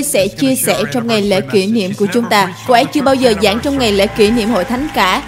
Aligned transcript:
Holly 0.00 0.12
sẽ 0.12 0.28
chia 0.28 0.54
sẻ 0.54 0.82
trong 0.92 1.06
ngày 1.06 1.22
lễ 1.22 1.40
kỷ 1.40 1.66
niệm 1.66 1.92
của 1.98 2.06
chúng 2.12 2.24
ta. 2.30 2.54
Cô 2.66 2.74
ấy 2.74 2.84
chưa 2.84 3.02
bao 3.02 3.14
giờ 3.14 3.34
giảng 3.42 3.60
trong 3.60 3.78
ngày 3.78 3.92
lễ 3.92 4.06
kỷ 4.06 4.30
niệm 4.30 4.48
hội 4.48 4.64
thánh 4.64 4.88
cả. 4.94 5.22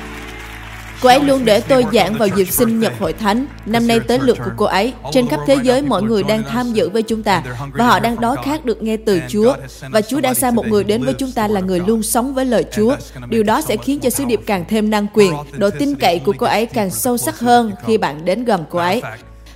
Cô 1.01 1.09
ấy 1.09 1.21
luôn 1.21 1.45
để 1.45 1.61
tôi 1.61 1.85
giảng 1.93 2.15
vào 2.15 2.29
dịp 2.29 2.51
sinh 2.51 2.81
nhật 2.81 2.93
hội 3.01 3.12
thánh. 3.12 3.47
Năm 3.67 3.87
nay 3.87 4.01
tới 4.01 4.19
lượt 4.23 4.39
của 4.45 4.51
cô 4.57 4.65
ấy. 4.65 4.93
Trên 5.12 5.29
khắp 5.29 5.41
thế 5.47 5.57
giới, 5.62 5.83
mọi 5.83 6.03
người 6.03 6.23
đang 6.23 6.43
tham 6.48 6.73
dự 6.73 6.89
với 6.89 7.03
chúng 7.03 7.23
ta 7.23 7.43
và 7.73 7.87
họ 7.87 8.01
đang 8.01 8.21
đói 8.21 8.37
khát 8.45 8.65
được 8.65 8.83
nghe 8.83 8.97
từ 8.97 9.21
Chúa. 9.29 9.55
Và 9.91 10.01
Chúa 10.01 10.21
đã 10.21 10.35
sai 10.35 10.53
một 10.53 10.67
người 10.67 10.84
đến 10.84 11.05
với 11.05 11.15
chúng 11.15 11.33
ta 11.33 11.48
là 11.48 11.61
người 11.61 11.81
luôn 11.87 12.03
sống 12.03 12.34
với 12.34 12.45
lời 12.45 12.65
Chúa. 12.77 12.97
Điều 13.29 13.43
đó 13.43 13.61
sẽ 13.61 13.77
khiến 13.77 14.01
cho 14.01 14.11
sứ 14.11 14.25
điệp 14.25 14.41
càng 14.47 14.65
thêm 14.69 14.91
năng 14.91 15.07
quyền. 15.15 15.33
Độ 15.57 15.70
tin 15.79 15.95
cậy 15.95 16.19
của 16.19 16.34
cô 16.39 16.47
ấy 16.47 16.67
càng 16.67 16.91
sâu 16.91 17.17
sắc 17.17 17.39
hơn 17.39 17.73
khi 17.87 17.98
bạn 17.98 18.25
đến 18.25 18.45
gần 18.45 18.65
cô 18.70 18.78
ấy. 18.78 19.03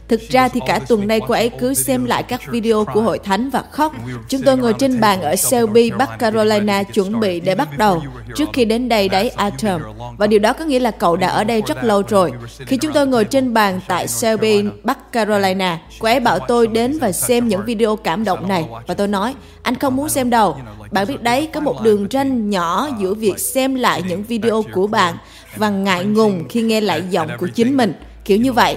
Thực 0.09 0.21
ra 0.29 0.49
thì 0.49 0.61
cả 0.67 0.81
tuần 0.89 1.09
nay 1.09 1.21
cô 1.29 1.35
ấy 1.35 1.51
cứ 1.61 1.75
xem 1.75 2.05
lại 2.05 2.23
các 2.23 2.41
video 2.49 2.85
của 2.85 3.01
hội 3.01 3.19
thánh 3.19 3.51
và 3.51 3.63
khóc. 3.71 3.93
Chúng 4.29 4.43
tôi 4.43 4.57
ngồi 4.57 4.73
trên 4.73 5.01
bàn 5.01 5.23
ở 5.23 5.37
Shelby, 5.37 5.91
Bắc 5.91 6.19
Carolina 6.19 6.83
chuẩn 6.83 7.21
bị 7.21 7.41
để 7.41 7.55
bắt 7.55 7.79
đầu 7.79 8.03
trước 8.37 8.49
khi 8.53 8.65
đến 8.65 8.89
đây 8.89 9.09
đấy 9.09 9.29
Atom. 9.29 9.83
Và 10.19 10.27
điều 10.27 10.39
đó 10.39 10.53
có 10.53 10.65
nghĩa 10.65 10.79
là 10.79 10.91
cậu 10.91 11.17
đã 11.17 11.29
ở 11.29 11.45
đây 11.45 11.63
rất 11.67 11.85
lâu 11.85 12.03
rồi. 12.09 12.33
Khi 12.59 12.77
chúng 12.77 12.93
tôi 12.93 13.07
ngồi 13.07 13.25
trên 13.25 13.55
bàn 13.55 13.81
tại 13.89 14.09
Shelby, 14.09 14.65
Bắc 14.83 15.13
Carolina, 15.13 15.79
cô 15.99 16.09
ấy 16.09 16.21
bảo 16.21 16.39
tôi 16.39 16.67
đến 16.67 16.99
và 16.99 17.13
xem 17.13 17.49
những 17.49 17.65
video 17.65 17.97
cảm 17.97 18.25
động 18.25 18.49
này. 18.49 18.67
Và 18.87 18.95
tôi 18.95 19.09
nói, 19.09 19.35
anh 19.63 19.75
không 19.75 19.97
muốn 19.97 20.09
xem 20.09 20.31
đâu. 20.31 20.57
Bạn 20.91 21.07
biết 21.07 21.23
đấy, 21.23 21.49
có 21.53 21.61
một 21.61 21.83
đường 21.83 22.07
ranh 22.11 22.51
nhỏ 22.51 22.89
giữa 23.01 23.15
việc 23.15 23.39
xem 23.39 23.75
lại 23.75 24.03
những 24.09 24.23
video 24.23 24.65
của 24.73 24.87
bạn 24.87 25.15
và 25.57 25.71
ngại 25.71 26.05
ngùng 26.05 26.49
khi 26.49 26.63
nghe 26.63 26.81
lại 26.81 27.03
giọng 27.11 27.29
của 27.39 27.49
chính 27.55 27.77
mình 27.77 27.93
kiểu 28.25 28.39
như 28.39 28.53
vậy 28.53 28.77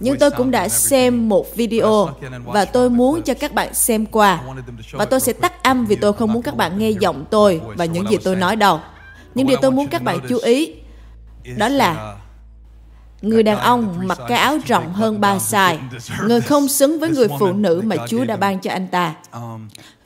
nhưng 0.00 0.18
tôi 0.18 0.30
cũng 0.30 0.50
đã 0.50 0.68
xem 0.68 1.28
một 1.28 1.56
video 1.56 2.10
và 2.44 2.64
tôi 2.64 2.90
muốn 2.90 3.22
cho 3.22 3.34
các 3.34 3.54
bạn 3.54 3.74
xem 3.74 4.06
qua. 4.06 4.40
Và 4.92 5.04
tôi 5.04 5.20
sẽ 5.20 5.32
tắt 5.32 5.62
âm 5.62 5.86
vì 5.86 5.96
tôi 5.96 6.12
không 6.12 6.32
muốn 6.32 6.42
các 6.42 6.56
bạn 6.56 6.78
nghe 6.78 6.90
giọng 6.90 7.24
tôi 7.30 7.60
và 7.76 7.84
những 7.84 8.10
gì 8.10 8.16
tôi 8.24 8.36
nói 8.36 8.56
đâu. 8.56 8.80
Nhưng 9.34 9.46
điều 9.46 9.58
tôi 9.62 9.70
muốn 9.70 9.88
các 9.88 10.02
bạn 10.02 10.18
chú 10.28 10.38
ý 10.38 10.74
đó 11.56 11.68
là 11.68 12.16
Người 13.22 13.42
đàn 13.42 13.58
ông 13.58 13.94
mặc 14.06 14.18
cái 14.28 14.38
áo 14.38 14.58
rộng 14.66 14.92
hơn 14.92 15.20
ba 15.20 15.36
size, 15.36 15.78
người 16.26 16.40
không 16.40 16.68
xứng 16.68 17.00
với 17.00 17.10
người 17.10 17.28
phụ 17.38 17.52
nữ 17.52 17.82
mà 17.84 17.96
Chúa 18.08 18.24
đã 18.24 18.36
ban 18.36 18.58
cho 18.58 18.70
anh 18.70 18.86
ta. 18.88 19.14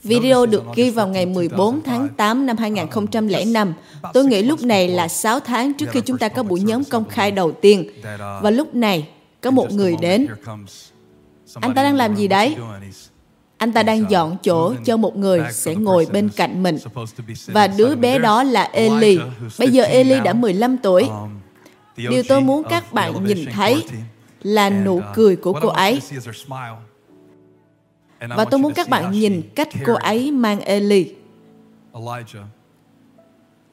Video 0.03 0.47
được 0.47 0.63
ghi 0.75 0.91
vào 0.91 1.09
ngày 1.09 1.27
14 1.27 1.81
tháng 1.85 2.09
8 2.17 2.47
năm 2.47 2.57
2005. 2.57 3.75
Tôi 4.13 4.25
nghĩ 4.25 4.43
lúc 4.43 4.63
này 4.63 4.89
là 4.89 5.09
6 5.09 5.41
tháng 5.41 5.75
trước 5.75 5.87
khi 5.91 6.01
chúng 6.01 6.19
ta 6.19 6.29
có 6.29 6.43
buổi 6.43 6.61
nhóm 6.61 6.85
công 6.85 7.05
khai 7.09 7.31
đầu 7.31 7.53
tiên. 7.53 7.91
Và 8.43 8.51
lúc 8.51 8.75
này, 8.75 9.09
có 9.43 9.51
một 9.51 9.73
người 9.73 9.97
đến. 10.01 10.27
Anh 11.55 11.75
ta 11.75 11.83
đang 11.83 11.95
làm 11.95 12.17
gì 12.17 12.29
đấy? 12.29 12.57
Anh 13.59 13.73
ta 13.73 13.83
đang 13.83 14.11
dọn 14.11 14.37
chỗ 14.43 14.75
cho 14.85 14.97
một 14.97 15.17
người 15.17 15.43
sẽ 15.53 15.75
ngồi 15.75 16.07
bên 16.13 16.29
cạnh 16.29 16.63
mình. 16.63 16.79
Và 17.47 17.67
đứa 17.67 17.95
bé 17.95 18.19
đó 18.19 18.43
là 18.43 18.63
Eli. 18.63 19.19
Bây 19.59 19.69
giờ 19.69 19.85
Eli 19.85 20.21
đã 20.21 20.33
15 20.33 20.79
tuổi. 20.79 21.09
Điều 21.97 22.23
tôi 22.29 22.41
muốn 22.41 22.63
các 22.71 22.93
bạn 22.93 23.25
nhìn 23.25 23.45
thấy 23.53 23.85
là 24.43 24.71
nụ 24.71 25.03
cười 25.15 25.37
của 25.37 25.53
cô 25.63 25.69
ấy. 25.69 26.01
Và 28.29 28.45
tôi 28.45 28.61
muốn 28.61 28.75
các 28.75 28.89
bạn 28.89 29.11
nhìn 29.11 29.43
cách 29.55 29.69
cô 29.85 29.95
ấy 29.95 30.31
mang 30.31 30.61
Eli 30.61 31.15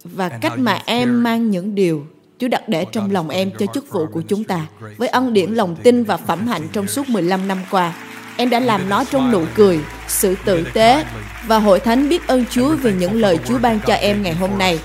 và 0.04 0.30
cách 0.30 0.60
mà 0.60 0.82
em 0.86 1.24
mang 1.24 1.50
những 1.50 1.76
điều 1.76 2.06
Chúa 2.40 2.48
đặt 2.48 2.70
để 2.70 2.86
trong 2.92 3.12
lòng 3.12 3.30
em 3.30 3.52
cho 3.60 3.66
chức 3.74 3.90
vụ 3.90 4.06
của 4.06 4.22
chúng 4.22 4.44
ta. 4.44 4.68
Với 4.98 5.08
ân 5.08 5.34
điển 5.34 5.54
lòng 5.54 5.76
tin 5.84 6.04
và 6.04 6.18
phẩm 6.18 6.48
hạnh 6.48 6.68
trong 6.74 6.88
suốt 6.88 7.10
15 7.10 7.48
năm 7.48 7.58
qua, 7.72 7.94
em 8.38 8.50
đã 8.50 8.60
làm 8.60 8.90
nó 8.90 9.04
trong 9.04 9.32
nụ 9.32 9.46
cười, 9.56 9.80
sự 10.08 10.36
tử 10.46 10.64
tế 10.74 11.06
và 11.48 11.58
hội 11.58 11.80
thánh 11.80 12.10
biết 12.10 12.28
ơn 12.28 12.46
Chúa 12.52 12.76
vì 12.76 12.94
những 12.94 13.22
lời 13.22 13.40
Chúa 13.48 13.58
ban 13.58 13.80
cho 13.88 13.94
em 13.94 14.24
ngày 14.24 14.34
hôm 14.34 14.58
nay. 14.58 14.80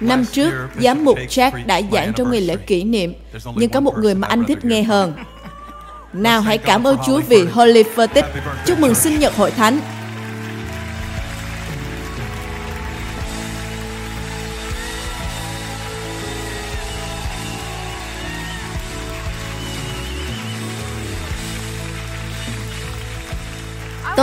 Năm 0.00 0.24
trước, 0.32 0.50
giám 0.80 1.04
mục 1.04 1.18
Jack 1.28 1.66
đã 1.66 1.80
giảng 1.92 2.12
trong 2.12 2.30
ngày 2.30 2.40
lễ 2.40 2.56
kỷ 2.56 2.84
niệm, 2.84 3.14
nhưng 3.56 3.70
có 3.70 3.80
một 3.80 3.98
người 3.98 4.14
mà 4.14 4.28
anh 4.28 4.44
thích 4.44 4.64
nghe 4.64 4.82
hơn. 4.82 5.12
Nào 6.12 6.40
hãy 6.40 6.58
cảm 6.58 6.86
ơn 6.86 6.96
Chúa 7.06 7.20
vì 7.28 7.44
Holy 7.44 7.82
Fertig. 7.82 8.22
Chúc 8.66 8.80
mừng 8.80 8.94
sinh 8.94 9.18
nhật 9.18 9.36
hội 9.36 9.50
thánh. 9.50 9.78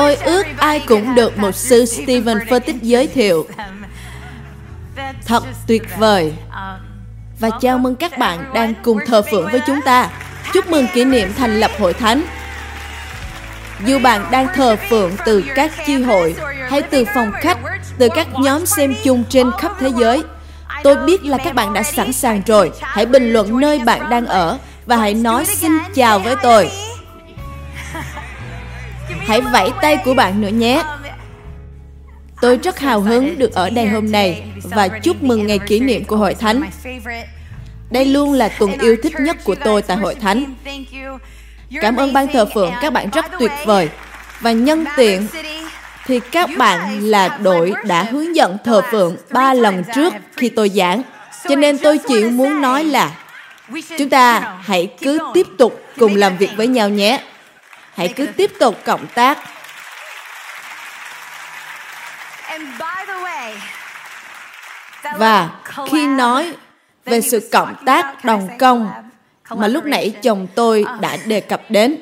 Tôi 0.01 0.15
ước 0.15 0.43
ai 0.57 0.79
cũng 0.87 1.15
được 1.15 1.37
một 1.37 1.55
sư 1.55 1.85
Stephen 1.85 2.37
Furtick 2.37 2.77
giới 2.81 3.07
thiệu. 3.07 3.47
Thật 5.25 5.43
tuyệt 5.67 5.83
vời. 5.97 6.33
Và 7.39 7.49
chào 7.61 7.77
mừng 7.77 7.95
các 7.95 8.17
bạn 8.17 8.53
đang 8.53 8.73
cùng 8.83 8.97
thờ 9.07 9.21
phượng 9.31 9.47
với 9.51 9.61
chúng 9.67 9.79
ta. 9.85 10.09
Chúc 10.53 10.69
mừng 10.69 10.87
kỷ 10.93 11.05
niệm 11.05 11.33
thành 11.37 11.59
lập 11.59 11.71
hội 11.79 11.93
thánh. 11.93 12.23
Dù 13.85 13.99
bạn 13.99 14.25
đang 14.31 14.47
thờ 14.55 14.75
phượng 14.89 15.11
từ 15.25 15.43
các 15.55 15.71
chi 15.87 16.03
hội 16.03 16.35
hay 16.69 16.81
từ 16.81 17.05
phòng 17.15 17.31
khách, 17.41 17.57
từ 17.97 18.09
các 18.15 18.27
nhóm 18.39 18.65
xem 18.65 18.95
chung 19.03 19.23
trên 19.29 19.51
khắp 19.59 19.71
thế 19.79 19.89
giới, 19.99 20.23
tôi 20.83 20.95
biết 20.95 21.23
là 21.23 21.37
các 21.37 21.55
bạn 21.55 21.73
đã 21.73 21.83
sẵn 21.83 22.13
sàng 22.13 22.41
rồi. 22.45 22.71
Hãy 22.81 23.05
bình 23.05 23.33
luận 23.33 23.59
nơi 23.59 23.79
bạn 23.79 24.09
đang 24.09 24.25
ở 24.25 24.57
và 24.85 24.97
hãy 24.97 25.13
nói 25.13 25.45
xin 25.45 25.71
chào 25.93 26.19
với 26.19 26.35
tôi. 26.43 26.71
Hãy 29.27 29.41
vẫy 29.41 29.69
tay 29.81 29.97
của 30.05 30.13
bạn 30.13 30.41
nữa 30.41 30.47
nhé. 30.47 30.83
Tôi 32.41 32.59
rất 32.63 32.79
hào 32.79 33.01
hứng 33.01 33.39
được 33.39 33.53
ở 33.53 33.69
đây 33.69 33.87
hôm 33.87 34.11
nay 34.11 34.43
và 34.63 34.87
chúc 34.87 35.23
mừng 35.23 35.47
ngày 35.47 35.59
kỷ 35.59 35.79
niệm 35.79 36.03
của 36.03 36.15
Hội 36.15 36.33
Thánh. 36.35 36.61
Đây 37.91 38.05
luôn 38.05 38.33
là 38.33 38.49
tuần 38.59 38.71
yêu 38.79 38.95
thích 39.03 39.13
nhất 39.19 39.37
của 39.43 39.55
tôi 39.55 39.81
tại 39.81 39.97
Hội 39.97 40.15
Thánh. 40.15 40.55
Cảm 41.81 41.95
ơn 41.95 42.13
ban 42.13 42.27
thờ 42.27 42.45
phượng, 42.53 42.71
các 42.81 42.93
bạn 42.93 43.09
rất 43.09 43.25
tuyệt 43.39 43.51
vời. 43.65 43.89
Và 44.39 44.51
nhân 44.51 44.85
tiện 44.97 45.27
thì 46.05 46.19
các 46.31 46.49
bạn 46.57 46.99
là 46.99 47.37
đội 47.43 47.73
đã 47.85 48.03
hướng 48.03 48.35
dẫn 48.35 48.57
thờ 48.63 48.81
phượng 48.91 49.15
ba 49.29 49.53
lần 49.53 49.83
trước 49.95 50.13
khi 50.37 50.49
tôi 50.49 50.69
giảng. 50.69 51.01
Cho 51.49 51.55
nên 51.55 51.77
tôi 51.77 51.99
chỉ 52.07 52.23
muốn 52.23 52.61
nói 52.61 52.83
là 52.83 53.11
chúng 53.97 54.09
ta 54.09 54.57
hãy 54.61 54.87
cứ 55.01 55.19
tiếp 55.33 55.47
tục 55.57 55.81
cùng 55.97 56.15
làm 56.15 56.37
việc 56.37 56.49
với 56.57 56.67
nhau 56.67 56.89
nhé. 56.89 57.19
Hãy 57.95 58.13
cứ 58.15 58.25
tiếp 58.37 58.51
tục 58.59 58.77
cộng 58.85 59.07
tác. 59.07 59.39
Và 65.17 65.49
khi 65.91 66.07
nói 66.07 66.53
về 67.05 67.21
sự 67.21 67.49
cộng 67.51 67.75
tác 67.85 68.25
đồng 68.25 68.49
công 68.59 68.91
mà 69.49 69.67
lúc 69.67 69.85
nãy 69.85 70.13
chồng 70.21 70.47
tôi 70.55 70.85
đã 70.99 71.17
đề 71.25 71.41
cập 71.41 71.61
đến, 71.69 71.97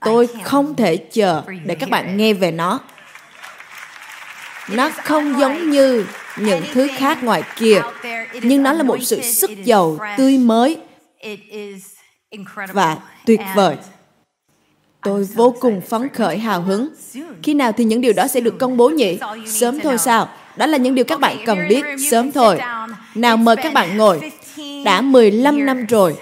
tôi 0.00 0.28
không 0.44 0.74
thể 0.74 0.96
chờ 0.96 1.42
để 1.64 1.74
các 1.74 1.90
bạn 1.90 2.16
nghe 2.16 2.32
về 2.32 2.52
nó. 2.52 2.80
Nó 4.68 4.90
không 4.90 5.40
giống 5.40 5.70
như 5.70 6.06
những 6.36 6.64
thứ 6.72 6.88
khác 6.96 7.22
ngoài 7.22 7.42
kia, 7.56 7.82
nhưng 8.32 8.62
nó 8.62 8.72
là 8.72 8.82
một 8.82 8.98
sự 9.02 9.22
sức 9.22 9.50
giàu 9.64 9.98
tươi 10.16 10.38
mới 10.38 10.78
và 12.72 12.96
tuyệt 13.26 13.40
vời. 13.54 13.76
Tôi 15.02 15.24
vô 15.34 15.54
cùng 15.60 15.80
phấn 15.80 16.08
khởi, 16.08 16.38
hào 16.38 16.62
hứng. 16.62 16.88
Khi 17.42 17.54
nào 17.54 17.72
thì 17.72 17.84
những 17.84 18.00
điều 18.00 18.12
đó 18.12 18.26
sẽ 18.26 18.40
được 18.40 18.58
công 18.58 18.76
bố 18.76 18.88
nhỉ? 18.88 19.18
Sớm 19.46 19.80
thôi 19.80 19.98
sao? 19.98 20.28
Đó 20.56 20.66
là 20.66 20.78
những 20.78 20.94
điều 20.94 21.04
các 21.04 21.20
bạn 21.20 21.36
cần 21.46 21.58
biết 21.68 21.84
sớm 22.10 22.32
thôi. 22.32 22.58
Nào 23.14 23.36
mời 23.36 23.56
các 23.56 23.72
bạn 23.72 23.96
ngồi. 23.96 24.32
Đã 24.84 25.00
15 25.00 25.66
năm 25.66 25.86
rồi. 25.86 26.16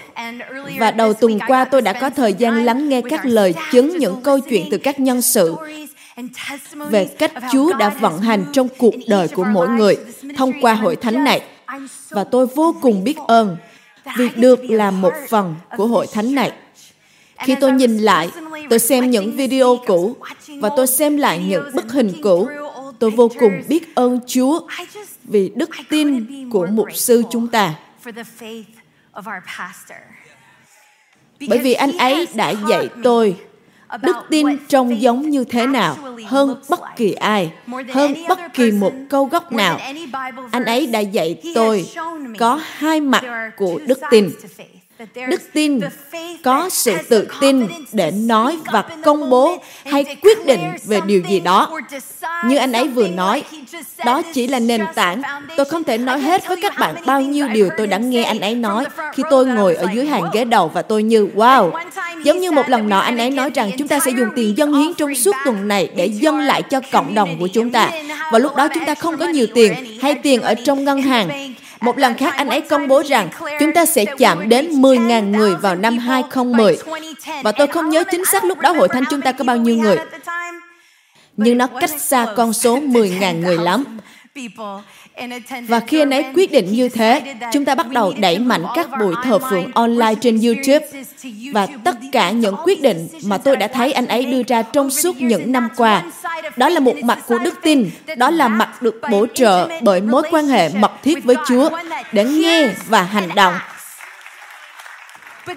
Và 0.79 0.91
đầu 0.91 1.13
tuần 1.13 1.39
qua 1.47 1.65
tôi 1.65 1.81
đã 1.81 1.93
có 1.93 2.09
thời 2.09 2.33
gian 2.33 2.65
lắng 2.65 2.89
nghe 2.89 3.01
các 3.09 3.25
lời 3.25 3.53
chứng 3.71 3.97
những 3.97 4.21
câu 4.23 4.39
chuyện 4.39 4.67
từ 4.71 4.77
các 4.77 4.99
nhân 4.99 5.21
sự 5.21 5.55
về 6.89 7.05
cách 7.05 7.31
Chúa 7.51 7.73
đã 7.73 7.89
vận 7.89 8.17
hành 8.19 8.45
trong 8.53 8.67
cuộc 8.77 8.95
đời 9.07 9.27
của 9.27 9.43
mỗi 9.43 9.69
người 9.69 9.97
thông 10.37 10.51
qua 10.61 10.73
hội 10.73 10.95
thánh 10.95 11.23
này. 11.23 11.41
Và 12.09 12.23
tôi 12.23 12.47
vô 12.55 12.75
cùng 12.81 13.03
biết 13.03 13.17
ơn 13.27 13.57
vì 14.17 14.29
được 14.35 14.59
làm 14.63 15.01
một 15.01 15.13
phần 15.29 15.55
của 15.77 15.87
hội 15.87 16.07
thánh 16.13 16.35
này. 16.35 16.51
Khi 17.43 17.55
tôi 17.61 17.71
nhìn 17.71 17.97
lại, 17.97 18.29
tôi 18.69 18.79
xem 18.79 19.09
những 19.09 19.31
video 19.31 19.79
cũ 19.87 20.15
và 20.47 20.69
tôi 20.75 20.87
xem 20.87 21.17
lại 21.17 21.43
những 21.47 21.63
bức 21.73 21.91
hình 21.91 22.13
cũ, 22.23 22.47
tôi 22.99 23.11
vô 23.11 23.29
cùng 23.39 23.63
biết 23.67 23.95
ơn 23.95 24.19
Chúa 24.27 24.59
vì 25.23 25.51
đức 25.55 25.69
tin 25.89 26.25
của 26.49 26.67
mục 26.71 26.87
sư 26.93 27.23
chúng 27.31 27.47
ta. 27.47 27.73
Bởi 31.47 31.59
vì 31.59 31.73
anh 31.73 31.97
ấy 31.97 32.27
đã 32.33 32.53
dạy 32.69 32.89
tôi 33.03 33.35
đức 34.01 34.15
tin 34.29 34.47
trông 34.67 35.01
giống 35.01 35.29
như 35.29 35.43
thế 35.43 35.67
nào 35.67 35.97
hơn 36.25 36.61
bất 36.69 36.79
kỳ 36.95 37.13
ai, 37.13 37.51
hơn 37.93 38.13
bất 38.27 38.39
kỳ 38.53 38.71
một 38.71 38.93
câu 39.09 39.25
gốc 39.25 39.51
nào. 39.51 39.79
Anh 40.51 40.65
ấy 40.65 40.87
đã 40.87 40.99
dạy 40.99 41.41
tôi 41.55 41.85
có 42.39 42.59
hai 42.63 43.01
mặt 43.01 43.51
của 43.57 43.79
đức 43.87 43.99
tin. 44.11 44.29
Đức 45.29 45.41
tin 45.53 45.79
có 46.43 46.69
sự 46.69 46.97
tự 47.09 47.27
tin 47.41 47.67
để 47.91 48.11
nói 48.11 48.57
và 48.71 48.83
công 49.03 49.29
bố 49.29 49.57
hay 49.85 50.15
quyết 50.21 50.45
định 50.45 50.59
về 50.83 50.99
điều 51.05 51.21
gì 51.29 51.39
đó. 51.39 51.79
như 52.45 52.57
anh 52.57 52.71
ấy 52.71 52.87
vừa 52.87 53.07
nói 53.07 53.43
đó 54.05 54.21
chỉ 54.33 54.47
là 54.47 54.59
nền 54.59 54.81
tảng. 54.95 55.21
Tôi 55.57 55.65
không 55.65 55.83
thể 55.83 55.97
nói 55.97 56.19
hết 56.19 56.47
với 56.47 56.57
các 56.61 56.73
bạn 56.79 56.95
bao 57.05 57.21
nhiêu 57.21 57.47
điều 57.47 57.69
tôi 57.77 57.87
đã 57.87 57.97
nghe 57.97 58.23
anh 58.23 58.39
ấy 58.39 58.55
nói 58.55 58.85
khi 59.13 59.23
tôi 59.29 59.45
ngồi 59.45 59.75
ở 59.75 59.85
dưới 59.93 60.05
hàng 60.05 60.23
ghế 60.33 60.45
đầu 60.45 60.71
và 60.73 60.81
tôi 60.81 61.03
như 61.03 61.27
wow. 61.35 61.71
giống 62.23 62.39
như 62.39 62.51
một 62.51 62.69
lần 62.69 62.89
nọ 62.89 62.99
anh 62.99 63.17
ấy 63.17 63.29
nói 63.29 63.49
rằng 63.53 63.71
chúng 63.77 63.87
ta 63.87 63.99
sẽ 63.99 64.11
dùng 64.11 64.29
tiền 64.35 64.57
dân 64.57 64.73
hiến 64.73 64.93
trong 64.93 65.15
suốt 65.15 65.35
tuần 65.45 65.67
này 65.67 65.89
để 65.95 66.05
dâng 66.05 66.39
lại 66.39 66.61
cho 66.61 66.81
cộng 66.91 67.15
đồng 67.15 67.39
của 67.39 67.47
chúng 67.47 67.69
ta. 67.69 67.89
Và 68.31 68.39
lúc 68.39 68.55
đó 68.55 68.67
chúng 68.73 68.85
ta 68.85 68.95
không 68.95 69.17
có 69.17 69.25
nhiều 69.25 69.47
tiền 69.53 69.99
hay 70.01 70.15
tiền 70.15 70.41
ở 70.41 70.55
trong 70.55 70.83
ngân 70.83 71.01
hàng 71.01 71.53
một 71.81 71.97
lần 71.97 72.17
khác 72.17 72.33
anh 72.37 72.49
ấy 72.49 72.61
công 72.61 72.87
bố 72.87 73.03
rằng 73.03 73.29
chúng 73.59 73.73
ta 73.73 73.85
sẽ 73.85 74.05
chạm 74.17 74.49
đến 74.49 74.69
10.000 74.81 75.29
người 75.29 75.55
vào 75.55 75.75
năm 75.75 75.97
2010. 75.97 76.77
Và 77.43 77.51
tôi 77.51 77.67
không 77.67 77.89
nhớ 77.89 78.03
chính 78.11 78.25
xác 78.25 78.43
lúc 78.43 78.59
đó 78.59 78.71
hội 78.71 78.87
thánh 78.87 79.03
chúng 79.09 79.21
ta 79.21 79.31
có 79.31 79.43
bao 79.43 79.57
nhiêu 79.57 79.75
người. 79.75 79.97
Nhưng 81.37 81.57
nó 81.57 81.67
cách 81.67 82.01
xa 82.01 82.27
con 82.35 82.53
số 82.53 82.79
10.000 82.79 83.39
người 83.39 83.57
lắm. 83.57 83.97
Và 85.67 85.79
khi 85.79 85.99
anh 85.99 86.09
ấy 86.09 86.25
quyết 86.35 86.51
định 86.51 86.71
như 86.71 86.89
thế, 86.89 87.35
chúng 87.53 87.65
ta 87.65 87.75
bắt 87.75 87.89
đầu 87.89 88.13
đẩy 88.19 88.39
mạnh 88.39 88.63
các 88.75 88.89
buổi 88.99 89.13
thờ 89.23 89.39
phượng 89.49 89.71
online 89.73 90.15
trên 90.21 90.41
YouTube. 90.41 90.85
và 91.53 91.67
tất 91.83 91.95
cả 92.11 92.31
những 92.31 92.55
quyết 92.63 92.81
định 92.81 93.07
mà 93.23 93.37
tôi 93.37 93.55
đã 93.55 93.67
thấy 93.67 93.93
anh 93.93 94.07
ấy 94.07 94.25
đưa 94.25 94.41
ra 94.47 94.61
trong 94.61 94.89
suốt 94.89 95.21
những 95.21 95.51
năm 95.51 95.67
qua. 95.77 96.03
Đó 96.57 96.69
là 96.69 96.79
một 96.79 96.95
mặt 97.03 97.19
của 97.27 97.39
đức 97.39 97.53
tin, 97.61 97.89
đó 98.17 98.29
là 98.29 98.47
mặt 98.47 98.81
được 98.81 99.01
bổ 99.11 99.25
trợ 99.33 99.69
bởi 99.81 100.01
mối 100.01 100.23
quan 100.31 100.47
hệ 100.47 100.69
mật 100.69 100.91
thiết 101.03 101.23
với 101.23 101.35
Chúa 101.47 101.69
để 102.11 102.23
nghe 102.23 102.69
và 102.87 103.03
hành 103.03 103.29
động 103.35 103.53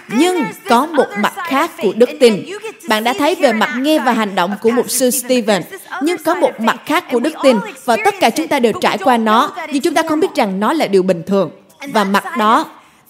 nhưng 0.09 0.45
có 0.69 0.87
một 0.87 1.07
mặt 1.19 1.33
khác 1.37 1.71
của 1.83 1.93
đức 1.97 2.11
tin. 2.21 2.45
Bạn 2.89 3.05
đã 3.05 3.15
thấy 3.19 3.35
về 3.35 3.53
mặt 3.53 3.71
nghe 3.79 3.99
và 3.99 4.13
hành 4.13 4.35
động 4.35 4.55
của 4.63 4.71
mục 4.71 4.91
sư 4.91 5.11
Stephen, 5.11 5.63
nhưng 6.03 6.19
có 6.25 6.35
một 6.35 6.61
mặt 6.61 6.77
khác 6.87 7.05
của 7.11 7.21
đức 7.21 7.35
tin 7.43 7.57
và 7.85 7.97
tất 8.05 8.15
cả 8.21 8.31
chúng 8.31 8.49
ta 8.49 8.59
đều 8.59 8.73
trải 8.81 8.99
qua 8.99 9.17
nó, 9.17 9.53
nhưng 9.73 9.83
chúng 9.83 9.95
ta 9.95 10.03
không 10.09 10.21
biết 10.21 10.35
rằng 10.35 10.61
nó 10.61 10.73
là 10.73 10.87
điều 10.87 11.03
bình 11.03 11.23
thường. 11.27 11.51
Và 11.93 12.05
mặt 12.05 12.25
đó 12.39 12.67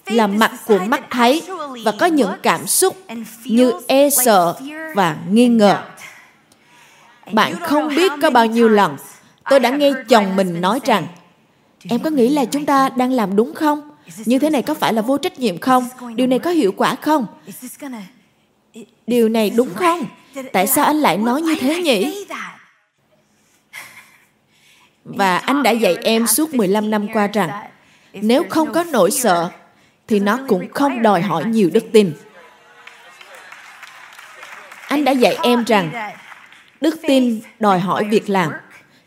là 0.07 0.27
mặt 0.27 0.53
của 0.67 0.79
mắt 0.79 1.03
thấy 1.11 1.43
và 1.85 1.93
có 1.99 2.07
những 2.07 2.31
cảm 2.43 2.67
xúc 2.67 2.97
như 3.45 3.73
e 3.87 4.11
sợ 4.11 4.55
và 4.95 5.17
nghi 5.31 5.49
ngờ. 5.49 5.79
Bạn 7.33 7.55
không 7.63 7.89
biết 7.89 8.13
có 8.23 8.31
bao 8.31 8.47
nhiêu 8.47 8.69
lần 8.69 8.97
tôi 9.51 9.61
đã 9.61 9.71
nghe 9.71 9.93
chồng 10.09 10.37
mình 10.37 10.61
nói 10.61 10.81
rằng 10.85 11.07
em 11.89 12.01
có 12.01 12.11
nghĩ 12.11 12.29
là 12.29 12.45
chúng 12.45 12.67
ta 12.67 12.89
đang 12.97 13.13
làm 13.13 13.37
đúng 13.37 13.55
không 13.55 13.91
như 14.25 14.39
thế 14.39 14.51
này 14.51 14.63
có 14.63 14.75
phải 14.75 14.93
là 14.93 15.03
vô 15.03 15.19
trách 15.19 15.39
nhiệm 15.39 15.59
không? 15.59 15.89
điều 16.15 16.27
này 16.27 16.39
có 16.39 16.51
hiệu 16.51 16.73
quả 16.77 16.95
không? 16.95 17.27
Điều 19.07 19.29
này 19.29 19.51
đúng 19.51 19.75
không? 19.75 20.05
Tại 20.53 20.67
sao 20.67 20.85
anh 20.85 20.97
lại 20.97 21.19
nói 21.19 21.43
như 21.43 21.55
thế 21.61 21.83
nhỉ? 21.83 22.27
và 25.05 25.39
anh 25.39 25.63
đã 25.63 25.71
dạy 25.71 25.97
em 26.03 26.27
suốt 26.27 26.55
15 26.55 26.91
năm 26.91 27.07
qua 27.13 27.27
rằng 27.27 27.51
nếu 28.13 28.45
không 28.51 28.73
có 28.73 28.85
nỗi 28.85 29.11
sợ 29.11 29.51
thì 30.09 30.21
nó 30.21 30.39
cũng 30.49 30.73
không 30.75 31.03
đòi 31.03 31.23
hỏi 31.23 31.45
nhiều 31.45 31.71
đức 31.73 31.85
tin. 31.93 32.13
Anh 34.89 35.05
đã 35.05 35.13
dạy 35.13 35.37
em 35.43 35.65
rằng 35.65 36.13
đức 36.81 36.97
tin 37.07 37.41
đòi 37.61 37.79
hỏi 37.79 38.05
việc 38.05 38.31
làm, 38.31 38.53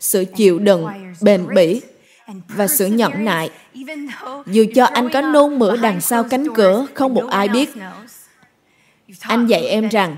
sự 0.00 0.24
chịu 0.36 0.58
đựng, 0.58 0.86
bền 1.20 1.54
bỉ 1.54 1.80
và 2.48 2.66
sự 2.66 2.86
nhẫn 2.86 3.24
nại. 3.24 3.50
Dù 4.46 4.64
cho 4.74 4.84
anh 4.84 5.10
có 5.10 5.20
nôn 5.20 5.58
mửa 5.58 5.76
đằng 5.76 6.00
sau 6.00 6.24
cánh 6.24 6.54
cửa, 6.54 6.86
không 6.94 7.14
một 7.14 7.24
ai 7.30 7.48
biết. 7.48 7.70
Anh 9.20 9.46
dạy 9.46 9.66
em 9.66 9.88
rằng, 9.88 10.16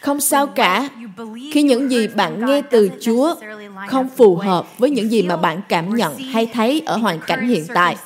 không 0.00 0.20
sao 0.20 0.46
cả 0.46 0.88
khi 1.52 1.62
những 1.62 1.90
gì 1.90 2.08
bạn 2.08 2.46
nghe 2.46 2.62
từ 2.70 2.90
Chúa 3.00 3.34
không 3.88 4.08
phù 4.16 4.36
hợp 4.36 4.78
với 4.78 4.90
những 4.90 5.10
gì 5.10 5.22
mà 5.22 5.36
bạn 5.36 5.60
cảm 5.68 5.94
nhận 5.94 6.18
hay 6.18 6.46
thấy 6.46 6.82
ở 6.86 6.96
hoàn 6.96 7.20
cảnh 7.20 7.48
hiện 7.48 7.66
tại. 7.74 7.96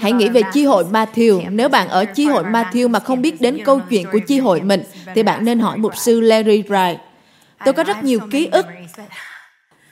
Hãy 0.00 0.12
nghĩ 0.12 0.28
về 0.28 0.42
chi 0.52 0.64
hội 0.64 0.84
Matthew. 0.84 1.50
Nếu 1.50 1.68
bạn 1.68 1.88
ở 1.88 2.04
chi 2.04 2.26
hội 2.26 2.44
Matthew 2.44 2.88
mà 2.88 2.98
không 2.98 3.22
biết 3.22 3.40
đến 3.40 3.58
câu 3.64 3.80
chuyện 3.90 4.06
của 4.12 4.18
chi 4.26 4.38
hội 4.38 4.60
mình, 4.60 4.82
thì 5.14 5.22
bạn 5.22 5.44
nên 5.44 5.58
hỏi 5.58 5.78
mục 5.78 5.96
sư 5.96 6.20
Larry 6.20 6.62
Wright. 6.62 6.96
Tôi 7.64 7.74
có 7.74 7.84
rất 7.84 8.04
nhiều 8.04 8.20
ký 8.30 8.48
ức 8.52 8.66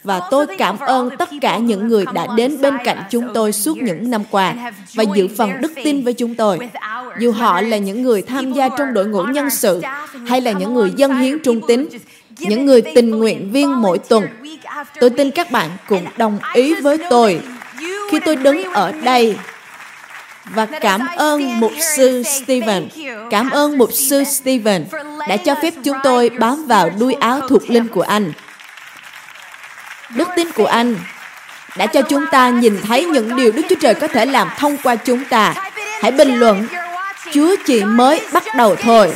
và 0.04 0.20
tôi 0.30 0.46
cảm 0.58 0.78
ơn 0.78 1.16
tất 1.16 1.28
cả 1.40 1.58
những 1.58 1.88
người 1.88 2.04
đã 2.14 2.26
đến 2.36 2.60
bên 2.60 2.74
cạnh 2.84 3.02
chúng 3.10 3.28
tôi 3.34 3.52
suốt 3.52 3.76
những 3.76 4.10
năm 4.10 4.22
qua 4.30 4.54
và 4.94 5.04
giữ 5.14 5.28
phần 5.36 5.60
đức 5.60 5.72
tin 5.84 6.04
với 6.04 6.12
chúng 6.12 6.34
tôi. 6.34 6.58
Dù 7.20 7.32
họ 7.32 7.60
là 7.60 7.76
những 7.76 8.02
người 8.02 8.22
tham 8.22 8.52
gia 8.52 8.68
trong 8.68 8.94
đội 8.94 9.06
ngũ 9.06 9.22
nhân 9.22 9.50
sự 9.50 9.82
hay 10.26 10.40
là 10.40 10.52
những 10.52 10.74
người 10.74 10.92
dân 10.96 11.14
hiến 11.14 11.38
trung 11.38 11.60
tín, 11.68 11.88
những 12.38 12.66
người 12.66 12.82
tình 12.94 13.10
nguyện 13.10 13.52
viên 13.52 13.82
mỗi 13.82 13.98
tuần, 13.98 14.26
tôi 15.00 15.10
tin 15.10 15.30
các 15.30 15.50
bạn 15.50 15.70
cũng 15.88 16.04
đồng 16.16 16.38
ý 16.54 16.74
với 16.74 16.98
tôi 17.10 17.40
khi 18.10 18.18
tôi 18.24 18.36
đứng 18.36 18.64
ở 18.72 18.92
đây 18.92 19.36
và 20.54 20.66
cảm 20.66 21.00
ơn 21.16 21.60
mục 21.60 21.72
sư 21.96 22.22
Stephen. 22.22 22.88
Cảm 23.30 23.50
ơn 23.50 23.78
mục 23.78 23.92
sư 23.92 24.24
Stephen 24.24 24.84
đã 25.28 25.36
cho 25.36 25.54
phép 25.62 25.74
chúng 25.84 25.96
tôi 26.02 26.30
bám 26.30 26.66
vào 26.66 26.90
đuôi 27.00 27.14
áo 27.14 27.40
thuộc 27.48 27.70
linh 27.70 27.88
của 27.88 28.02
anh. 28.02 28.32
Đức 30.14 30.28
tin 30.36 30.52
của 30.52 30.66
anh 30.66 30.96
đã 31.76 31.86
cho 31.86 32.02
chúng 32.02 32.26
ta 32.26 32.48
nhìn 32.48 32.80
thấy 32.88 33.04
những 33.04 33.36
điều 33.36 33.52
Đức 33.52 33.62
Chúa 33.68 33.76
Trời 33.80 33.94
có 33.94 34.08
thể 34.08 34.26
làm 34.26 34.48
thông 34.58 34.76
qua 34.76 34.96
chúng 34.96 35.24
ta. 35.24 35.54
Hãy 36.02 36.10
bình 36.10 36.34
luận, 36.34 36.66
Chúa 37.32 37.56
chỉ 37.66 37.84
mới 37.84 38.20
bắt 38.32 38.44
đầu 38.56 38.76
thôi. 38.76 39.12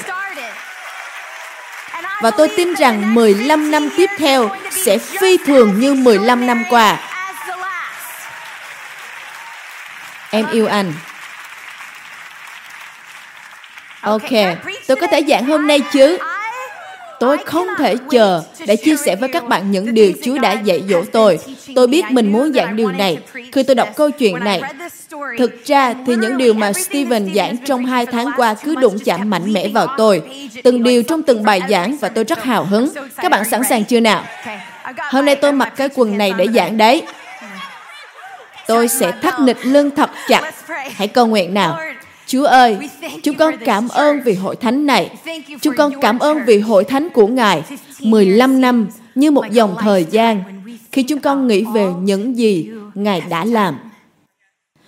Và 2.23 2.31
tôi 2.31 2.49
tin 2.49 2.75
rằng 2.75 3.15
15 3.15 3.71
năm 3.71 3.89
tiếp 3.97 4.11
theo 4.19 4.51
sẽ 4.71 4.99
phi 4.99 5.37
thường 5.37 5.81
như 5.81 5.95
15 5.95 6.47
năm 6.47 6.65
qua. 6.71 6.99
Em 10.31 10.47
yêu 10.53 10.67
anh. 10.67 10.93
Ok, 14.01 14.31
tôi 14.87 14.97
có 14.97 15.07
thể 15.07 15.23
giảng 15.29 15.47
hôm 15.47 15.67
nay 15.67 15.81
chứ? 15.93 16.19
Tôi 17.21 17.39
không 17.47 17.67
thể 17.79 17.97
chờ 18.11 18.43
để 18.67 18.77
chia 18.77 18.97
sẻ 18.97 19.17
với 19.17 19.29
các 19.33 19.49
bạn 19.49 19.71
những 19.71 19.95
điều 19.95 20.13
Chúa 20.25 20.39
đã 20.39 20.53
dạy 20.53 20.83
dỗ 20.89 21.03
tôi. 21.13 21.39
Tôi 21.75 21.87
biết 21.87 22.05
mình 22.11 22.33
muốn 22.33 22.53
giảng 22.53 22.77
điều 22.77 22.93
này. 22.93 23.19
Khi 23.53 23.63
tôi 23.63 23.75
đọc 23.75 23.89
câu 23.97 24.11
chuyện 24.11 24.45
này, 24.45 24.63
thực 25.39 25.65
ra 25.65 25.95
thì 26.07 26.17
những 26.17 26.39
điều 26.39 26.55
mà 26.55 26.73
Stephen 26.73 27.35
giảng 27.35 27.57
trong 27.67 27.87
hai 27.87 28.07
tháng 28.07 28.27
qua 28.37 28.55
cứ 28.65 28.75
đụng 28.75 28.99
chạm 29.05 29.31
mạnh 29.31 29.53
mẽ 29.53 29.69
vào 29.69 29.87
tôi. 29.99 30.23
Từng 30.65 30.83
điều 30.83 31.03
trong 31.03 31.23
từng 31.23 31.43
bài 31.43 31.61
giảng 31.69 31.97
và 32.01 32.09
tôi 32.09 32.25
rất 32.25 32.43
hào 32.43 32.65
hứng. 32.65 32.91
Các 33.17 33.31
bạn 33.31 33.45
sẵn 33.45 33.63
sàng 33.69 33.85
chưa 33.85 34.01
nào? 34.01 34.25
Hôm 35.11 35.25
nay 35.25 35.37
tôi 35.37 35.53
mặc 35.53 35.73
cái 35.77 35.89
quần 35.95 36.19
này 36.19 36.33
để 36.39 36.47
giảng 36.55 36.77
đấy. 36.77 37.03
Tôi 38.67 38.89
sẽ 38.89 39.13
thắt 39.23 39.41
nịch 39.41 39.59
lưng 39.63 39.91
thật 39.97 40.11
chặt. 40.29 40.55
Hãy 40.95 41.09
cầu 41.09 41.27
nguyện 41.27 41.55
nào. 41.55 41.79
Chúa 42.35 42.45
ơi, 42.45 42.79
chúng 43.23 43.37
con 43.37 43.55
cảm 43.65 43.89
ơn 43.89 44.21
vì 44.25 44.35
hội 44.35 44.57
thánh 44.57 44.87
này. 44.87 45.11
Chúng 45.61 45.75
con 45.77 45.93
cảm 46.01 46.19
ơn 46.19 46.39
vì 46.47 46.59
hội 46.59 46.85
thánh 46.85 47.09
của 47.11 47.27
Ngài 47.27 47.63
15 48.01 48.61
năm 48.61 48.87
như 49.15 49.31
một 49.31 49.45
dòng 49.51 49.77
thời 49.81 50.07
gian 50.11 50.43
khi 50.93 51.03
chúng 51.03 51.21
con 51.21 51.47
nghĩ 51.47 51.65
về 51.75 51.87
những 52.03 52.37
gì 52.37 52.71
Ngài 52.95 53.23
đã 53.31 53.45
làm. 53.45 53.79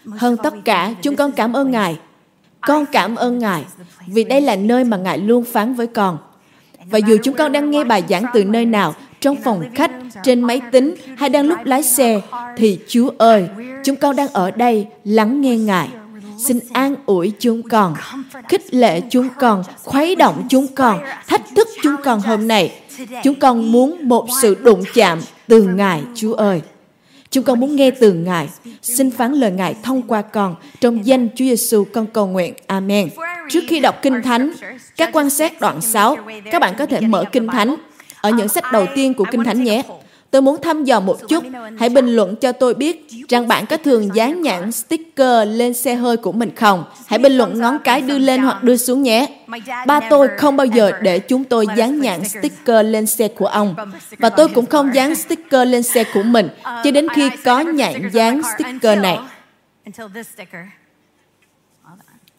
Hơn 0.07 0.37
tất 0.43 0.55
cả, 0.65 0.95
chúng 1.03 1.17
con 1.17 1.33
cảm 1.33 1.53
ơn 1.53 1.71
Ngài. 1.71 1.99
Con 2.61 2.85
cảm 2.93 3.17
ơn 3.17 3.39
Ngài 3.39 3.65
vì 4.07 4.25
đây 4.25 4.41
là 4.41 4.57
nơi 4.57 4.85
mà 4.85 4.97
Ngài 4.97 5.19
luôn 5.19 5.45
phán 5.45 5.75
với 5.75 5.87
con. 5.87 6.19
Và 6.91 6.99
dù 6.99 7.17
chúng 7.23 7.35
con 7.35 7.53
đang 7.53 7.71
nghe 7.71 7.85
bài 7.85 8.03
giảng 8.09 8.25
từ 8.35 8.45
nơi 8.45 8.65
nào, 8.65 8.95
trong 9.21 9.37
phòng 9.37 9.65
khách, 9.75 9.91
trên 10.23 10.41
máy 10.41 10.61
tính 10.73 10.95
hay 11.17 11.29
đang 11.29 11.47
lúc 11.47 11.59
lái 11.65 11.83
xe, 11.83 12.21
thì 12.57 12.79
Chúa 12.89 13.11
ơi, 13.19 13.49
chúng 13.85 13.97
con 13.97 14.17
đang 14.17 14.29
ở 14.29 14.51
đây 14.51 14.87
lắng 15.05 15.41
nghe 15.41 15.57
Ngài 15.57 15.89
xin 16.39 16.59
an 16.73 16.95
ủi 17.07 17.33
chúng 17.39 17.63
con, 17.63 17.95
khích 18.49 18.75
lệ 18.75 19.01
chúng 19.11 19.29
con, 19.39 19.63
khuấy 19.85 20.17
động 20.17 20.47
chúng 20.51 20.67
con, 20.75 21.01
thách 21.27 21.43
thức 21.57 21.69
chúng 21.83 21.97
con 22.05 22.21
hôm 22.21 22.49
nay. 22.49 22.73
Chúng 23.25 23.35
con 23.35 23.73
muốn 23.73 24.09
một 24.09 24.27
sự 24.43 24.57
đụng 24.63 24.83
chạm 24.95 25.21
từ 25.47 25.63
Ngài, 25.63 26.03
Chúa 26.15 26.35
ơi. 26.35 26.63
Chúng 27.31 27.45
con 27.45 27.61
muốn 27.61 27.77
nghe 27.77 27.91
từ 27.91 28.13
Ngài. 28.13 28.49
Xin 28.83 29.11
phán 29.11 29.33
lời 29.33 29.51
Ngài 29.51 29.75
thông 29.83 30.03
qua 30.03 30.23
con. 30.23 30.55
Trong 30.81 31.07
danh 31.07 31.29
Chúa 31.29 31.45
Giêsu 31.45 31.85
con 31.93 32.07
cầu 32.07 32.27
nguyện. 32.27 32.55
Amen. 32.67 33.09
Trước 33.51 33.61
khi 33.69 33.81
đọc 33.81 34.03
Kinh 34.03 34.23
Thánh, 34.23 34.53
các 34.97 35.11
quan 35.13 35.31
sát 35.31 35.61
đoạn 35.61 35.81
6, 35.81 36.17
các 36.53 36.61
bạn 36.61 36.75
có 36.79 36.87
thể 36.87 37.01
mở 37.01 37.25
Kinh 37.33 37.49
Thánh 37.49 37.77
ở 38.21 38.31
những 38.31 38.49
sách 38.49 38.65
đầu 38.73 38.87
tiên 38.95 39.15
của 39.15 39.25
Kinh 39.31 39.45
Thánh 39.45 39.65
nhé. 39.65 39.83
Tôi 40.31 40.43
muốn 40.43 40.61
thăm 40.61 40.85
dò 40.85 41.01
một 41.01 41.19
chút. 41.29 41.45
Hãy 41.79 41.89
bình 41.89 42.17
luận 42.17 42.37
cho 42.37 42.53
tôi 42.53 42.75
biết 42.75 43.09
rằng 43.29 43.49
bạn 43.49 43.67
có 43.67 43.77
thường 43.77 44.15
dán 44.15 44.43
nhãn 44.43 44.73
sticker 44.73 45.49
lên 45.49 45.75
xe 45.75 45.95
hơi 45.95 46.17
của 46.17 46.33
mình 46.33 46.55
không? 46.57 46.85
Hãy 47.07 47.19
bình 47.19 47.33
luận 47.33 47.61
ngón 47.61 47.79
cái 47.85 48.01
đưa 48.01 48.19
lên 48.19 48.41
hoặc 48.43 48.63
đưa 48.63 48.77
xuống 48.77 49.03
nhé. 49.03 49.27
Ba 49.87 50.01
tôi 50.11 50.29
không 50.39 50.57
bao 50.57 50.67
giờ 50.67 50.93
để 51.03 51.19
chúng 51.19 51.45
tôi 51.45 51.67
dán 51.77 52.01
nhãn 52.01 52.29
sticker 52.29 52.87
lên 52.87 53.07
xe 53.07 53.29
của 53.29 53.47
ông. 53.47 53.75
Và 54.19 54.31
tôi 54.31 54.49
cũng 54.49 54.67
không 54.67 54.95
dán 54.95 55.17
sticker 55.17 55.69
lên 55.69 55.83
xe 55.83 56.05
của 56.15 56.23
mình 56.23 56.49
cho 56.85 56.91
đến 56.91 57.09
khi 57.15 57.31
có 57.45 57.61
nhãn 57.61 58.11
dán 58.13 58.43
sticker 58.57 58.99
này. 58.99 59.19
until 59.85 60.07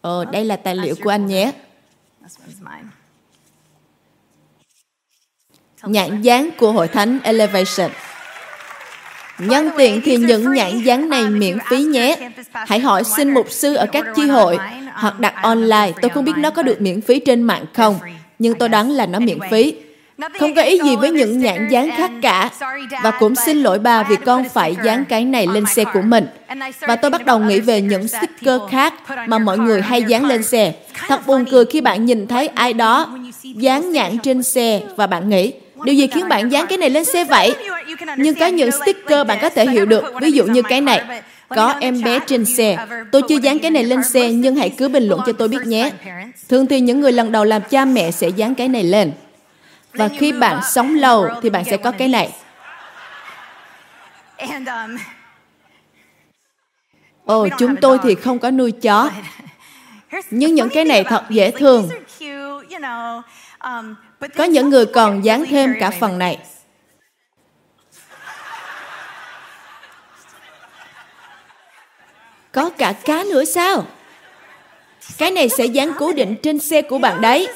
Ồ, 0.00 0.24
đây 0.24 0.44
là 0.44 0.56
tài 0.56 0.76
liệu 0.76 0.94
của 1.02 1.10
anh 1.10 1.26
nhé. 1.26 1.52
This 2.22 2.38
one's 2.38 2.60
mine. 2.60 2.97
Nhãn 5.82 6.22
dán 6.22 6.50
của 6.58 6.72
Hội 6.72 6.88
Thánh 6.88 7.18
Elevation. 7.22 7.90
Nhân 9.38 9.70
tiện 9.76 10.00
thì 10.04 10.16
những 10.16 10.52
nhãn 10.52 10.78
dán 10.84 11.08
này 11.08 11.28
miễn 11.28 11.58
phí 11.70 11.82
nhé. 11.82 12.30
Hãy 12.52 12.80
hỏi 12.80 13.04
xin 13.04 13.34
mục 13.34 13.46
sư 13.50 13.74
ở 13.74 13.86
các 13.86 14.04
chi 14.16 14.26
hội 14.26 14.58
hoặc 14.92 15.20
đặt 15.20 15.34
online. 15.42 15.92
Tôi 16.02 16.08
không 16.08 16.24
biết 16.24 16.32
nó 16.36 16.50
có 16.50 16.62
được 16.62 16.80
miễn 16.80 17.00
phí 17.00 17.18
trên 17.20 17.42
mạng 17.42 17.64
không, 17.74 17.98
nhưng 18.38 18.54
tôi 18.54 18.68
đoán 18.68 18.90
là 18.90 19.06
nó 19.06 19.18
miễn 19.18 19.38
phí. 19.50 19.74
Không 20.38 20.54
có 20.54 20.62
ý 20.62 20.78
gì 20.84 20.96
với 20.96 21.10
những 21.10 21.38
nhãn 21.38 21.68
dán 21.70 21.90
khác 21.96 22.10
cả. 22.22 22.50
Và 23.02 23.10
cũng 23.10 23.34
xin 23.34 23.62
lỗi 23.62 23.78
bà 23.78 24.02
vì 24.02 24.16
con 24.16 24.48
phải 24.48 24.76
dán 24.84 25.04
cái 25.04 25.24
này 25.24 25.46
lên 25.46 25.66
xe 25.66 25.84
của 25.84 26.02
mình. 26.02 26.26
Và 26.80 26.96
tôi 26.96 27.10
bắt 27.10 27.26
đầu 27.26 27.38
nghĩ 27.38 27.60
về 27.60 27.80
những 27.80 28.08
sticker 28.08 28.60
khác 28.70 28.94
mà 29.26 29.38
mọi 29.38 29.58
người 29.58 29.82
hay 29.82 30.02
dán 30.02 30.24
lên 30.24 30.42
xe. 30.42 30.72
Thật 31.08 31.26
buồn 31.26 31.44
cười 31.50 31.64
khi 31.64 31.80
bạn 31.80 32.04
nhìn 32.04 32.26
thấy 32.26 32.48
ai 32.48 32.72
đó 32.72 33.18
dán 33.42 33.92
nhãn 33.92 34.18
trên 34.18 34.42
xe 34.42 34.80
và 34.96 35.06
bạn 35.06 35.28
nghĩ, 35.28 35.52
điều 35.84 35.94
gì 35.94 36.06
khiến 36.06 36.28
bạn 36.28 36.48
dán 36.48 36.66
cái 36.66 36.78
này 36.78 36.90
lên 36.90 37.04
xe 37.04 37.24
vậy? 37.24 37.54
Nhưng 38.16 38.34
có 38.34 38.46
những 38.46 38.70
sticker 38.72 39.26
bạn 39.26 39.38
có 39.42 39.50
thể 39.50 39.66
hiểu 39.66 39.86
được, 39.86 40.04
ví 40.20 40.30
dụ 40.30 40.44
như 40.44 40.62
cái 40.62 40.80
này. 40.80 41.22
Có 41.48 41.74
em 41.80 42.02
bé 42.02 42.18
trên 42.26 42.44
xe. 42.44 42.86
Tôi 43.12 43.22
chưa 43.28 43.36
dán 43.36 43.58
cái 43.58 43.70
này 43.70 43.84
lên 43.84 44.04
xe, 44.04 44.32
nhưng 44.32 44.56
hãy 44.56 44.70
cứ 44.70 44.88
bình 44.88 45.04
luận 45.04 45.20
cho 45.26 45.32
tôi 45.32 45.48
biết 45.48 45.62
nhé. 45.64 45.90
Thường 46.48 46.66
thì 46.66 46.80
những 46.80 47.00
người 47.00 47.12
lần 47.12 47.32
đầu 47.32 47.44
làm 47.44 47.62
cha 47.70 47.84
mẹ 47.84 48.10
sẽ 48.10 48.28
dán 48.28 48.54
cái 48.54 48.68
này 48.68 48.84
lên. 48.84 49.12
Và 49.92 50.08
khi 50.08 50.32
bạn 50.32 50.60
sống 50.72 50.94
lâu 50.94 51.26
thì 51.42 51.50
bạn 51.50 51.64
sẽ 51.64 51.76
có 51.76 51.90
cái 51.90 52.08
này. 52.08 52.32
And, 54.36 54.68
Ồ, 57.24 57.48
chúng 57.58 57.76
tôi 57.76 57.98
thì 58.02 58.14
không 58.14 58.38
có 58.38 58.50
nuôi 58.50 58.72
chó. 58.72 59.10
Nhưng 60.30 60.54
những 60.54 60.68
cái 60.68 60.84
này 60.84 61.04
thật 61.04 61.24
dễ 61.30 61.50
thương. 61.50 61.88
Có 64.36 64.44
những 64.44 64.70
người 64.70 64.86
còn 64.86 65.24
dán 65.24 65.44
thêm 65.50 65.74
cả 65.80 65.90
phần 66.00 66.18
này. 66.18 66.38
Có 72.52 72.70
cả 72.70 72.92
cá 73.04 73.24
nữa 73.24 73.44
sao? 73.44 73.84
Cái 75.18 75.30
này 75.30 75.48
sẽ 75.48 75.64
dán 75.64 75.92
cố 75.98 76.12
định 76.12 76.36
trên 76.42 76.58
xe 76.58 76.82
của 76.82 76.98
bạn 76.98 77.20
đấy. 77.20 77.48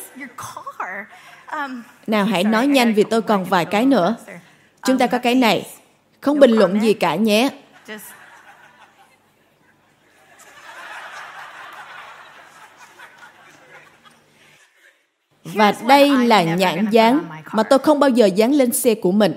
Um, 1.52 1.83
Nào 2.07 2.25
hãy 2.25 2.45
nói 2.45 2.66
nhanh 2.66 2.95
vì 2.95 3.04
tôi 3.11 3.23
còn 3.23 3.45
vài 3.45 3.64
cái 3.64 3.87
nữa. 3.87 4.16
Chúng 4.83 4.99
ta 4.99 5.04
Um, 5.07 5.12
có 5.12 5.19
cái 5.19 5.35
này. 5.35 5.66
Không 6.21 6.40
bình 6.40 6.50
luận 6.50 6.81
gì 6.83 6.95
cả 6.95 7.14
nhé. 7.14 7.49
Và 15.45 15.75
đây 15.89 16.11
là 16.11 16.43
nhãn 16.43 16.87
dán 16.91 17.21
mà 17.53 17.63
tôi 17.63 17.79
không 17.79 18.01
bao 18.01 18.11
giờ 18.11 18.27
dán 18.27 18.53
lên 18.53 18.73
xe 18.73 18.95
của 18.95 19.13
mình. 19.13 19.35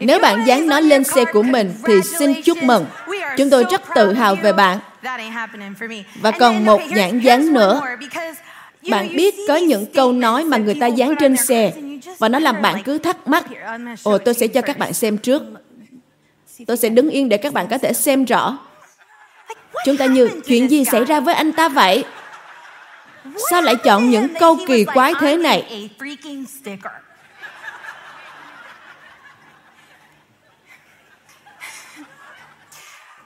Nếu 0.00 0.18
bạn 0.18 0.46
dán 0.46 0.66
nó 0.66 0.80
lên 0.80 1.04
xe 1.04 1.24
của 1.24 1.42
mình 1.42 1.74
thì 1.84 1.94
xin 2.18 2.42
chúc 2.42 2.62
mừng. 2.62 2.86
Chúng 3.36 3.50
tôi 3.50 3.64
rất 3.70 3.82
tự 3.94 4.12
hào 4.12 4.34
về 4.34 4.52
bạn. 4.52 4.78
Và 6.20 6.30
còn 6.30 6.64
một 6.64 6.80
nhãn 6.90 7.20
dán 7.20 7.52
nữa. 7.52 7.80
Bạn 8.90 9.08
biết 9.16 9.34
có 9.48 9.56
những 9.56 9.86
câu 9.94 10.12
nói 10.12 10.44
mà 10.44 10.56
người 10.56 10.74
ta 10.80 10.86
dán 10.86 11.14
trên 11.20 11.36
xe 11.36 11.72
và 12.18 12.28
nó 12.28 12.38
làm 12.38 12.62
bạn 12.62 12.82
cứ 12.84 12.98
thắc 12.98 13.28
mắc. 13.28 13.44
Ồ, 14.02 14.18
tôi 14.18 14.34
sẽ 14.34 14.46
cho 14.46 14.60
các 14.60 14.78
bạn 14.78 14.92
xem 14.92 15.18
trước. 15.18 15.42
Tôi 16.66 16.76
sẽ 16.76 16.88
đứng 16.88 17.10
yên 17.10 17.28
để 17.28 17.36
các 17.36 17.52
bạn 17.52 17.66
có 17.68 17.78
thể 17.78 17.92
xem 17.92 18.24
rõ. 18.24 18.58
Chúng 19.84 19.96
ta 19.96 20.06
như, 20.06 20.28
chuyện 20.46 20.70
gì 20.70 20.84
xảy 20.84 21.04
ra 21.04 21.20
với 21.20 21.34
anh 21.34 21.52
ta 21.52 21.68
vậy? 21.68 22.04
Sao 23.50 23.62
lại 23.62 23.76
chọn 23.76 24.10
những 24.10 24.34
câu 24.40 24.58
kỳ 24.66 24.84
quái 24.84 25.14
thế 25.20 25.36
này? 25.36 25.90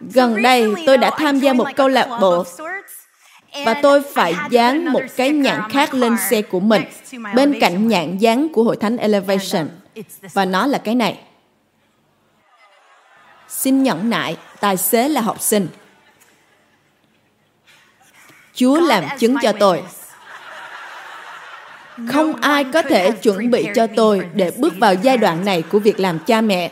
Gần 0.00 0.42
đây, 0.42 0.74
tôi 0.86 0.98
đã 0.98 1.10
tham 1.18 1.38
gia 1.38 1.52
một 1.52 1.68
câu 1.76 1.88
lạc 1.88 2.18
bộ 2.20 2.44
và 3.64 3.74
tôi 3.82 4.02
phải 4.14 4.34
dán 4.50 4.84
một 4.84 5.02
cái 5.16 5.30
nhãn 5.30 5.70
khác 5.70 5.94
lên 5.94 6.16
xe 6.30 6.42
của 6.42 6.60
mình 6.60 6.82
bên 7.34 7.60
cạnh 7.60 7.88
nhãn 7.88 8.18
dán 8.18 8.48
của 8.48 8.62
Hội 8.62 8.76
Thánh 8.76 8.96
Elevation. 8.96 9.68
Và 10.32 10.44
nó 10.44 10.66
là 10.66 10.78
cái 10.78 10.94
này. 10.94 11.18
Xin 13.48 13.82
nhẫn 13.82 14.10
nại, 14.10 14.36
tài 14.60 14.76
xế 14.76 15.08
là 15.08 15.20
học 15.20 15.40
sinh. 15.40 15.68
Chúa 18.54 18.80
làm 18.80 19.04
chứng 19.18 19.36
cho 19.42 19.52
tôi. 19.52 19.82
Không 22.08 22.34
ai 22.40 22.64
có 22.64 22.82
thể 22.82 23.10
chuẩn 23.10 23.50
bị 23.50 23.66
cho 23.74 23.86
tôi 23.96 24.22
để 24.34 24.50
bước 24.56 24.74
vào 24.78 24.94
giai 24.94 25.18
đoạn 25.18 25.44
này 25.44 25.62
của 25.62 25.78
việc 25.78 26.00
làm 26.00 26.18
cha 26.18 26.40
mẹ. 26.40 26.70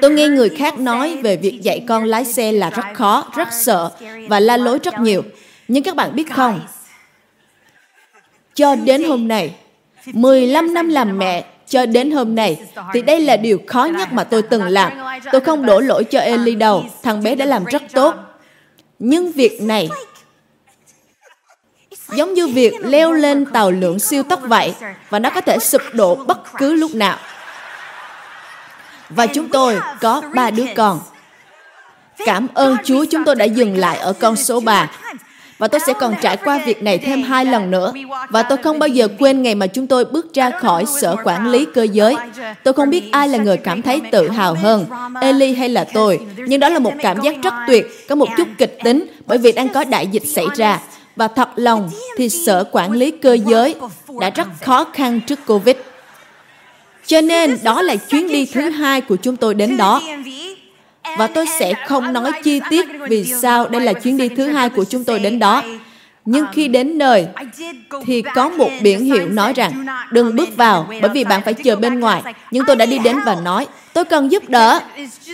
Tôi 0.00 0.10
nghe 0.10 0.28
người 0.28 0.48
khác 0.48 0.78
nói 0.78 1.16
về 1.22 1.36
việc 1.36 1.62
dạy 1.62 1.84
con 1.88 2.04
lái 2.04 2.24
xe 2.24 2.52
là 2.52 2.70
rất 2.70 2.84
khó, 2.94 3.24
rất 3.36 3.48
sợ 3.52 3.90
và 4.28 4.40
la 4.40 4.56
lối 4.56 4.78
rất 4.82 5.00
nhiều. 5.00 5.22
Nhưng 5.68 5.82
các 5.82 5.96
bạn 5.96 6.16
biết 6.16 6.32
không, 6.32 6.60
cho 8.54 8.74
đến 8.74 9.04
hôm 9.04 9.28
nay, 9.28 9.54
15 10.06 10.74
năm 10.74 10.88
làm 10.88 11.18
mẹ, 11.18 11.44
cho 11.68 11.86
đến 11.86 12.10
hôm 12.10 12.34
nay, 12.34 12.60
thì 12.94 13.02
đây 13.02 13.20
là 13.20 13.36
điều 13.36 13.60
khó 13.66 13.84
nhất 13.84 14.12
mà 14.12 14.24
tôi 14.24 14.42
từng 14.42 14.62
làm. 14.62 14.92
Tôi 15.32 15.40
không 15.40 15.66
đổ 15.66 15.80
lỗi 15.80 16.04
cho 16.04 16.18
Eli 16.18 16.54
đâu, 16.54 16.84
thằng 17.02 17.22
bé 17.22 17.34
đã 17.34 17.44
làm 17.44 17.64
rất 17.64 17.82
tốt. 17.92 18.14
Nhưng 18.98 19.32
việc 19.32 19.62
này 19.62 19.88
giống 22.16 22.34
như 22.34 22.48
việc 22.48 22.74
leo 22.80 23.12
lên 23.12 23.44
tàu 23.46 23.70
lượn 23.70 23.98
siêu 23.98 24.22
tốc 24.22 24.40
vậy, 24.42 24.74
và 25.10 25.18
nó 25.18 25.30
có 25.30 25.40
thể 25.40 25.58
sụp 25.58 25.82
đổ 25.92 26.14
bất 26.14 26.38
cứ 26.58 26.74
lúc 26.74 26.94
nào. 26.94 27.18
Và 29.08 29.26
chúng 29.26 29.48
tôi 29.48 29.80
có 30.00 30.22
ba 30.34 30.50
đứa 30.50 30.66
con. 30.76 31.00
Cảm 32.24 32.46
ơn 32.54 32.76
Chúa 32.84 33.04
chúng 33.10 33.24
tôi 33.24 33.34
đã 33.34 33.44
dừng 33.44 33.76
lại 33.76 33.98
ở 33.98 34.12
con 34.12 34.36
số 34.36 34.60
3. 34.60 34.90
Và 35.58 35.68
tôi 35.68 35.80
sẽ 35.86 35.92
còn 36.00 36.14
trải 36.22 36.36
qua 36.36 36.60
việc 36.66 36.82
này 36.82 36.98
thêm 36.98 37.22
hai 37.22 37.44
lần 37.44 37.70
nữa. 37.70 37.92
Và 38.30 38.42
tôi 38.42 38.58
không 38.58 38.78
bao 38.78 38.88
giờ 38.88 39.08
quên 39.18 39.42
ngày 39.42 39.54
mà 39.54 39.66
chúng 39.66 39.86
tôi 39.86 40.04
bước 40.04 40.34
ra 40.34 40.50
khỏi 40.50 40.84
sở 41.00 41.16
quản 41.24 41.50
lý 41.50 41.66
cơ 41.74 41.82
giới. 41.82 42.16
Tôi 42.64 42.74
không 42.74 42.90
biết 42.90 43.12
ai 43.12 43.28
là 43.28 43.38
người 43.38 43.56
cảm 43.56 43.82
thấy 43.82 44.00
tự 44.12 44.28
hào 44.28 44.54
hơn, 44.54 44.86
Eli 45.20 45.54
hay 45.54 45.68
là 45.68 45.84
tôi. 45.94 46.20
Nhưng 46.36 46.60
đó 46.60 46.68
là 46.68 46.78
một 46.78 46.92
cảm 47.02 47.20
giác 47.20 47.34
rất 47.42 47.54
tuyệt, 47.66 48.08
có 48.08 48.14
một 48.14 48.28
chút 48.36 48.48
kịch 48.58 48.78
tính 48.84 49.06
bởi 49.26 49.38
vì 49.38 49.52
đang 49.52 49.68
có 49.68 49.84
đại 49.84 50.06
dịch 50.06 50.26
xảy 50.26 50.46
ra. 50.56 50.78
Và 51.16 51.28
thật 51.28 51.48
lòng 51.56 51.90
thì 52.16 52.28
sở 52.28 52.64
quản 52.72 52.92
lý 52.92 53.10
cơ 53.10 53.36
giới 53.46 53.74
đã 54.20 54.30
rất 54.30 54.48
khó 54.60 54.84
khăn 54.92 55.20
trước 55.26 55.38
Covid. 55.46 55.76
Cho 57.06 57.20
nên 57.20 57.58
đó 57.62 57.82
là 57.82 57.96
chuyến 57.96 58.28
đi 58.28 58.46
thứ 58.46 58.70
hai 58.70 59.00
của 59.00 59.16
chúng 59.16 59.36
tôi 59.36 59.54
đến 59.54 59.76
đó. 59.76 60.02
Và 61.18 61.26
tôi 61.26 61.46
sẽ 61.58 61.74
không 61.86 62.12
nói 62.12 62.32
chi 62.44 62.60
tiết 62.70 62.86
vì 63.08 63.24
sao 63.24 63.68
đây 63.68 63.80
là 63.80 63.92
chuyến 63.92 64.16
đi 64.16 64.28
thứ 64.28 64.46
hai 64.46 64.68
của 64.68 64.84
chúng 64.84 65.04
tôi 65.04 65.18
đến 65.18 65.38
đó. 65.38 65.62
Nhưng 66.24 66.46
khi 66.52 66.68
đến 66.68 66.98
nơi, 66.98 67.26
thì 68.06 68.22
có 68.34 68.48
một 68.48 68.70
biển 68.82 69.04
hiệu 69.04 69.28
nói 69.28 69.52
rằng 69.52 69.86
đừng 70.12 70.36
bước 70.36 70.56
vào 70.56 70.86
bởi 71.02 71.10
vì 71.14 71.24
bạn 71.24 71.42
phải 71.44 71.54
chờ 71.54 71.76
bên 71.76 72.00
ngoài. 72.00 72.22
Nhưng 72.50 72.64
tôi 72.66 72.76
đã 72.76 72.86
đi 72.86 72.98
đến 72.98 73.16
và 73.26 73.34
nói, 73.34 73.66
tôi 73.92 74.04
cần 74.04 74.32
giúp 74.32 74.48
đỡ. 74.48 74.80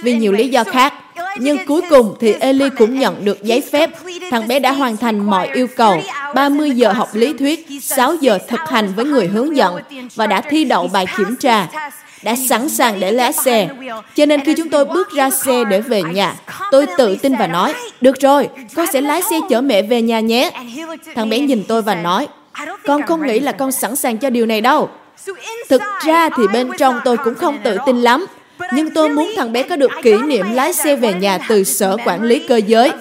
Vì 0.02 0.16
nhiều 0.16 0.32
lý 0.32 0.48
do 0.48 0.64
khác. 0.64 0.94
Nhưng 1.38 1.66
cuối 1.66 1.82
cùng 1.90 2.16
thì 2.20 2.32
Eli 2.32 2.70
cũng 2.70 2.98
nhận 2.98 3.24
được 3.24 3.42
giấy 3.42 3.60
phép. 3.60 3.90
Thằng 4.30 4.48
bé 4.48 4.58
đã 4.58 4.72
hoàn 4.72 4.96
thành 4.96 5.18
mọi 5.18 5.48
yêu 5.54 5.66
cầu, 5.76 6.02
30 6.34 6.70
giờ 6.70 6.92
học 6.92 7.08
lý 7.12 7.32
thuyết, 7.38 7.66
6 7.82 8.14
giờ 8.14 8.38
thực 8.48 8.60
hành 8.68 8.92
với 8.96 9.04
người 9.04 9.26
hướng 9.26 9.56
dẫn 9.56 9.78
và 10.14 10.26
đã 10.26 10.40
thi 10.40 10.64
đậu 10.64 10.88
bài 10.88 11.06
kiểm 11.16 11.36
tra 11.36 11.66
đã 12.22 12.36
sẵn 12.48 12.68
sàng 12.68 13.00
để 13.00 13.12
lái 13.12 13.32
xe. 13.32 13.68
Cho 14.16 14.26
nên 14.26 14.44
khi 14.44 14.54
chúng 14.56 14.70
tôi 14.70 14.84
bước 14.84 15.10
ra 15.10 15.30
xe 15.30 15.64
để 15.64 15.80
về 15.80 16.02
nhà, 16.02 16.34
tôi 16.70 16.86
tự 16.98 17.16
tin 17.16 17.34
và 17.36 17.46
nói, 17.46 17.74
được 18.00 18.20
rồi, 18.20 18.48
con 18.74 18.86
sẽ 18.92 19.00
lái 19.00 19.22
xe 19.22 19.36
chở 19.48 19.60
mẹ 19.60 19.82
về 19.82 20.02
nhà 20.02 20.20
nhé. 20.20 20.50
Thằng 21.14 21.28
bé 21.28 21.38
nhìn 21.38 21.64
tôi 21.68 21.82
và 21.82 21.94
nói, 21.94 22.28
con 22.86 23.02
không 23.02 23.26
nghĩ 23.26 23.40
là 23.40 23.52
con 23.52 23.72
sẵn 23.72 23.96
sàng 23.96 24.18
cho 24.18 24.30
điều 24.30 24.46
này 24.46 24.60
đâu. 24.60 24.90
Thực 25.68 25.82
ra 26.06 26.28
thì 26.36 26.42
bên 26.52 26.70
trong 26.78 27.00
tôi 27.04 27.16
cũng 27.16 27.34
không 27.34 27.58
tự 27.64 27.78
tin 27.86 28.00
lắm, 28.00 28.26
nhưng 28.72 28.90
tôi 28.90 29.08
muốn 29.08 29.32
thằng 29.36 29.52
bé 29.52 29.62
có 29.62 29.76
được 29.76 29.90
kỷ 30.02 30.14
niệm 30.16 30.46
lái 30.52 30.72
xe 30.72 30.96
về 30.96 31.14
nhà 31.14 31.38
từ 31.48 31.64
sở 31.64 31.96
quản 32.04 32.22
lý 32.22 32.38
cơ 32.38 32.56
giới. 32.56 32.92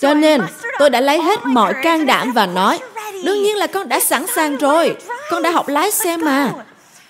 Cho 0.00 0.14
nên, 0.14 0.40
tôi 0.78 0.90
đã 0.90 1.00
lấy 1.00 1.22
hết 1.22 1.46
mọi 1.46 1.74
can 1.82 2.06
đảm 2.06 2.32
và 2.32 2.46
nói, 2.46 2.78
đương 3.24 3.42
nhiên 3.42 3.56
là 3.56 3.66
con 3.66 3.88
đã 3.88 4.00
sẵn 4.00 4.26
sàng 4.26 4.56
rồi, 4.56 4.96
con 5.30 5.42
đã 5.42 5.50
học 5.50 5.68
lái 5.68 5.90
xe 5.90 6.16
mà. 6.16 6.52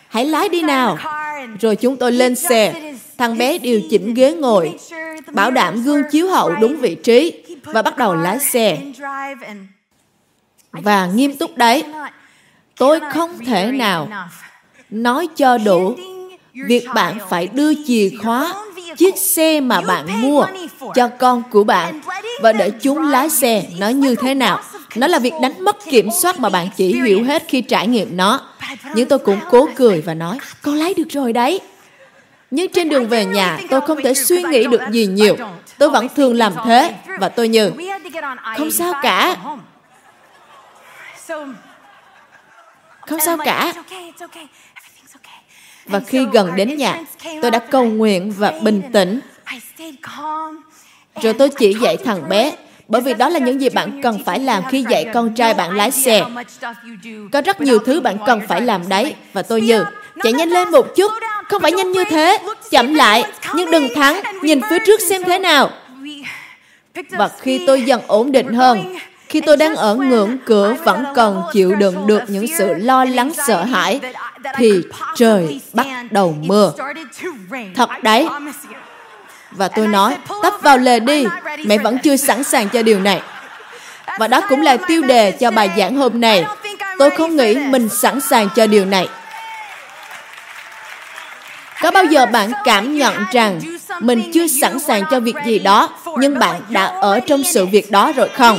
Hãy 0.08 0.24
lái 0.24 0.48
đi 0.48 0.62
nào. 0.62 0.98
Rồi 1.60 1.76
chúng 1.76 1.96
tôi 1.96 2.12
lên 2.12 2.34
xe, 2.34 2.92
thằng 3.18 3.38
bé 3.38 3.58
điều 3.58 3.80
chỉnh 3.90 4.14
ghế 4.14 4.32
ngồi, 4.32 4.78
bảo 5.32 5.50
đảm 5.50 5.82
gương 5.82 6.02
chiếu 6.10 6.28
hậu 6.28 6.50
đúng 6.60 6.76
vị 6.76 6.94
trí 6.94 7.32
và 7.62 7.82
bắt 7.82 7.96
đầu 7.96 8.14
lái 8.14 8.38
xe. 8.38 8.78
Và 10.72 11.06
nghiêm 11.06 11.36
túc 11.36 11.56
đấy, 11.56 11.84
tôi 12.76 13.00
không 13.12 13.38
thể 13.46 13.66
nào 13.66 14.08
nói 14.90 15.28
cho 15.36 15.58
đủ 15.58 15.94
việc 16.52 16.86
bạn 16.94 17.18
phải 17.30 17.46
đưa 17.46 17.72
chìa 17.86 18.10
khóa 18.22 18.54
chiếc 18.96 19.16
xe 19.16 19.60
mà 19.60 19.80
bạn 19.80 20.22
mua 20.22 20.46
cho 20.94 21.08
con 21.18 21.42
của 21.50 21.64
bạn 21.64 22.00
và 22.42 22.52
để 22.52 22.70
chúng 22.70 23.10
lái 23.10 23.30
xe 23.30 23.62
nó 23.78 23.88
như 23.88 24.14
thế 24.14 24.34
nào? 24.34 24.62
nó 24.94 25.06
là 25.06 25.18
việc 25.18 25.34
đánh 25.42 25.64
mất 25.64 25.76
kiểm 25.84 26.08
soát 26.10 26.40
mà 26.40 26.48
bạn 26.48 26.68
chỉ 26.76 27.02
hiểu 27.02 27.24
hết 27.24 27.42
khi 27.48 27.60
trải 27.60 27.86
nghiệm 27.86 28.16
nó. 28.16 28.40
Nhưng 28.94 29.08
tôi 29.08 29.18
cũng 29.18 29.40
cố 29.50 29.68
cười 29.76 30.00
và 30.00 30.14
nói 30.14 30.38
con 30.62 30.74
lái 30.74 30.94
được 30.94 31.08
rồi 31.10 31.32
đấy. 31.32 31.60
Nhưng 32.50 32.72
trên 32.72 32.88
đường 32.88 33.08
về 33.08 33.24
nhà 33.24 33.60
tôi 33.70 33.80
không 33.80 34.02
thể 34.02 34.14
suy 34.14 34.42
nghĩ 34.42 34.66
được 34.66 34.80
gì 34.90 35.06
nhiều. 35.06 35.36
tôi 35.78 35.90
vẫn 35.90 36.08
thường 36.16 36.34
làm 36.34 36.52
thế 36.64 36.94
và 37.18 37.28
tôi 37.28 37.48
như 37.48 37.72
không 38.56 38.70
sao 38.70 38.92
cả. 39.02 39.36
Không 43.00 43.20
sao 43.20 43.36
cả 43.44 43.72
và 45.88 46.00
khi 46.00 46.26
gần 46.32 46.56
đến 46.56 46.76
nhà 46.76 47.00
tôi 47.42 47.50
đã 47.50 47.58
cầu 47.58 47.84
nguyện 47.84 48.32
và 48.36 48.52
bình 48.62 48.82
tĩnh. 48.92 49.20
Rồi 51.22 51.32
tôi 51.32 51.48
chỉ 51.48 51.74
dạy 51.82 51.96
thằng 51.96 52.28
bé 52.28 52.52
bởi 52.88 53.02
vì 53.02 53.14
đó 53.14 53.28
là 53.28 53.38
những 53.38 53.60
gì 53.60 53.68
bạn 53.68 54.00
cần 54.02 54.18
phải 54.24 54.38
làm 54.38 54.62
khi 54.70 54.84
dạy 54.90 55.06
con 55.14 55.34
trai 55.34 55.54
bạn 55.54 55.76
lái 55.76 55.90
xe. 55.90 56.24
Có 57.32 57.40
rất 57.40 57.60
nhiều 57.60 57.78
thứ 57.78 58.00
bạn 58.00 58.16
cần 58.26 58.40
phải 58.48 58.60
làm 58.60 58.88
đấy. 58.88 59.14
Và 59.32 59.42
tôi 59.42 59.60
như, 59.60 59.84
chạy 60.22 60.32
nhanh 60.32 60.48
lên 60.48 60.70
một 60.70 60.86
chút, 60.96 61.12
không 61.48 61.62
phải 61.62 61.72
nhanh 61.72 61.92
như 61.92 62.04
thế, 62.04 62.38
chậm 62.70 62.94
lại, 62.94 63.24
nhưng 63.54 63.70
đừng 63.70 63.88
thắng, 63.94 64.20
nhìn 64.42 64.60
phía 64.70 64.78
trước 64.86 65.00
xem 65.00 65.22
thế 65.24 65.38
nào. 65.38 65.70
Và 67.10 67.30
khi 67.40 67.64
tôi 67.66 67.82
dần 67.82 68.00
ổn 68.06 68.32
định 68.32 68.54
hơn, 68.54 68.96
khi 69.28 69.40
tôi 69.40 69.56
đang 69.56 69.76
ở 69.76 69.94
ngưỡng 69.94 70.36
cửa 70.44 70.76
vẫn 70.84 71.04
còn 71.14 71.42
chịu 71.52 71.74
đựng 71.74 72.06
được 72.06 72.22
những 72.28 72.46
sự 72.58 72.74
lo 72.74 73.04
lắng 73.04 73.32
sợ 73.46 73.64
hãi, 73.64 74.00
thì 74.56 74.72
trời 75.16 75.60
bắt 75.72 75.86
đầu 76.10 76.36
mưa. 76.40 76.72
Thật 77.74 77.90
đấy, 78.02 78.26
và 79.50 79.68
tôi 79.68 79.86
nói, 79.86 80.16
tấp 80.42 80.54
vào 80.62 80.78
lề 80.78 81.00
đi, 81.00 81.26
mẹ 81.64 81.78
vẫn 81.78 81.98
chưa 81.98 82.16
sẵn 82.16 82.44
sàng 82.44 82.68
cho 82.68 82.82
điều 82.82 83.00
này. 83.00 83.22
Và 84.18 84.28
đó 84.28 84.40
cũng 84.48 84.62
là 84.62 84.76
tiêu 84.76 85.02
đề 85.02 85.30
cho 85.30 85.50
bài 85.50 85.70
giảng 85.76 85.96
hôm 85.96 86.20
nay. 86.20 86.44
Tôi 86.98 87.10
không 87.10 87.36
nghĩ 87.36 87.54
mình 87.54 87.88
sẵn 87.88 88.20
sàng 88.20 88.48
cho 88.56 88.66
điều 88.66 88.84
này. 88.84 89.08
Có 91.82 91.90
bao 91.90 92.04
giờ 92.04 92.26
bạn 92.26 92.50
cảm 92.64 92.96
nhận 92.96 93.14
rằng 93.32 93.60
mình 94.00 94.30
chưa 94.34 94.46
sẵn 94.46 94.78
sàng 94.78 95.02
cho 95.10 95.20
việc 95.20 95.34
gì 95.46 95.58
đó, 95.58 95.88
nhưng 96.18 96.38
bạn 96.38 96.60
đã 96.68 96.84
ở 96.84 97.20
trong 97.20 97.42
sự 97.44 97.66
việc 97.66 97.90
đó 97.90 98.12
rồi 98.16 98.28
không? 98.28 98.58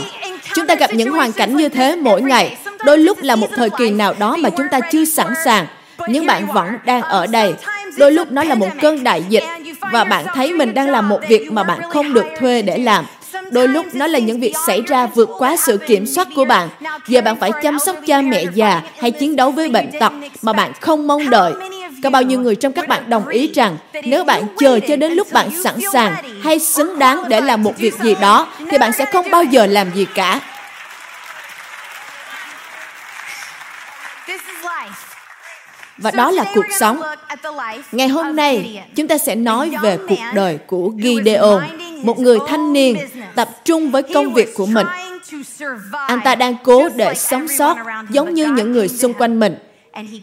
Chúng 0.56 0.68
ta 0.68 0.76
gặp 0.76 0.94
những 0.94 1.12
hoàn 1.12 1.32
cảnh 1.32 1.58
như 1.58 1.70
thế 1.70 1.96
mỗi 1.96 2.22
ngày. 2.22 2.58
Đôi 2.86 2.98
lúc 2.98 3.18
là 3.22 3.36
một 3.36 3.48
thời 3.56 3.70
kỳ 3.70 3.92
nào 3.92 4.14
đó 4.20 4.38
mà 4.40 4.50
chúng 4.50 4.68
ta 4.72 4.80
chưa 4.92 5.06
sẵn 5.06 5.34
sàng, 5.46 5.66
nhưng 6.08 6.26
bạn 6.26 6.48
vẫn 6.54 6.68
đang 6.86 7.02
ở 7.02 7.28
đây. 7.28 7.54
Đôi 7.98 8.12
lúc 8.12 8.32
nó 8.32 8.44
là 8.44 8.56
một 8.56 8.70
cơn 8.82 9.04
đại 9.04 9.24
dịch 9.30 9.44
và 9.92 10.04
bạn 10.04 10.26
thấy 10.34 10.54
mình 10.54 10.74
đang 10.74 10.90
làm 10.90 11.10
một 11.10 11.20
việc 11.30 11.52
mà 11.52 11.64
bạn 11.64 11.82
không 11.90 12.14
được 12.14 12.26
thuê 12.40 12.62
để 12.62 12.78
làm. 12.78 13.06
Đôi 13.52 13.68
lúc 13.68 13.86
nó 13.94 14.08
là 14.08 14.20
những 14.20 14.40
việc 14.40 14.54
xảy 14.68 14.82
ra 14.82 15.06
vượt 15.06 15.30
quá 15.38 15.56
sự 15.58 15.78
kiểm 15.78 16.06
soát 16.06 16.28
của 16.36 16.46
bạn. 16.46 16.70
Giờ 17.08 17.22
bạn 17.22 17.36
phải 17.40 17.52
chăm 17.64 17.80
sóc 17.80 17.96
cha 18.08 18.22
mẹ 18.22 18.44
già 18.54 18.82
hay 19.00 19.12
chiến 19.12 19.36
đấu 19.36 19.52
với 19.52 19.70
bệnh 19.70 19.90
tật 20.00 20.14
mà 20.42 20.54
bạn 20.54 20.72
không 20.82 21.08
mong 21.08 21.30
đợi. 21.30 21.54
Có 22.04 22.10
bao 22.10 22.22
nhiêu 22.22 22.40
người 22.40 22.56
trong 22.56 22.74
các 22.74 22.88
bạn 22.88 23.10
đồng 23.10 23.28
ý 23.28 23.52
rằng 23.54 23.78
nếu 24.04 24.24
bạn 24.24 24.44
chờ 24.58 24.80
cho 24.88 24.96
đến 24.96 25.12
lúc 25.12 25.28
bạn 25.32 25.50
sẵn 25.64 25.76
sàng 25.94 26.16
hay 26.44 26.60
xứng 26.60 27.00
đáng 27.00 27.24
để 27.30 27.42
làm 27.42 27.64
một 27.64 27.78
việc 27.78 27.94
gì 28.04 28.16
đó 28.22 28.48
thì 28.72 28.78
bạn 28.78 28.92
sẽ 28.94 29.06
không 29.06 29.32
bao 29.32 29.44
giờ 29.44 29.66
làm 29.66 29.88
gì 29.96 30.06
cả. 30.16 30.40
và 36.02 36.12
đó 36.12 36.32
là 36.32 36.52
cuộc 36.56 36.66
sống. 36.80 37.02
Ngày 37.92 38.08
hôm 38.08 38.36
nay, 38.36 38.84
chúng 38.96 39.08
ta 39.08 39.18
sẽ 39.18 39.36
nói 39.36 39.72
về 39.82 39.98
cuộc 40.10 40.20
đời 40.34 40.58
của 40.68 40.92
Gideon, 41.04 41.62
một 42.04 42.20
người 42.20 42.38
thanh 42.48 42.74
niên 42.74 42.98
tập 43.36 43.50
trung 43.66 43.92
với 43.92 44.04
công 44.04 44.34
việc 44.34 44.54
của 44.56 44.66
mình. 44.66 44.86
Anh 46.08 46.20
ta 46.24 46.36
đang 46.36 46.56
cố 46.64 46.90
để 46.96 47.14
sống 47.16 47.48
sót 47.48 47.78
giống 48.10 48.34
như 48.34 48.46
những 48.46 48.72
người 48.72 48.88
xung 48.88 49.14
quanh 49.14 49.40
mình. 49.40 49.56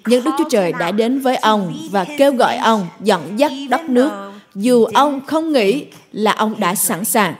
Nhưng 0.07 0.25
Đức 0.25 0.31
Chúa 0.39 0.49
Trời 0.51 0.73
đã 0.73 0.93
đến 0.93 1.21
với 1.21 1.37
ông 1.37 1.75
và 1.91 2.05
kêu 2.19 2.33
gọi 2.33 2.57
ông 2.57 2.87
dẫn 3.01 3.39
dắt 3.39 3.53
đất 3.71 3.85
nước, 3.89 4.33
dù 4.55 4.85
ông 4.85 5.27
không 5.27 5.53
nghĩ 5.53 5.87
là 6.13 6.33
ông 6.33 6.61
đã 6.61 6.75
sẵn 6.75 7.05
sàng. 7.05 7.35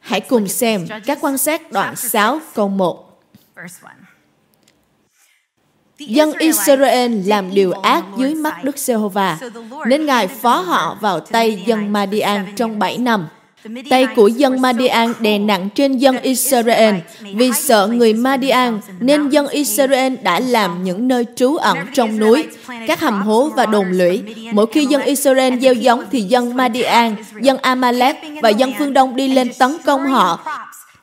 Hãy 0.00 0.20
cùng 0.20 0.48
xem 0.48 0.86
các 1.06 1.18
quan 1.20 1.38
sát 1.38 1.72
đoạn 1.72 1.96
6 1.96 2.40
câu 2.54 2.68
1. 2.68 3.22
Dân 5.98 6.32
Israel 6.38 7.20
làm 7.26 7.54
điều 7.54 7.72
ác 7.72 8.04
dưới 8.16 8.34
mắt 8.34 8.64
Đức 8.64 8.78
Giê-hô-va, 8.78 9.38
nên 9.86 10.06
Ngài 10.06 10.28
phó 10.28 10.60
họ 10.60 10.98
vào 11.00 11.20
tay 11.20 11.62
dân 11.66 11.92
Madian 11.92 12.46
trong 12.56 12.78
7 12.78 12.98
năm. 12.98 13.28
Tay 13.90 14.06
của 14.16 14.28
dân 14.28 14.60
Madian 14.60 15.12
đè 15.20 15.38
nặng 15.38 15.68
trên 15.74 15.96
dân 15.96 16.20
Israel. 16.22 16.94
vì 17.20 17.50
sợ 17.52 17.86
người 17.86 18.12
Madian 18.14 18.80
nên 19.00 19.28
dân 19.28 19.48
Israel 19.48 20.14
đã 20.22 20.40
làm 20.40 20.84
những 20.84 21.08
nơi 21.08 21.26
trú 21.36 21.56
ẩn 21.56 21.78
trong 21.94 22.18
núi, 22.18 22.46
các 22.86 23.00
hầm 23.00 23.22
hố 23.22 23.50
và 23.56 23.66
đồn 23.66 23.86
lũy. 23.90 24.22
Mỗi 24.52 24.66
khi 24.72 24.86
dân 24.86 25.02
Israel 25.02 25.58
gieo 25.58 25.74
giống 25.74 26.04
thì 26.12 26.20
dân 26.20 26.56
Madian, 26.56 27.16
dân 27.40 27.56
Amalek 27.56 28.16
và 28.42 28.48
dân 28.48 28.72
phương 28.78 28.92
Đông 28.92 29.16
đi 29.16 29.28
lên 29.28 29.50
tấn 29.58 29.76
công 29.84 30.06
họ 30.06 30.44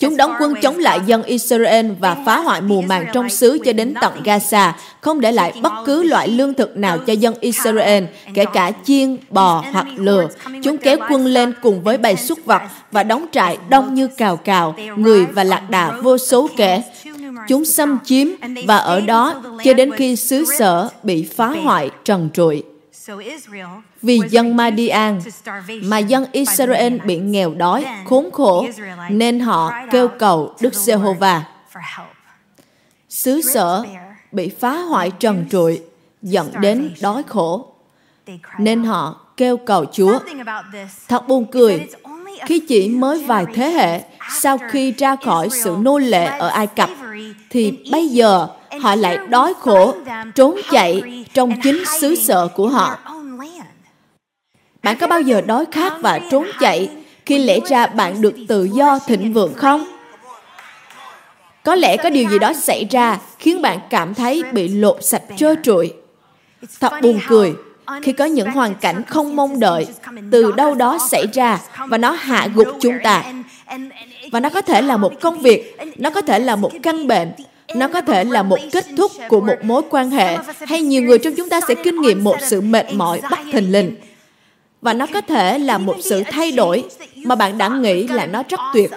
Chúng 0.05 0.17
đóng 0.17 0.33
quân 0.39 0.53
chống 0.61 0.79
lại 0.79 0.99
dân 1.05 1.23
Israel 1.23 1.91
và 1.99 2.17
phá 2.25 2.39
hoại 2.39 2.61
mùa 2.61 2.81
màng 2.81 3.05
trong 3.13 3.29
xứ 3.29 3.57
cho 3.65 3.73
đến 3.73 3.93
tận 4.01 4.13
Gaza, 4.23 4.71
không 5.01 5.21
để 5.21 5.31
lại 5.31 5.53
bất 5.61 5.73
cứ 5.85 6.03
loại 6.03 6.27
lương 6.27 6.53
thực 6.53 6.77
nào 6.77 6.97
cho 6.97 7.13
dân 7.13 7.33
Israel, 7.39 8.03
kể 8.33 8.45
cả 8.53 8.71
chiên, 8.83 9.17
bò 9.29 9.63
hoặc 9.71 9.85
lừa. 9.95 10.27
Chúng 10.63 10.77
kéo 10.77 10.97
quân 11.09 11.25
lên 11.25 11.53
cùng 11.61 11.83
với 11.83 11.97
bầy 11.97 12.15
súc 12.15 12.45
vật 12.45 12.61
và 12.91 13.03
đóng 13.03 13.25
trại 13.31 13.57
đông 13.69 13.93
như 13.93 14.07
cào 14.07 14.37
cào, 14.37 14.75
người 14.95 15.25
và 15.25 15.43
lạc 15.43 15.69
đà 15.69 15.91
vô 15.91 16.17
số 16.17 16.49
kể. 16.57 16.81
Chúng 17.47 17.65
xâm 17.65 17.97
chiếm 18.03 18.27
và 18.67 18.77
ở 18.77 18.99
đó 19.01 19.43
cho 19.63 19.73
đến 19.73 19.91
khi 19.91 20.15
xứ 20.15 20.45
sở 20.57 20.89
bị 21.03 21.27
phá 21.35 21.47
hoại 21.47 21.89
trần 22.05 22.29
trụi. 22.33 22.63
Vì 24.01 24.19
dân 24.29 24.57
Madian 24.57 25.19
mà 25.83 25.97
dân 25.97 26.25
Israel 26.31 26.97
bị 27.05 27.17
nghèo 27.17 27.53
đói, 27.53 27.85
khốn 28.05 28.29
khổ, 28.33 28.67
nên 29.09 29.39
họ 29.39 29.71
kêu 29.91 30.07
cầu 30.07 30.53
Đức 30.61 30.73
Giê-hô-va. 30.73 31.43
Xứ 33.09 33.41
sở 33.53 33.83
bị 34.31 34.49
phá 34.49 34.77
hoại 34.77 35.11
trần 35.11 35.45
trụi, 35.51 35.81
dẫn 36.21 36.51
đến 36.61 36.93
đói 37.01 37.23
khổ, 37.23 37.73
nên 38.59 38.83
họ 38.83 39.21
kêu 39.37 39.57
cầu 39.57 39.85
Chúa. 39.85 40.19
Thật 41.07 41.27
buồn 41.27 41.45
cười, 41.51 41.87
khi 42.45 42.59
chỉ 42.59 42.89
mới 42.89 43.23
vài 43.23 43.45
thế 43.53 43.69
hệ 43.69 44.01
sau 44.41 44.57
khi 44.69 44.91
ra 44.91 45.15
khỏi 45.15 45.49
sự 45.49 45.77
nô 45.79 45.97
lệ 45.97 46.25
ở 46.25 46.47
Ai 46.47 46.67
Cập, 46.67 46.89
thì 47.49 47.77
bây 47.91 48.07
giờ 48.07 48.47
họ 48.81 48.95
lại 48.95 49.17
đói 49.29 49.53
khổ, 49.59 49.95
trốn 50.35 50.57
chạy 50.71 51.25
trong 51.33 51.51
chính 51.63 51.83
xứ 51.99 52.15
sở 52.15 52.47
của 52.47 52.67
họ. 52.67 52.97
Bạn 54.83 54.97
có 54.97 55.07
bao 55.07 55.21
giờ 55.21 55.41
đói 55.41 55.65
khát 55.71 55.93
và 56.01 56.19
trốn 56.31 56.47
chạy 56.59 56.89
khi 57.25 57.37
lẽ 57.37 57.59
ra 57.69 57.87
bạn 57.87 58.21
được 58.21 58.35
tự 58.47 58.63
do 58.63 58.99
thịnh 59.07 59.33
vượng 59.33 59.53
không? 59.53 59.85
Có 61.63 61.75
lẽ 61.75 61.97
có 61.97 62.09
điều 62.09 62.29
gì 62.29 62.39
đó 62.39 62.53
xảy 62.53 62.85
ra 62.91 63.19
khiến 63.39 63.61
bạn 63.61 63.79
cảm 63.89 64.13
thấy 64.13 64.43
bị 64.51 64.67
lột 64.67 64.97
sạch 65.01 65.23
trơ 65.37 65.55
trụi. 65.63 65.93
Thật 66.79 66.91
buồn 67.01 67.19
cười 67.27 67.53
khi 68.01 68.11
có 68.11 68.25
những 68.25 68.51
hoàn 68.51 68.75
cảnh 68.75 69.03
không 69.07 69.35
mong 69.35 69.59
đợi 69.59 69.87
từ 70.31 70.51
đâu 70.51 70.73
đó 70.73 70.97
xảy 71.09 71.25
ra 71.33 71.59
và 71.87 71.97
nó 71.97 72.11
hạ 72.11 72.47
gục 72.55 72.67
chúng 72.81 72.95
ta. 73.03 73.23
Và 74.31 74.39
nó 74.39 74.49
có 74.49 74.61
thể 74.61 74.81
là 74.81 74.97
một 74.97 75.21
công 75.21 75.39
việc, 75.39 75.77
nó 75.97 76.09
có 76.09 76.21
thể 76.21 76.39
là 76.39 76.55
một 76.55 76.71
căn 76.83 77.07
bệnh, 77.07 77.31
nó 77.75 77.87
có 77.87 78.01
thể 78.01 78.23
là 78.23 78.43
một 78.43 78.59
kết 78.71 78.85
thúc 78.97 79.11
của 79.29 79.41
một 79.41 79.55
mối 79.63 79.81
quan 79.89 80.09
hệ, 80.09 80.37
hay 80.67 80.81
nhiều 80.81 81.01
người 81.01 81.19
trong 81.19 81.33
chúng 81.37 81.49
ta 81.49 81.61
sẽ 81.67 81.75
kinh 81.83 82.01
nghiệm 82.01 82.23
một 82.23 82.37
sự 82.41 82.61
mệt 82.61 82.93
mỏi 82.93 83.21
bất 83.31 83.39
thình 83.51 83.71
lình. 83.71 83.95
Và 84.81 84.93
nó 84.93 85.05
có 85.13 85.21
thể 85.21 85.59
là 85.59 85.77
một 85.77 85.95
sự 86.03 86.23
thay 86.31 86.51
đổi 86.51 86.83
mà 87.15 87.35
bạn 87.35 87.57
đã 87.57 87.69
nghĩ 87.69 88.07
là 88.07 88.25
nó 88.25 88.43
rất 88.49 88.59
tuyệt. 88.73 88.91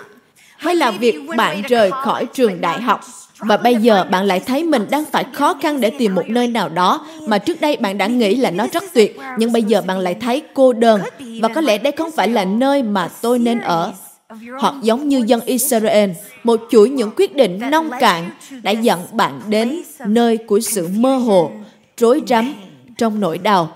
Hay 0.56 0.76
là 0.76 0.90
việc 0.90 1.16
bạn 1.36 1.62
rời 1.62 1.90
khỏi 1.90 2.26
trường 2.26 2.60
đại 2.60 2.80
học, 2.80 3.00
và 3.38 3.56
bây 3.56 3.74
giờ 3.74 4.04
bạn 4.10 4.26
lại 4.26 4.40
thấy 4.40 4.64
mình 4.64 4.86
đang 4.90 5.04
phải 5.04 5.24
khó 5.32 5.54
khăn 5.62 5.80
để 5.80 5.90
tìm 5.90 6.14
một 6.14 6.28
nơi 6.28 6.46
nào 6.46 6.68
đó 6.68 7.06
mà 7.26 7.38
trước 7.38 7.60
đây 7.60 7.76
bạn 7.76 7.98
đã 7.98 8.06
nghĩ 8.06 8.36
là 8.36 8.50
nó 8.50 8.66
rất 8.72 8.84
tuyệt, 8.94 9.18
nhưng 9.38 9.52
bây 9.52 9.62
giờ 9.62 9.82
bạn 9.86 9.98
lại 9.98 10.14
thấy 10.20 10.42
cô 10.54 10.72
đơn, 10.72 11.00
và 11.40 11.48
có 11.48 11.60
lẽ 11.60 11.78
đây 11.78 11.92
không 11.92 12.10
phải 12.10 12.28
là 12.28 12.44
nơi 12.44 12.82
mà 12.82 13.08
tôi 13.20 13.38
nên 13.38 13.60
ở 13.60 13.92
hoặc 14.60 14.74
giống 14.82 15.08
như 15.08 15.22
dân 15.26 15.40
Israel, 15.40 16.10
một 16.44 16.60
chuỗi 16.70 16.88
những 16.88 17.10
quyết 17.16 17.36
định 17.36 17.60
nông 17.70 17.90
cạn 18.00 18.30
đã 18.62 18.70
dẫn 18.70 19.00
bạn 19.12 19.40
đến 19.48 19.82
nơi 20.06 20.36
của 20.36 20.60
sự 20.60 20.88
mơ 20.88 21.16
hồ, 21.16 21.50
rối 21.96 22.22
rắm 22.26 22.54
trong 22.98 23.20
nỗi 23.20 23.38
đau. 23.38 23.74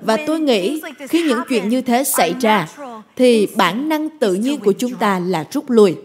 Và 0.00 0.16
tôi 0.26 0.40
nghĩ 0.40 0.80
khi 1.08 1.22
những 1.22 1.40
chuyện 1.48 1.68
như 1.68 1.80
thế 1.80 2.04
xảy 2.04 2.34
ra, 2.40 2.68
thì 3.16 3.48
bản 3.56 3.88
năng 3.88 4.08
tự 4.18 4.34
nhiên 4.34 4.60
của 4.60 4.72
chúng 4.72 4.94
ta 4.94 5.18
là 5.18 5.44
rút 5.52 5.70
lui. 5.70 5.96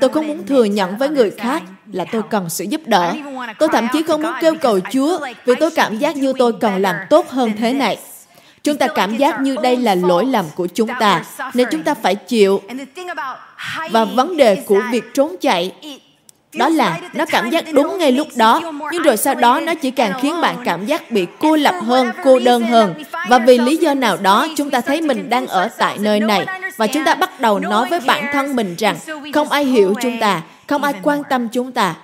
Tôi 0.00 0.10
không 0.10 0.26
muốn 0.26 0.46
thừa 0.46 0.64
nhận 0.64 0.98
với 0.98 1.08
người 1.08 1.30
khác 1.30 1.62
là 1.92 2.04
tôi 2.12 2.22
cần 2.30 2.50
sự 2.50 2.64
giúp 2.64 2.80
đỡ. 2.86 3.14
Tôi 3.58 3.68
thậm 3.72 3.86
chí 3.92 4.02
không 4.02 4.22
muốn 4.22 4.32
kêu 4.40 4.54
cầu 4.60 4.80
Chúa 4.92 5.18
vì 5.44 5.54
tôi 5.60 5.70
cảm 5.70 5.98
giác 5.98 6.16
như 6.16 6.32
tôi 6.38 6.52
cần 6.52 6.82
làm 6.82 6.96
tốt 7.10 7.28
hơn 7.28 7.50
thế 7.58 7.72
này. 7.72 7.98
Chúng 8.62 8.76
ta 8.76 8.86
cảm 8.86 9.16
giác 9.16 9.40
như 9.40 9.56
đây 9.62 9.76
là 9.76 9.94
lỗi 9.94 10.24
lầm 10.24 10.44
của 10.54 10.66
chúng 10.66 10.88
ta, 11.00 11.24
nên 11.54 11.68
chúng 11.70 11.82
ta 11.82 11.94
phải 11.94 12.14
chịu. 12.14 12.62
Và 13.90 14.04
vấn 14.04 14.36
đề 14.36 14.54
của 14.54 14.80
việc 14.92 15.14
trốn 15.14 15.36
chạy 15.40 15.72
đó 16.54 16.68
là 16.68 17.00
nó 17.14 17.24
cảm 17.26 17.50
giác 17.50 17.64
đúng 17.72 17.98
ngay 17.98 18.12
lúc 18.12 18.28
đó 18.36 18.60
nhưng 18.92 19.02
rồi 19.02 19.16
sau 19.16 19.34
đó 19.34 19.60
nó 19.60 19.74
chỉ 19.74 19.90
càng 19.90 20.12
khiến 20.22 20.40
bạn 20.40 20.56
cảm 20.64 20.86
giác 20.86 21.10
bị 21.10 21.26
cô 21.40 21.56
lập 21.56 21.74
hơn 21.82 22.10
cô 22.24 22.38
đơn 22.38 22.62
hơn. 22.62 22.94
Và 23.28 23.38
vì 23.38 23.58
lý 23.58 23.76
do 23.76 23.94
nào 23.94 24.16
đó 24.16 24.46
chúng 24.56 24.70
ta 24.70 24.80
thấy 24.80 25.00
mình 25.00 25.30
đang 25.30 25.46
ở 25.46 25.68
tại 25.78 25.98
nơi 25.98 26.20
này 26.20 26.46
và 26.76 26.86
chúng 26.86 27.04
ta 27.04 27.14
bắt 27.14 27.40
đầu 27.40 27.58
nói 27.58 27.86
với 27.90 28.00
bản 28.00 28.26
thân 28.32 28.56
mình 28.56 28.74
rằng 28.78 28.96
không 29.34 29.48
ai 29.48 29.64
hiểu 29.64 29.94
chúng 30.02 30.20
ta 30.20 30.42
không 30.66 30.84
ai 30.84 30.94
quan 31.02 31.22
tâm 31.30 31.48
chúng 31.48 31.72
ta. 31.72 31.94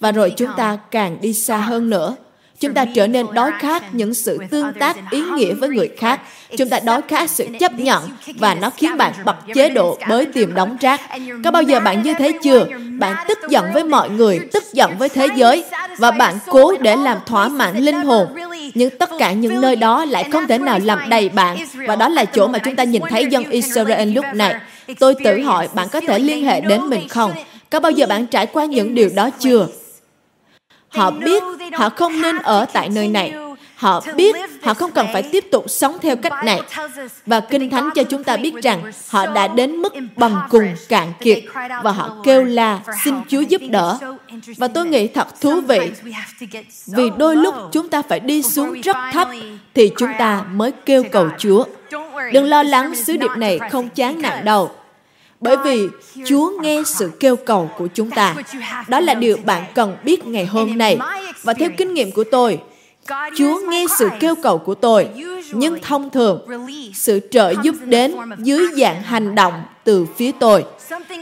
Và 0.00 0.12
rồi 0.12 0.32
chúng 0.36 0.50
ta 0.56 0.78
càng 0.90 1.18
đi 1.20 1.32
xa 1.32 1.56
hơn 1.56 1.90
nữa 1.90 2.16
chúng 2.60 2.74
ta 2.74 2.84
trở 2.94 3.06
nên 3.06 3.26
đói 3.34 3.50
khát 3.58 3.94
những 3.94 4.14
sự 4.14 4.38
tương 4.50 4.72
tác 4.72 4.96
ý 5.10 5.22
nghĩa 5.34 5.54
với 5.54 5.68
người 5.68 5.88
khác. 5.98 6.20
Chúng 6.58 6.68
ta 6.68 6.80
đói 6.80 7.00
khát 7.08 7.30
sự 7.30 7.46
chấp 7.60 7.72
nhận 7.78 8.02
và 8.38 8.54
nó 8.54 8.70
khiến 8.70 8.96
bạn 8.96 9.12
bật 9.24 9.36
chế 9.54 9.68
độ 9.68 9.98
bới 10.08 10.26
tìm 10.26 10.54
đóng 10.54 10.76
rác. 10.80 11.00
Có 11.44 11.50
bao 11.50 11.62
giờ 11.62 11.80
bạn 11.80 12.02
như 12.02 12.14
thế 12.14 12.32
chưa? 12.42 12.66
Bạn 12.98 13.16
tức 13.28 13.38
giận 13.48 13.64
với 13.74 13.84
mọi 13.84 14.10
người, 14.10 14.40
tức 14.52 14.64
giận 14.72 14.98
với 14.98 15.08
thế 15.08 15.28
giới 15.36 15.64
và 15.98 16.10
bạn 16.10 16.38
cố 16.46 16.76
để 16.80 16.96
làm 16.96 17.18
thỏa 17.26 17.48
mãn 17.48 17.76
linh 17.76 18.00
hồn. 18.00 18.28
Nhưng 18.74 18.90
tất 18.98 19.10
cả 19.18 19.32
những 19.32 19.60
nơi 19.60 19.76
đó 19.76 20.04
lại 20.04 20.24
không 20.32 20.46
thể 20.46 20.58
nào 20.58 20.78
làm 20.84 20.98
đầy 21.08 21.28
bạn 21.28 21.58
và 21.86 21.96
đó 21.96 22.08
là 22.08 22.24
chỗ 22.24 22.48
mà 22.48 22.58
chúng 22.58 22.76
ta 22.76 22.84
nhìn 22.84 23.02
thấy 23.10 23.26
dân 23.26 23.44
Israel 23.50 24.08
lúc 24.12 24.24
này. 24.34 24.54
Tôi 24.98 25.14
tự 25.24 25.42
hỏi 25.42 25.68
bạn 25.74 25.88
có 25.88 26.00
thể 26.00 26.18
liên 26.18 26.44
hệ 26.44 26.60
đến 26.60 26.80
mình 26.80 27.08
không? 27.08 27.32
Có 27.70 27.80
bao 27.80 27.92
giờ 27.92 28.06
bạn 28.06 28.26
trải 28.26 28.46
qua 28.46 28.64
những 28.64 28.94
điều 28.94 29.10
đó 29.14 29.30
chưa? 29.30 29.66
Họ 30.88 31.10
biết 31.10 31.42
họ 31.72 31.88
không 31.88 32.22
nên 32.22 32.36
ở 32.38 32.66
tại 32.72 32.88
nơi 32.88 33.08
này. 33.08 33.34
Họ 33.76 34.02
biết 34.16 34.36
họ 34.62 34.74
không 34.74 34.92
cần 34.92 35.06
phải 35.12 35.22
tiếp 35.22 35.44
tục 35.50 35.64
sống 35.68 35.96
theo 36.02 36.16
cách 36.16 36.32
này. 36.44 36.60
Và 37.26 37.40
Kinh 37.40 37.70
Thánh 37.70 37.90
cho 37.94 38.02
chúng 38.02 38.24
ta 38.24 38.36
biết 38.36 38.54
rằng 38.62 38.92
họ 39.08 39.26
đã 39.26 39.48
đến 39.48 39.76
mức 39.76 39.94
bằng 40.16 40.40
cùng 40.50 40.74
cạn 40.88 41.12
kiệt 41.20 41.38
và 41.82 41.92
họ 41.92 42.16
kêu 42.24 42.44
la 42.44 42.80
xin 43.04 43.14
Chúa 43.28 43.40
giúp 43.40 43.60
đỡ. 43.70 43.98
Và 44.56 44.68
tôi 44.68 44.86
nghĩ 44.86 45.06
thật 45.08 45.40
thú 45.40 45.60
vị 45.60 45.90
vì 46.86 47.10
đôi 47.16 47.36
lúc 47.36 47.54
chúng 47.72 47.88
ta 47.88 48.02
phải 48.02 48.20
đi 48.20 48.42
xuống 48.42 48.80
rất 48.80 48.96
thấp 49.12 49.28
thì 49.74 49.92
chúng 49.98 50.10
ta 50.18 50.44
mới 50.52 50.72
kêu 50.72 51.04
cầu 51.12 51.28
Chúa. 51.38 51.64
Đừng 52.32 52.44
lo 52.44 52.62
lắng 52.62 52.94
sứ 52.94 53.16
điệp 53.16 53.30
này 53.36 53.58
không 53.70 53.88
chán 53.88 54.22
nặng 54.22 54.44
đâu 54.44 54.70
bởi 55.46 55.56
vì 55.64 55.88
Chúa 56.26 56.50
nghe 56.60 56.82
sự 56.86 57.10
kêu 57.20 57.36
cầu 57.36 57.70
của 57.78 57.86
chúng 57.94 58.10
ta. 58.10 58.34
Đó 58.88 59.00
là 59.00 59.14
điều 59.14 59.36
bạn 59.44 59.64
cần 59.74 59.96
biết 60.04 60.26
ngày 60.26 60.46
hôm 60.46 60.78
nay. 60.78 60.98
Và 61.42 61.54
theo 61.54 61.70
kinh 61.76 61.94
nghiệm 61.94 62.12
của 62.12 62.24
tôi, 62.24 62.58
Chúa 63.36 63.60
nghe 63.68 63.84
sự 63.98 64.08
kêu 64.20 64.34
cầu 64.42 64.58
của 64.58 64.74
tôi, 64.74 65.08
nhưng 65.52 65.78
thông 65.82 66.10
thường 66.10 66.40
sự 66.94 67.20
trợ 67.30 67.54
giúp 67.62 67.74
đến 67.84 68.14
dưới 68.38 68.66
dạng 68.76 69.02
hành 69.02 69.34
động 69.34 69.62
từ 69.84 70.06
phía 70.16 70.32
tôi. 70.40 70.64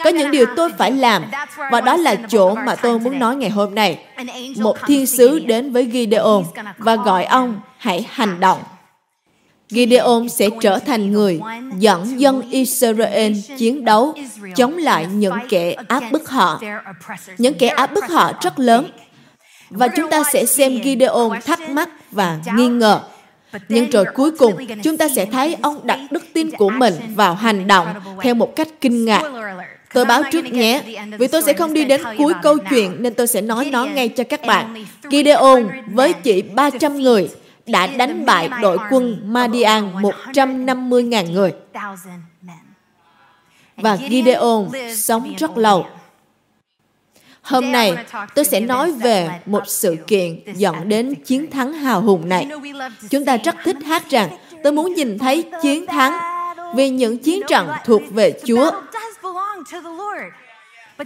Có 0.04 0.10
những 0.10 0.30
điều 0.30 0.46
tôi 0.56 0.70
phải 0.78 0.92
làm, 0.92 1.22
và 1.70 1.80
đó 1.80 1.96
là 1.96 2.14
chỗ 2.14 2.54
mà 2.54 2.74
tôi 2.74 2.98
muốn 2.98 3.18
nói 3.18 3.36
ngày 3.36 3.50
hôm 3.50 3.74
nay. 3.74 3.98
Một 4.56 4.76
thiên 4.86 5.06
sứ 5.06 5.38
đến 5.38 5.72
với 5.72 5.90
Gideon 5.92 6.42
và 6.78 6.96
gọi 6.96 7.24
ông 7.24 7.60
hãy 7.78 8.06
hành 8.10 8.40
động. 8.40 8.58
Gideon 9.74 10.28
sẽ 10.28 10.48
trở 10.60 10.78
thành 10.78 11.12
người 11.12 11.40
dẫn 11.78 12.20
dân 12.20 12.42
Israel 12.50 13.32
chiến 13.58 13.84
đấu 13.84 14.14
chống 14.56 14.76
lại 14.76 15.06
những 15.12 15.34
kẻ 15.48 15.74
áp 15.88 16.02
bức 16.12 16.28
họ. 16.28 16.60
Những 17.38 17.54
kẻ 17.58 17.68
áp 17.68 17.92
bức 17.94 18.04
họ 18.04 18.32
rất 18.42 18.58
lớn. 18.58 18.86
Và 19.70 19.88
chúng 19.88 20.10
ta 20.10 20.22
sẽ 20.32 20.44
xem 20.44 20.82
Gideon 20.84 21.30
thắc 21.44 21.70
mắc 21.70 21.88
và 22.10 22.38
nghi 22.56 22.68
ngờ. 22.68 23.00
Nhưng 23.68 23.90
rồi 23.90 24.04
cuối 24.14 24.30
cùng, 24.30 24.54
chúng 24.82 24.96
ta 24.96 25.08
sẽ 25.08 25.26
thấy 25.26 25.56
ông 25.62 25.86
đặt 25.86 25.98
đức 26.10 26.24
tin 26.32 26.50
của 26.50 26.70
mình 26.70 26.94
vào 27.14 27.34
hành 27.34 27.66
động 27.66 27.88
theo 28.22 28.34
một 28.34 28.56
cách 28.56 28.68
kinh 28.80 29.04
ngạc. 29.04 29.22
Tôi 29.94 30.04
báo 30.04 30.22
trước 30.32 30.44
nhé, 30.44 30.82
vì 31.18 31.26
tôi 31.26 31.42
sẽ 31.42 31.52
không 31.52 31.74
đi 31.74 31.84
đến 31.84 32.00
cuối 32.18 32.32
câu 32.42 32.58
chuyện 32.70 32.96
nên 32.98 33.14
tôi 33.14 33.26
sẽ 33.26 33.40
nói 33.40 33.68
nó 33.72 33.84
ngay 33.84 34.08
cho 34.08 34.24
các 34.24 34.46
bạn. 34.46 34.84
Gideon 35.10 35.68
với 35.86 36.12
chỉ 36.12 36.42
300 36.42 37.00
người 37.00 37.28
đã 37.66 37.86
đánh 37.86 38.26
bại 38.26 38.48
đội 38.62 38.78
quân 38.90 39.20
Madian 39.24 39.92
150.000 39.94 41.32
người. 41.32 41.52
Và 43.76 43.96
Gideon 43.96 44.68
sống 44.96 45.34
rất 45.38 45.58
lâu. 45.58 45.86
Hôm 47.42 47.72
nay, 47.72 47.96
tôi 48.34 48.44
sẽ 48.44 48.60
nói 48.60 48.92
về 48.92 49.40
một 49.46 49.62
sự 49.66 49.96
kiện 50.06 50.40
dẫn 50.54 50.88
đến 50.88 51.14
chiến 51.14 51.50
thắng 51.50 51.72
hào 51.72 52.00
hùng 52.00 52.28
này. 52.28 52.48
Chúng 53.10 53.24
ta 53.24 53.36
rất 53.36 53.56
thích 53.64 53.76
hát 53.84 54.10
rằng, 54.10 54.30
tôi 54.62 54.72
muốn 54.72 54.94
nhìn 54.94 55.18
thấy 55.18 55.44
chiến 55.62 55.86
thắng 55.86 56.18
vì 56.76 56.90
những 56.90 57.18
chiến 57.18 57.42
trận 57.48 57.68
thuộc 57.84 58.02
về 58.10 58.40
Chúa 58.46 58.70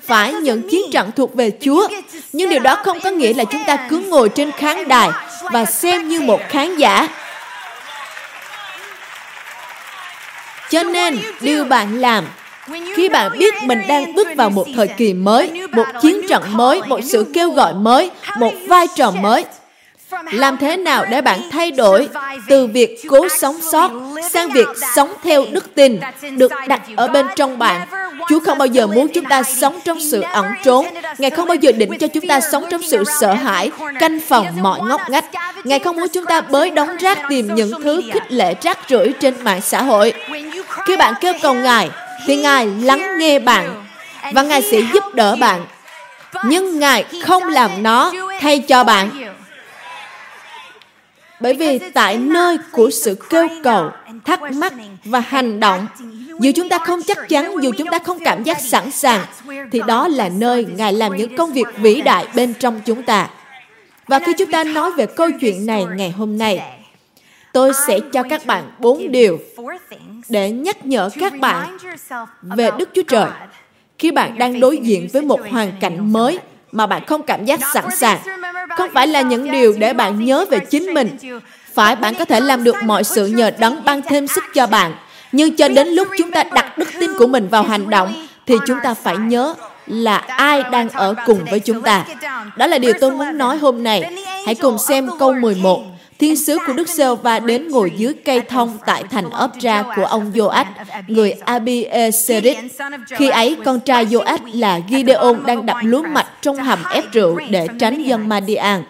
phải 0.06 0.32
những 0.32 0.70
chiến 0.70 0.82
trận 0.92 1.10
thuộc 1.16 1.34
về 1.34 1.50
Chúa. 1.60 1.88
Nhưng 2.32 2.50
điều 2.50 2.60
đó 2.60 2.76
không 2.84 3.00
có 3.00 3.10
nghĩa 3.10 3.34
là 3.34 3.44
chúng 3.44 3.62
ta 3.66 3.76
cứ 3.90 3.98
ngồi 3.98 4.28
trên 4.28 4.52
khán 4.52 4.88
đài 4.88 5.10
và 5.52 5.64
xem 5.64 6.08
như 6.08 6.20
một 6.20 6.40
khán 6.48 6.76
giả. 6.76 7.08
Cho 10.70 10.82
nên, 10.82 11.18
điều 11.40 11.64
bạn 11.64 12.00
làm 12.00 12.24
khi 12.96 13.08
bạn 13.08 13.38
biết 13.38 13.54
mình 13.62 13.82
đang 13.88 14.14
bước 14.14 14.28
vào 14.36 14.50
một 14.50 14.66
thời 14.76 14.88
kỳ 14.88 15.14
mới, 15.14 15.50
một 15.72 15.84
chiến 16.02 16.20
trận 16.28 16.42
mới, 16.56 16.80
một 16.86 17.00
sự 17.04 17.26
kêu 17.34 17.50
gọi 17.50 17.74
mới, 17.74 18.10
một 18.38 18.52
vai 18.68 18.86
trò 18.96 19.10
mới, 19.10 19.44
làm 20.32 20.56
thế 20.56 20.76
nào 20.76 21.04
để 21.10 21.20
bạn 21.20 21.40
thay 21.50 21.70
đổi 21.70 22.08
từ 22.48 22.66
việc 22.66 23.00
cố 23.08 23.28
sống 23.28 23.60
sót 23.72 23.90
sang 24.32 24.50
việc 24.50 24.68
sống 24.94 25.14
theo 25.22 25.44
đức 25.50 25.74
tin 25.74 26.00
được 26.36 26.52
đặt 26.68 26.82
ở 26.96 27.08
bên 27.08 27.26
trong 27.36 27.58
bạn. 27.58 27.88
chúa 28.28 28.40
không 28.40 28.58
bao 28.58 28.66
giờ 28.66 28.86
muốn 28.86 29.08
chúng 29.14 29.24
ta 29.24 29.42
sống 29.42 29.78
trong 29.84 30.00
sự 30.00 30.20
ẩn 30.20 30.46
trốn. 30.64 30.86
ngài 31.18 31.30
không 31.30 31.48
bao 31.48 31.54
giờ 31.54 31.72
định 31.72 31.98
cho 31.98 32.06
chúng 32.06 32.26
ta 32.26 32.40
sống 32.40 32.64
trong 32.70 32.82
sự 32.82 33.04
sợ 33.20 33.34
hãi 33.34 33.70
canh 34.00 34.20
phòng 34.20 34.46
mọi 34.60 34.80
ngóc 34.80 35.00
ngách. 35.10 35.24
Ngài 35.64 35.78
không 35.78 35.96
muốn 35.96 36.08
chúng 36.08 36.24
ta 36.24 36.40
bới 36.40 36.70
đóng 36.70 36.96
rác 36.96 37.18
tìm 37.28 37.54
những 37.54 37.82
thứ 37.82 38.02
khích 38.12 38.32
lệ 38.32 38.54
rác 38.62 38.78
rưởi 38.88 39.12
trên 39.20 39.34
mạng 39.44 39.60
xã 39.60 39.82
hội. 39.82 40.12
Khi 40.86 40.96
bạn 40.96 41.14
kêu 41.20 41.32
cầu 41.42 41.54
ngài 41.54 41.90
thì 42.26 42.36
ngài 42.36 42.66
lắng 42.66 43.18
nghe 43.18 43.38
bạn 43.38 43.84
và 44.32 44.42
ngài 44.42 44.62
sẽ 44.62 44.80
giúp 44.92 45.14
đỡ 45.14 45.36
bạn. 45.36 45.64
Nhưng 46.44 46.78
ngài 46.78 47.04
không 47.24 47.42
làm 47.42 47.82
nó 47.82 48.12
thay 48.40 48.58
cho 48.58 48.84
bạn 48.84 49.27
bởi 51.40 51.54
vì 51.54 51.78
tại 51.78 52.18
nơi 52.18 52.58
của 52.72 52.90
sự 52.90 53.16
kêu 53.30 53.48
cầu, 53.62 53.90
thắc 54.24 54.40
mắc 54.42 54.72
và 55.04 55.20
hành 55.20 55.60
động, 55.60 55.86
dù 56.40 56.50
chúng 56.54 56.68
ta 56.68 56.78
không 56.78 57.02
chắc 57.02 57.28
chắn, 57.28 57.54
dù 57.62 57.72
chúng 57.78 57.88
ta 57.90 57.98
không 57.98 58.18
cảm 58.24 58.42
giác 58.42 58.60
sẵn 58.60 58.90
sàng, 58.90 59.24
thì 59.72 59.80
đó 59.86 60.08
là 60.08 60.28
nơi 60.28 60.66
Ngài 60.76 60.92
làm 60.92 61.16
những 61.16 61.36
công 61.36 61.52
việc 61.52 61.66
vĩ 61.76 62.00
đại 62.00 62.26
bên 62.34 62.54
trong 62.54 62.80
chúng 62.84 63.02
ta. 63.02 63.30
Và 64.06 64.18
khi 64.18 64.32
chúng 64.38 64.50
ta 64.50 64.64
nói 64.64 64.90
về 64.90 65.06
câu 65.06 65.30
chuyện 65.40 65.66
này 65.66 65.86
ngày 65.96 66.10
hôm 66.10 66.38
nay, 66.38 66.62
tôi 67.52 67.72
sẽ 67.86 68.00
cho 68.12 68.22
các 68.22 68.46
bạn 68.46 68.70
bốn 68.78 69.12
điều 69.12 69.38
để 70.28 70.50
nhắc 70.50 70.86
nhở 70.86 71.10
các 71.20 71.32
bạn 71.40 71.76
về 72.42 72.70
Đức 72.78 72.88
Chúa 72.94 73.02
Trời 73.02 73.30
khi 73.98 74.10
bạn 74.10 74.38
đang 74.38 74.60
đối 74.60 74.76
diện 74.76 75.08
với 75.12 75.22
một 75.22 75.40
hoàn 75.50 75.72
cảnh 75.80 76.12
mới 76.12 76.38
mà 76.72 76.86
bạn 76.86 77.06
không 77.06 77.22
cảm 77.22 77.44
giác 77.44 77.60
sẵn 77.74 77.84
sàng 77.90 78.18
không 78.78 78.90
phải 78.94 79.06
là 79.06 79.22
những 79.22 79.52
điều 79.52 79.74
để 79.78 79.92
bạn 79.92 80.24
nhớ 80.24 80.44
về 80.50 80.58
chính 80.58 80.94
mình 80.94 81.16
phải 81.74 81.96
bạn 81.96 82.14
có 82.14 82.24
thể 82.24 82.40
làm 82.40 82.64
được 82.64 82.76
mọi 82.82 83.04
sự 83.04 83.26
nhờ 83.26 83.50
đấng 83.58 83.84
ban 83.84 84.02
thêm 84.02 84.26
sức 84.26 84.44
cho 84.54 84.66
bạn 84.66 84.92
nhưng 85.32 85.56
cho 85.56 85.68
đến 85.68 85.88
lúc 85.88 86.08
chúng 86.18 86.30
ta 86.30 86.44
đặt 86.54 86.78
đức 86.78 86.88
tin 87.00 87.10
của 87.18 87.26
mình 87.26 87.48
vào 87.48 87.62
hành 87.62 87.90
động, 87.90 88.26
thì 88.46 88.54
chúng 88.66 88.78
ta 88.82 88.94
phải 88.94 89.16
nhớ 89.16 89.54
là 89.86 90.16
ai 90.16 90.62
đang 90.62 90.88
ở 90.88 91.14
cùng 91.26 91.44
với 91.50 91.60
chúng 91.60 91.82
ta. 91.82 92.04
Đó 92.56 92.66
là 92.66 92.78
điều 92.78 92.92
tôi 93.00 93.10
muốn 93.10 93.38
nói 93.38 93.56
hôm 93.56 93.82
nay. 93.82 94.02
Hãy 94.46 94.54
cùng 94.54 94.78
xem 94.78 95.08
câu 95.18 95.32
11. 95.32 95.84
Thiên 96.18 96.36
sứ 96.36 96.58
của 96.66 96.72
Đức 96.72 96.88
Sêu 96.88 97.16
va 97.16 97.38
đến 97.38 97.68
ngồi 97.68 97.92
dưới 97.96 98.14
cây 98.24 98.40
thông 98.40 98.78
tại 98.86 99.04
thành 99.10 99.26
Opra 99.44 99.84
của 99.96 100.04
ông 100.04 100.32
Joach, 100.32 100.64
người 101.06 101.32
Abieserit. 101.32 102.56
Khi 103.16 103.28
ấy, 103.28 103.56
con 103.64 103.80
trai 103.80 104.06
Joach 104.06 104.38
là 104.52 104.80
Gideon 104.90 105.34
đang 105.46 105.66
đập 105.66 105.76
lúa 105.82 106.02
mạch 106.02 106.26
trong 106.42 106.56
hầm 106.56 106.78
ép 106.92 107.04
rượu 107.12 107.38
để 107.50 107.66
tránh 107.78 108.02
dân 108.02 108.28
Madian. 108.28 108.82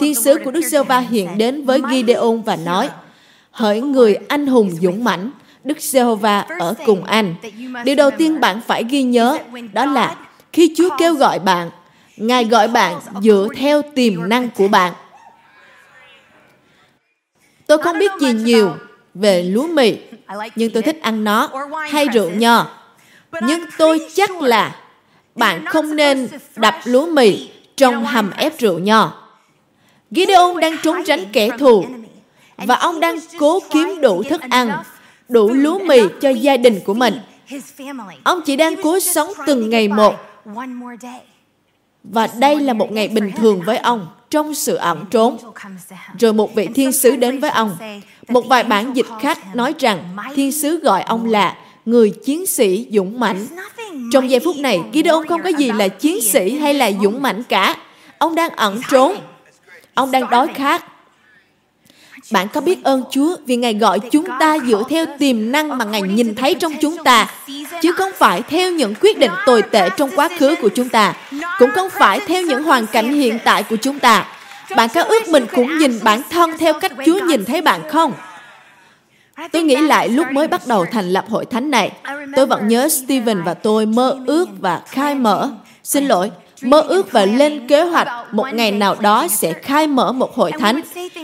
Thiên 0.00 0.14
sứ 0.14 0.38
của 0.44 0.50
Đức 0.50 0.62
Sêu 0.70 0.84
va 0.84 0.98
hiện 0.98 1.38
đến 1.38 1.64
với 1.64 1.80
Gideon 1.90 2.42
và 2.44 2.56
nói, 2.56 2.88
Hỡi 3.50 3.80
người 3.80 4.16
anh 4.28 4.46
hùng 4.46 4.70
dũng 4.80 5.04
mãnh, 5.04 5.30
Đức 5.64 5.80
Giê-hô-va 5.80 6.40
ở 6.58 6.74
cùng 6.86 7.04
anh. 7.04 7.34
Điều 7.84 7.94
đầu 7.94 8.10
tiên 8.10 8.40
bạn 8.40 8.60
phải 8.66 8.84
ghi 8.84 9.02
nhớ 9.02 9.38
đó 9.72 9.84
là 9.86 10.16
khi 10.52 10.74
Chúa 10.76 10.88
kêu 10.98 11.14
gọi 11.14 11.38
bạn, 11.38 11.70
Ngài 12.16 12.44
gọi 12.44 12.68
bạn 12.68 12.94
dựa 13.22 13.48
theo 13.56 13.82
tiềm 13.94 14.28
năng 14.28 14.48
của 14.50 14.68
bạn. 14.68 14.92
Tôi 17.66 17.78
không 17.78 17.98
biết 17.98 18.10
gì 18.20 18.32
nhiều 18.32 18.72
về 19.14 19.42
lúa 19.42 19.66
mì, 19.66 19.96
nhưng 20.56 20.70
tôi 20.70 20.82
thích 20.82 21.02
ăn 21.02 21.24
nó, 21.24 21.48
hay 21.90 22.08
rượu 22.08 22.30
nho. 22.30 22.66
Nhưng 23.42 23.64
tôi 23.78 24.00
chắc 24.14 24.42
là 24.42 24.76
bạn 25.34 25.64
không 25.64 25.96
nên 25.96 26.28
đập 26.56 26.74
lúa 26.84 27.06
mì 27.06 27.50
trong 27.76 28.04
hầm 28.04 28.30
ép 28.30 28.58
rượu 28.58 28.78
nho. 28.78 29.22
Gideon 30.10 30.60
đang 30.60 30.76
trốn 30.82 31.04
tránh 31.04 31.24
kẻ 31.32 31.48
thù 31.58 31.84
và 32.56 32.74
ông 32.74 33.00
đang 33.00 33.18
cố 33.38 33.60
kiếm 33.72 34.00
đủ 34.00 34.22
thức 34.22 34.40
ăn, 34.50 34.82
đủ 35.28 35.52
lúa 35.52 35.78
mì 35.78 36.00
cho 36.20 36.30
gia 36.30 36.56
đình 36.56 36.80
của 36.84 36.94
mình. 36.94 37.14
Ông 38.24 38.40
chỉ 38.44 38.56
đang 38.56 38.82
cố 38.82 39.00
sống 39.00 39.32
từng 39.46 39.70
ngày 39.70 39.88
một. 39.88 40.14
Và 42.04 42.28
đây 42.38 42.60
là 42.60 42.72
một 42.72 42.92
ngày 42.92 43.08
bình 43.08 43.32
thường 43.36 43.62
với 43.66 43.78
ông 43.78 44.06
trong 44.36 44.54
sự 44.54 44.74
ẩn 44.74 45.04
trốn. 45.10 45.38
Rồi 46.18 46.32
một 46.32 46.54
vị 46.54 46.68
thiên 46.74 46.92
sứ 46.92 47.16
đến 47.16 47.40
với 47.40 47.50
ông. 47.50 47.76
Một 48.28 48.46
vài 48.46 48.64
bản 48.64 48.96
dịch 48.96 49.06
khác 49.20 49.38
nói 49.54 49.74
rằng 49.78 50.16
thiên 50.34 50.52
sứ 50.52 50.80
gọi 50.80 51.02
ông 51.02 51.26
là 51.26 51.56
người 51.86 52.10
chiến 52.10 52.46
sĩ 52.46 52.86
dũng 52.92 53.20
mãnh. 53.20 53.46
Trong 54.12 54.30
giây 54.30 54.40
phút 54.40 54.56
này, 54.56 54.80
Gideon 54.94 55.26
không 55.28 55.42
có 55.42 55.48
gì 55.48 55.72
là 55.72 55.88
chiến 55.88 56.20
sĩ 56.20 56.58
hay 56.58 56.74
là 56.74 56.90
dũng 57.02 57.22
mãnh 57.22 57.42
cả. 57.42 57.76
Ông 58.18 58.34
đang 58.34 58.50
ẩn 58.50 58.80
trốn. 58.90 59.16
Ông 59.94 60.10
đang 60.10 60.30
đói 60.30 60.48
khát. 60.54 60.84
Bạn 62.30 62.48
có 62.52 62.60
biết 62.60 62.84
ơn 62.84 63.02
Chúa 63.10 63.36
vì 63.46 63.56
Ngài 63.56 63.74
gọi 63.74 63.98
chúng 64.10 64.26
ta 64.40 64.58
dựa 64.66 64.82
theo 64.88 65.06
tiềm 65.18 65.52
năng 65.52 65.78
mà 65.78 65.84
Ngài 65.84 66.02
nhìn 66.02 66.34
thấy 66.34 66.54
trong 66.54 66.72
chúng 66.80 67.04
ta, 67.04 67.30
chứ 67.82 67.92
không 67.92 68.10
phải 68.18 68.42
theo 68.42 68.72
những 68.72 68.94
quyết 69.00 69.18
định 69.18 69.30
tồi 69.46 69.62
tệ 69.62 69.88
trong 69.96 70.10
quá 70.16 70.28
khứ 70.38 70.54
của 70.62 70.68
chúng 70.68 70.88
ta, 70.88 71.14
cũng 71.58 71.70
không 71.70 71.90
phải 71.90 72.20
theo 72.26 72.42
những 72.42 72.62
hoàn 72.62 72.86
cảnh 72.86 73.12
hiện 73.12 73.38
tại 73.44 73.62
của 73.62 73.76
chúng 73.76 73.98
ta. 73.98 74.26
Bạn 74.76 74.88
có 74.94 75.02
ước 75.02 75.28
mình 75.28 75.46
cũng 75.54 75.78
nhìn 75.78 75.98
bản 76.02 76.22
thân 76.30 76.58
theo 76.58 76.80
cách 76.80 76.92
Chúa 77.06 77.18
nhìn 77.26 77.44
thấy 77.44 77.62
bạn 77.62 77.80
không? 77.88 78.12
Tôi 79.52 79.62
nghĩ 79.62 79.76
lại 79.76 80.08
lúc 80.08 80.26
mới 80.32 80.48
bắt 80.48 80.66
đầu 80.66 80.86
thành 80.92 81.08
lập 81.08 81.24
hội 81.28 81.44
thánh 81.44 81.70
này, 81.70 81.92
tôi 82.36 82.46
vẫn 82.46 82.68
nhớ 82.68 82.88
Steven 82.88 83.42
và 83.42 83.54
tôi 83.54 83.86
mơ 83.86 84.18
ước 84.26 84.48
và 84.60 84.80
khai 84.86 85.14
mở. 85.14 85.50
Xin 85.82 86.06
lỗi, 86.06 86.30
mơ 86.62 86.80
ước 86.80 87.12
và 87.12 87.24
lên 87.24 87.66
kế 87.68 87.82
hoạch 87.82 88.08
một 88.32 88.46
ngày 88.52 88.70
nào 88.70 88.96
đó 89.00 89.26
sẽ 89.30 89.52
khai 89.52 89.86
mở 89.86 90.12
một 90.12 90.34
hội 90.34 90.52
thánh. 90.52 90.80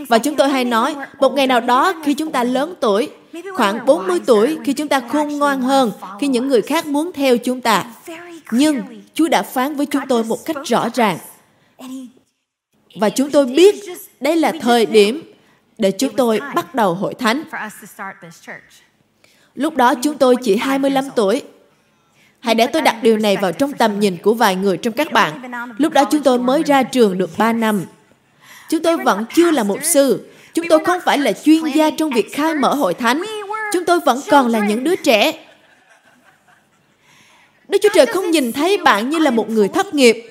Và 0.08 0.18
chúng 0.18 0.34
tôi 0.34 0.48
hay 0.48 0.64
nói, 0.64 0.94
một 1.20 1.32
ngày 1.34 1.46
nào 1.46 1.60
đó 1.60 1.92
khi 2.04 2.14
chúng 2.14 2.30
ta 2.30 2.44
lớn 2.44 2.74
tuổi, 2.80 3.10
khoảng 3.54 3.86
40 3.86 4.20
tuổi, 4.26 4.58
khi 4.64 4.72
chúng 4.72 4.88
ta 4.88 5.00
khôn 5.00 5.28
ngoan 5.28 5.60
hơn, 5.60 5.92
khi 6.20 6.28
những 6.28 6.48
người 6.48 6.62
khác 6.62 6.86
muốn 6.86 7.12
theo 7.12 7.38
chúng 7.38 7.60
ta. 7.60 7.84
Nhưng 8.50 8.82
Chúa 9.14 9.28
đã 9.28 9.42
phán 9.42 9.76
với 9.76 9.86
chúng 9.86 10.02
tôi 10.08 10.24
một 10.24 10.44
cách 10.44 10.56
rõ 10.64 10.88
ràng. 10.94 11.18
Và 13.00 13.10
chúng 13.10 13.30
tôi 13.30 13.46
biết 13.46 13.74
đây 14.20 14.36
là 14.36 14.52
thời 14.60 14.86
điểm 14.86 15.32
để 15.78 15.90
chúng 15.90 16.16
tôi 16.16 16.40
bắt 16.54 16.74
đầu 16.74 16.94
hội 16.94 17.14
thánh. 17.14 17.42
Lúc 19.54 19.76
đó 19.76 19.94
chúng 19.94 20.18
tôi 20.18 20.36
chỉ 20.42 20.56
25 20.56 21.04
tuổi. 21.16 21.42
Hãy 22.40 22.54
để 22.54 22.66
tôi 22.66 22.82
đặt 22.82 22.96
điều 23.02 23.18
này 23.18 23.36
vào 23.36 23.52
trong 23.52 23.72
tầm 23.72 24.00
nhìn 24.00 24.16
của 24.16 24.34
vài 24.34 24.56
người 24.56 24.76
trong 24.76 24.94
các 24.94 25.12
bạn. 25.12 25.52
Lúc 25.78 25.92
đó 25.92 26.04
chúng 26.04 26.22
tôi 26.22 26.38
mới 26.38 26.62
ra 26.62 26.82
trường 26.82 27.18
được 27.18 27.30
3 27.38 27.52
năm. 27.52 27.82
Chúng 28.68 28.82
tôi 28.82 28.96
vẫn 28.96 29.24
chưa 29.34 29.50
là 29.50 29.62
mục 29.62 29.78
sư. 29.82 30.26
Chúng 30.54 30.68
tôi 30.68 30.84
không 30.84 31.00
phải 31.04 31.18
là 31.18 31.32
chuyên 31.32 31.64
gia 31.74 31.90
trong 31.90 32.10
việc 32.10 32.32
khai 32.34 32.54
mở 32.54 32.74
hội 32.74 32.94
thánh. 32.94 33.22
Chúng 33.72 33.84
tôi 33.84 34.00
vẫn 34.00 34.20
còn 34.30 34.48
là 34.48 34.58
những 34.58 34.84
đứa 34.84 34.96
trẻ. 34.96 35.32
Đức 37.68 37.78
Chúa 37.82 37.88
Trời 37.94 38.06
không 38.06 38.30
nhìn 38.30 38.52
thấy 38.52 38.78
bạn 38.78 39.10
như 39.10 39.18
là 39.18 39.30
một 39.30 39.50
người 39.50 39.68
thất 39.68 39.94
nghiệp. 39.94 40.28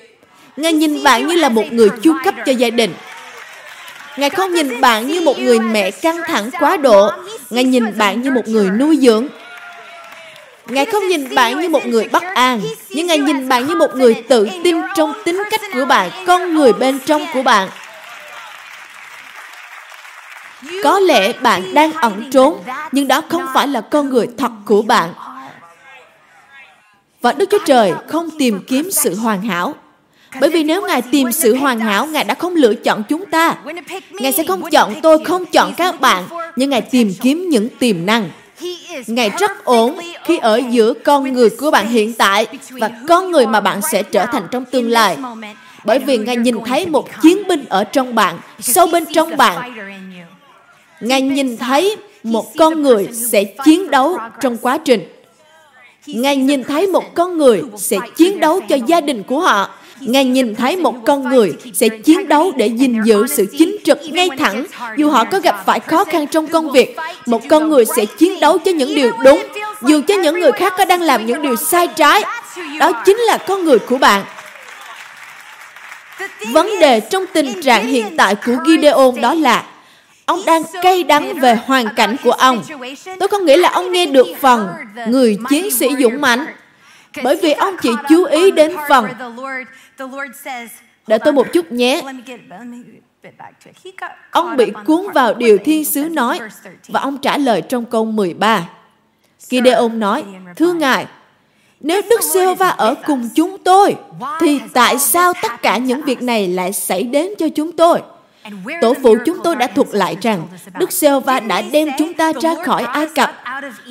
Ngài 0.56 0.72
nhìn 0.72 1.02
bạn 1.02 1.26
như 1.26 1.36
là 1.36 1.48
một 1.48 1.72
người 1.72 1.88
chu 2.02 2.12
cấp 2.24 2.34
cho 2.46 2.52
gia 2.52 2.70
đình. 2.70 2.94
Ngài 4.16 4.30
không 4.30 4.54
nhìn 4.54 4.80
bạn 4.80 5.06
như 5.06 5.20
một 5.20 5.38
người 5.38 5.60
mẹ 5.60 5.90
căng 5.90 6.16
thẳng 6.26 6.50
quá 6.60 6.76
độ. 6.76 7.10
Ngài 7.50 7.64
nhìn 7.64 7.98
bạn 7.98 8.22
như 8.22 8.30
một 8.30 8.48
người 8.48 8.70
nuôi 8.70 8.96
dưỡng. 8.96 9.28
Ngài 10.66 10.84
không 10.84 11.08
nhìn 11.08 11.34
bạn 11.34 11.60
như 11.60 11.68
một 11.68 11.86
người 11.86 12.08
bất 12.08 12.22
an, 12.22 12.60
nhưng 12.90 13.06
Ngài 13.06 13.18
nhìn 13.18 13.48
bạn 13.48 13.66
như 13.66 13.74
một 13.74 13.94
người 13.94 14.14
tự 14.28 14.48
tin 14.64 14.76
trong 14.96 15.12
tính 15.24 15.42
cách 15.50 15.60
của 15.74 15.84
bạn, 15.84 16.10
con 16.26 16.54
người 16.54 16.72
bên 16.72 16.98
trong 17.06 17.26
của 17.34 17.42
bạn. 17.42 17.68
Có 20.82 20.98
lẽ 20.98 21.32
bạn 21.32 21.74
đang 21.74 21.92
ẩn 21.92 22.30
trốn, 22.30 22.58
nhưng 22.92 23.08
đó 23.08 23.22
không 23.28 23.46
phải 23.54 23.68
là 23.68 23.80
con 23.80 24.08
người 24.08 24.26
thật 24.38 24.50
của 24.64 24.82
bạn. 24.82 25.14
Và 27.20 27.32
Đức 27.32 27.48
Chúa 27.50 27.58
Trời 27.66 27.92
không 28.08 28.28
tìm 28.38 28.60
kiếm 28.68 28.90
sự 28.90 29.14
hoàn 29.14 29.42
hảo. 29.42 29.74
Bởi 30.40 30.50
vì 30.50 30.64
nếu 30.64 30.86
Ngài 30.86 31.02
tìm 31.02 31.32
sự 31.32 31.56
hoàn 31.56 31.80
hảo, 31.80 32.06
Ngài 32.06 32.24
đã 32.24 32.34
không 32.34 32.54
lựa 32.54 32.74
chọn 32.74 33.02
chúng 33.08 33.26
ta. 33.26 33.54
Ngài 34.10 34.32
sẽ 34.32 34.44
không 34.48 34.70
chọn 34.70 34.94
tôi, 35.02 35.24
không 35.24 35.46
chọn 35.46 35.74
các 35.76 36.00
bạn, 36.00 36.24
nhưng 36.56 36.70
Ngài 36.70 36.80
tìm 36.80 37.12
kiếm 37.20 37.48
những 37.48 37.68
tiềm 37.68 38.06
năng. 38.06 38.30
Ngài 39.06 39.30
rất 39.30 39.64
ổn 39.64 39.98
khi 40.24 40.38
ở 40.38 40.60
giữa 40.70 40.94
con 40.94 41.32
người 41.32 41.50
của 41.50 41.70
bạn 41.70 41.88
hiện 41.88 42.12
tại 42.12 42.46
và 42.70 42.90
con 43.08 43.30
người 43.30 43.46
mà 43.46 43.60
bạn 43.60 43.80
sẽ 43.92 44.02
trở 44.02 44.26
thành 44.26 44.42
trong 44.50 44.64
tương 44.64 44.90
lai. 44.90 45.16
Bởi 45.84 45.98
vì 45.98 46.18
Ngài 46.18 46.36
nhìn 46.36 46.56
thấy 46.66 46.86
một 46.86 47.08
chiến 47.22 47.48
binh 47.48 47.64
ở 47.68 47.84
trong 47.84 48.14
bạn, 48.14 48.38
sâu 48.60 48.86
bên 48.86 49.04
trong 49.14 49.36
bạn. 49.36 49.74
Ngài 51.02 51.22
nhìn 51.22 51.56
thấy 51.56 51.96
một 52.22 52.56
con 52.56 52.82
người 52.82 53.08
sẽ 53.12 53.44
chiến 53.44 53.90
đấu 53.90 54.18
trong 54.40 54.56
quá 54.56 54.78
trình. 54.78 55.08
Ngài 56.06 56.36
nhìn 56.36 56.64
thấy 56.64 56.86
một 56.86 57.14
con 57.14 57.38
người 57.38 57.62
sẽ 57.76 57.98
chiến 58.16 58.40
đấu 58.40 58.60
cho 58.68 58.76
gia 58.86 59.00
đình 59.00 59.22
của 59.22 59.40
họ 59.40 59.70
Ngài 60.06 60.24
nhìn 60.24 60.54
thấy 60.54 60.76
một 60.76 60.94
con 61.06 61.28
người 61.28 61.52
sẽ 61.74 61.88
chiến 61.88 62.28
đấu 62.28 62.52
để 62.56 62.66
gìn 62.66 63.02
giữ 63.04 63.26
sự 63.26 63.46
chính 63.58 63.76
trực 63.84 63.98
ngay 64.10 64.28
thẳng 64.38 64.66
dù 64.96 65.10
họ 65.10 65.24
có 65.24 65.38
gặp 65.38 65.62
phải 65.66 65.80
khó 65.80 66.04
khăn 66.04 66.26
trong 66.26 66.46
công 66.46 66.70
việc. 66.70 66.96
Một 67.26 67.42
con 67.48 67.68
người 67.68 67.84
sẽ 67.96 68.04
chiến 68.04 68.40
đấu 68.40 68.58
cho 68.58 68.72
những 68.72 68.94
điều 68.94 69.12
đúng 69.24 69.42
dù 69.82 70.00
cho 70.08 70.14
những 70.14 70.40
người 70.40 70.52
khác 70.52 70.72
có 70.78 70.84
đang 70.84 71.00
làm 71.00 71.26
những 71.26 71.42
điều 71.42 71.56
sai 71.56 71.88
trái. 71.96 72.22
Đó 72.80 72.92
chính 73.06 73.16
là 73.16 73.38
con 73.38 73.64
người 73.64 73.78
của 73.78 73.98
bạn. 73.98 74.24
Vấn 76.52 76.80
đề 76.80 77.00
trong 77.00 77.24
tình 77.32 77.62
trạng 77.62 77.86
hiện 77.86 78.16
tại 78.16 78.34
của 78.34 78.56
Gideon 78.66 79.20
đó 79.20 79.34
là 79.34 79.64
ông 80.26 80.40
đang 80.46 80.62
cay 80.82 81.02
đắng 81.02 81.34
về 81.40 81.54
hoàn 81.54 81.86
cảnh 81.96 82.16
của 82.24 82.32
ông. 82.32 82.62
Tôi 83.20 83.28
không 83.28 83.44
nghĩ 83.44 83.56
là 83.56 83.68
ông 83.68 83.92
nghe 83.92 84.06
được 84.06 84.26
phần 84.40 84.68
người 85.08 85.38
chiến 85.50 85.70
sĩ 85.70 85.88
dũng 86.00 86.20
mãnh 86.20 86.46
bởi 87.24 87.36
vì 87.42 87.52
ông 87.52 87.76
chỉ 87.82 87.90
chú 88.08 88.24
ý 88.24 88.50
đến 88.50 88.76
phần 88.88 89.06
Đợi 91.06 91.18
tôi 91.18 91.32
một 91.32 91.46
chút 91.52 91.72
nhé. 91.72 92.02
Ông 94.30 94.56
bị 94.56 94.72
cuốn 94.86 95.06
vào 95.14 95.34
điều 95.34 95.58
thiên 95.64 95.84
sứ 95.84 96.02
nói 96.08 96.40
và 96.88 97.00
ông 97.00 97.18
trả 97.18 97.38
lời 97.38 97.62
trong 97.62 97.84
câu 97.84 98.04
13. 98.04 98.68
Gideon 99.38 99.88
nói, 99.98 100.24
Thưa 100.56 100.72
Ngài, 100.72 101.06
nếu 101.80 102.02
Đức 102.10 102.22
giê 102.22 102.54
va 102.54 102.68
ở 102.68 102.94
cùng 103.06 103.28
chúng 103.34 103.58
tôi, 103.58 103.96
thì 104.40 104.60
tại 104.72 104.98
sao 104.98 105.32
tất 105.42 105.62
cả 105.62 105.76
những 105.76 106.02
việc 106.02 106.22
này 106.22 106.48
lại 106.48 106.72
xảy 106.72 107.02
đến 107.02 107.30
cho 107.38 107.48
chúng 107.48 107.72
tôi? 107.72 108.02
Tổ 108.80 108.94
phụ 109.02 109.16
chúng 109.26 109.38
tôi 109.44 109.56
đã 109.56 109.66
thuật 109.66 109.88
lại 109.92 110.16
rằng 110.22 110.48
Đức 110.78 110.92
giê 110.92 111.20
va 111.20 111.40
đã 111.40 111.62
đem 111.62 111.88
chúng 111.98 112.14
ta 112.14 112.32
ra 112.42 112.54
khỏi 112.64 112.82
Ai 112.82 113.06
Cập. 113.14 113.30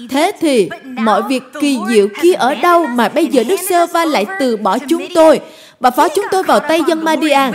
Thế 0.09 0.31
thì 0.39 0.69
mọi 0.83 1.21
việc 1.21 1.43
kỳ 1.61 1.79
diệu 1.89 2.07
kia 2.21 2.33
ở 2.33 2.55
đâu 2.55 2.87
mà 2.87 3.09
bây 3.09 3.27
giờ 3.27 3.43
Đức 3.43 3.59
giê 3.69 3.87
va 3.87 4.05
lại 4.05 4.25
từ 4.39 4.57
bỏ 4.57 4.77
chúng 4.89 5.07
tôi 5.15 5.39
và 5.79 5.91
phó 5.91 6.07
chúng 6.09 6.25
tôi 6.31 6.43
vào 6.43 6.59
tay 6.59 6.81
dân 6.87 7.03
Madian. 7.03 7.51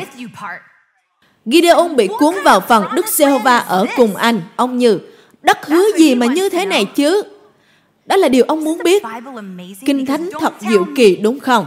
Gideon 1.46 1.96
bị 1.96 2.08
cuốn 2.18 2.34
vào 2.44 2.60
phần 2.60 2.84
Đức 2.94 3.08
Giê-hô-va 3.08 3.58
ở 3.58 3.86
cùng 3.96 4.16
anh. 4.16 4.40
Ông 4.56 4.78
như, 4.78 4.98
đất 5.42 5.66
hứa 5.66 5.84
gì 5.96 6.14
mà 6.14 6.26
như 6.26 6.48
thế 6.48 6.66
này 6.66 6.84
chứ? 6.84 7.22
Đó 8.06 8.16
là 8.16 8.28
điều 8.28 8.44
ông 8.48 8.64
muốn 8.64 8.78
biết. 8.84 9.02
Kinh 9.86 10.06
Thánh 10.06 10.30
thật 10.40 10.52
diệu 10.60 10.84
kỳ 10.96 11.16
đúng 11.16 11.40
không? 11.40 11.66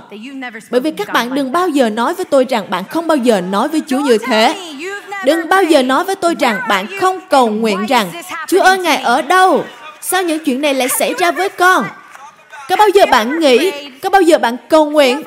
Bởi 0.69 0.81
vì 0.81 0.91
các 0.91 1.13
bạn 1.13 1.35
đừng 1.35 1.51
bao 1.51 1.69
giờ 1.69 1.89
nói 1.89 2.13
với 2.13 2.25
tôi 2.25 2.45
rằng 2.49 2.69
bạn 2.69 2.83
không 2.89 3.07
bao 3.07 3.17
giờ 3.17 3.41
nói 3.41 3.67
với 3.67 3.81
Chúa 3.87 3.99
như 3.99 4.17
thế. 4.17 4.55
Đừng 5.25 5.49
bao 5.49 5.63
giờ 5.63 5.83
nói 5.83 6.03
với 6.03 6.15
tôi 6.15 6.35
rằng 6.39 6.59
bạn 6.69 6.85
không 6.99 7.19
cầu 7.29 7.49
nguyện 7.49 7.85
rằng 7.85 8.09
Chúa 8.47 8.61
ơi 8.61 8.77
Ngài 8.77 8.97
ở 8.97 9.21
đâu? 9.21 9.63
Sao 10.01 10.23
những 10.23 10.39
chuyện 10.45 10.61
này 10.61 10.73
lại 10.73 10.87
xảy 10.99 11.13
ra 11.13 11.31
với 11.31 11.49
con? 11.49 11.85
Có 12.69 12.75
bao 12.75 12.87
giờ 12.93 13.05
bạn 13.11 13.39
nghĩ, 13.39 13.71
có 14.01 14.09
bao 14.09 14.21
giờ 14.21 14.37
bạn 14.37 14.55
cầu 14.69 14.89
nguyện, 14.89 15.23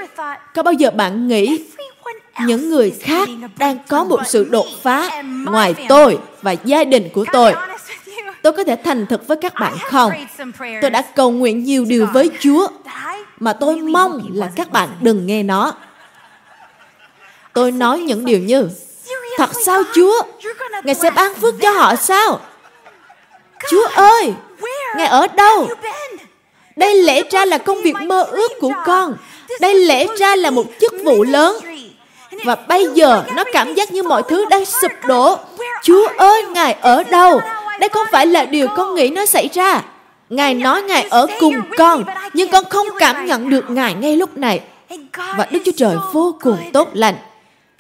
có 0.55 0.63
bao 0.63 0.73
giờ 0.73 0.91
bạn 0.91 1.29
nghĩ 1.29 1.59
những 2.47 2.71
người 2.71 2.91
khác 3.01 3.29
đang 3.59 3.79
có 3.89 4.05
một 4.05 4.21
sự 4.27 4.47
đột 4.51 4.67
phá 4.83 5.23
ngoài 5.47 5.75
tôi 5.89 6.19
và 6.43 6.53
gia 6.53 6.85
đình 6.85 7.09
của 7.13 7.25
tôi? 7.33 7.55
Tôi 8.43 8.53
có 8.53 8.65
thể 8.65 8.77
thành 8.85 9.07
thực 9.07 9.29
với 9.29 9.37
các 9.37 9.55
bạn 9.55 9.73
không? 9.91 10.13
Tôi 10.83 10.91
đã 10.91 11.03
cầu 11.03 11.31
nguyện 11.31 11.65
nhiều 11.65 11.85
điều 11.85 12.07
với 12.13 12.31
Chúa 12.41 12.69
mà 13.39 13.53
tôi 13.53 13.77
mong 13.77 14.21
là 14.33 14.51
các 14.57 14.71
bạn 14.73 14.89
đừng 15.01 15.27
nghe 15.27 15.43
nó. 15.43 15.75
Tôi 17.53 17.73
nói 17.73 17.99
những 17.99 18.25
điều 18.25 18.39
như 18.39 18.69
Thật 19.37 19.51
sao 19.65 19.83
Chúa? 19.95 20.23
Ngài 20.85 20.95
sẽ 20.95 21.11
ban 21.11 21.35
phước 21.35 21.55
cho 21.63 21.71
họ 21.71 21.97
sao? 21.97 22.41
Chúa 23.71 23.87
ơi, 23.95 24.33
Ngài 24.97 25.07
ở 25.07 25.27
đâu? 25.37 25.69
Đây 26.77 27.03
lẽ 27.03 27.23
ra 27.31 27.45
là 27.45 27.59
công 27.59 27.83
việc 27.83 27.95
mơ 28.03 28.23
ước 28.23 28.53
của 28.61 28.73
con. 28.87 29.15
Đây 29.61 29.75
lẽ 29.75 30.07
ra 30.19 30.37
là 30.37 30.51
một 30.51 30.67
chức 30.81 30.93
vụ 31.05 31.25
lớn. 31.25 31.57
Và 32.45 32.55
bây 32.55 32.89
giờ 32.95 33.25
nó 33.37 33.45
cảm 33.53 33.75
giác 33.75 33.93
như 33.93 34.03
mọi 34.03 34.23
thứ 34.29 34.45
đang 34.51 34.65
sụp 34.65 34.93
đổ. 35.07 35.39
Chúa 35.83 36.09
ơi, 36.17 36.43
Ngài 36.43 36.73
ở 36.73 37.03
đâu? 37.03 37.41
Đây 37.83 37.89
không 37.89 38.07
phải 38.13 38.27
là 38.27 38.45
điều 38.45 38.69
con 38.69 38.95
nghĩ 38.95 39.09
nó 39.09 39.27
xảy 39.27 39.49
ra. 39.55 39.83
Ngài 40.31 40.55
nói 40.55 40.83
Ngài 40.83 41.03
ở 41.03 41.27
cùng 41.41 41.55
con, 41.79 42.05
nhưng 42.35 42.51
con 42.51 42.65
không 42.71 42.87
cảm 42.99 43.27
nhận 43.27 43.51
được 43.51 43.71
Ngài 43.71 43.95
ngay 43.95 44.17
lúc 44.17 44.37
này. 44.37 44.61
Và 45.37 45.47
Đức 45.51 45.59
Chúa 45.65 45.73
Trời 45.77 45.97
vô 46.13 46.37
cùng 46.41 46.57
tốt 46.73 46.89
lành 46.93 47.15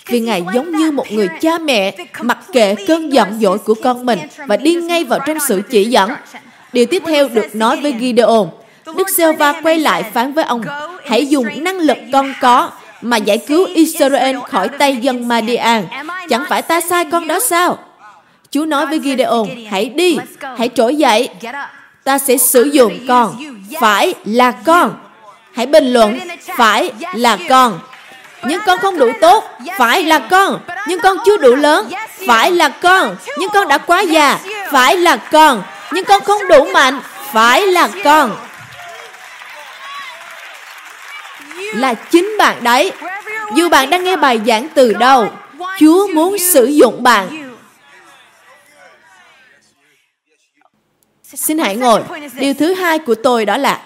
vì 0.06 0.20
Ngài 0.20 0.42
giống 0.54 0.76
như 0.76 0.90
một 0.90 1.12
người 1.12 1.28
cha 1.40 1.58
mẹ 1.58 1.96
mặc 2.20 2.38
kệ 2.52 2.74
cơn 2.86 3.12
giận 3.12 3.38
dỗi 3.40 3.58
của 3.58 3.74
con 3.82 4.06
mình 4.06 4.18
và 4.46 4.56
đi 4.56 4.74
ngay 4.74 5.04
vào 5.04 5.20
trong 5.26 5.38
sự 5.48 5.62
chỉ 5.70 5.84
dẫn. 5.84 6.10
Điều 6.72 6.86
tiếp 6.86 7.02
theo 7.06 7.28
được 7.28 7.54
nói 7.54 7.80
với 7.80 7.94
Gideon. 8.00 8.46
Đức 8.96 9.08
giê 9.10 9.32
va 9.32 9.60
quay 9.62 9.78
lại 9.78 10.02
phán 10.02 10.32
với 10.32 10.44
ông, 10.44 10.62
hãy 11.06 11.26
dùng 11.26 11.64
năng 11.64 11.78
lực 11.78 11.98
con 12.12 12.34
có 12.40 12.70
mà 13.02 13.16
giải 13.16 13.38
cứu 13.38 13.66
Israel 13.74 14.36
khỏi 14.48 14.68
tay 14.68 14.96
dân 14.96 15.28
Madian. 15.28 15.84
Chẳng 16.28 16.44
phải 16.48 16.62
ta 16.62 16.80
sai 16.80 17.04
con 17.04 17.26
đó 17.26 17.40
sao? 17.40 17.78
Chúa 18.52 18.64
nói 18.64 18.86
với 18.86 19.00
Gideon, 19.00 19.46
hãy 19.70 19.84
đi, 19.84 20.18
hãy 20.58 20.70
trỗi 20.74 20.96
dậy. 20.96 21.28
Ta 22.04 22.18
sẽ 22.18 22.36
sử 22.36 22.62
dụng 22.62 22.98
con. 23.08 23.36
Phải 23.80 24.14
là 24.24 24.50
con. 24.50 24.96
Hãy 25.54 25.66
bình 25.66 25.92
luận, 25.92 26.18
phải 26.56 26.92
là 27.14 27.38
con. 27.48 27.80
Nhưng 28.44 28.60
con 28.66 28.78
không 28.78 28.98
đủ 28.98 29.10
tốt, 29.20 29.44
phải 29.78 30.04
là 30.04 30.18
con. 30.18 30.60
Nhưng 30.88 31.00
con 31.00 31.16
chưa 31.24 31.36
đủ 31.36 31.54
lớn, 31.54 31.90
phải 32.26 32.52
là 32.52 32.68
con. 32.68 33.16
Nhưng 33.38 33.48
con 33.50 33.68
đã 33.68 33.78
quá 33.78 34.00
già, 34.00 34.38
phải 34.70 34.96
là 34.96 35.16
con. 35.16 35.62
Nhưng 35.92 36.04
con 36.04 36.24
không 36.24 36.48
đủ 36.48 36.64
mạnh, 36.74 37.00
phải 37.32 37.66
là 37.66 37.88
con. 38.04 38.36
Là 41.74 41.94
chính 41.94 42.36
bạn 42.38 42.64
đấy. 42.64 42.92
Dù 43.54 43.68
bạn 43.68 43.90
đang 43.90 44.04
nghe 44.04 44.16
bài 44.16 44.40
giảng 44.46 44.68
từ 44.74 44.92
đâu, 44.92 45.28
Chúa 45.78 46.06
muốn 46.06 46.38
sử 46.38 46.64
dụng 46.64 47.02
bạn 47.02 47.41
Xin 51.34 51.58
hãy 51.58 51.76
ngồi. 51.76 52.02
Điều 52.34 52.54
thứ 52.54 52.74
hai 52.74 52.98
của 52.98 53.14
tôi 53.14 53.46
đó 53.46 53.56
là 53.56 53.82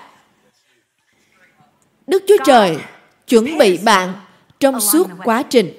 Đức 2.06 2.22
Chúa 2.28 2.36
Trời 2.44 2.76
chuẩn 3.28 3.58
bị 3.58 3.78
bạn 3.78 4.12
trong 4.60 4.80
suốt 4.80 5.08
quá 5.24 5.42
trình. 5.42 5.72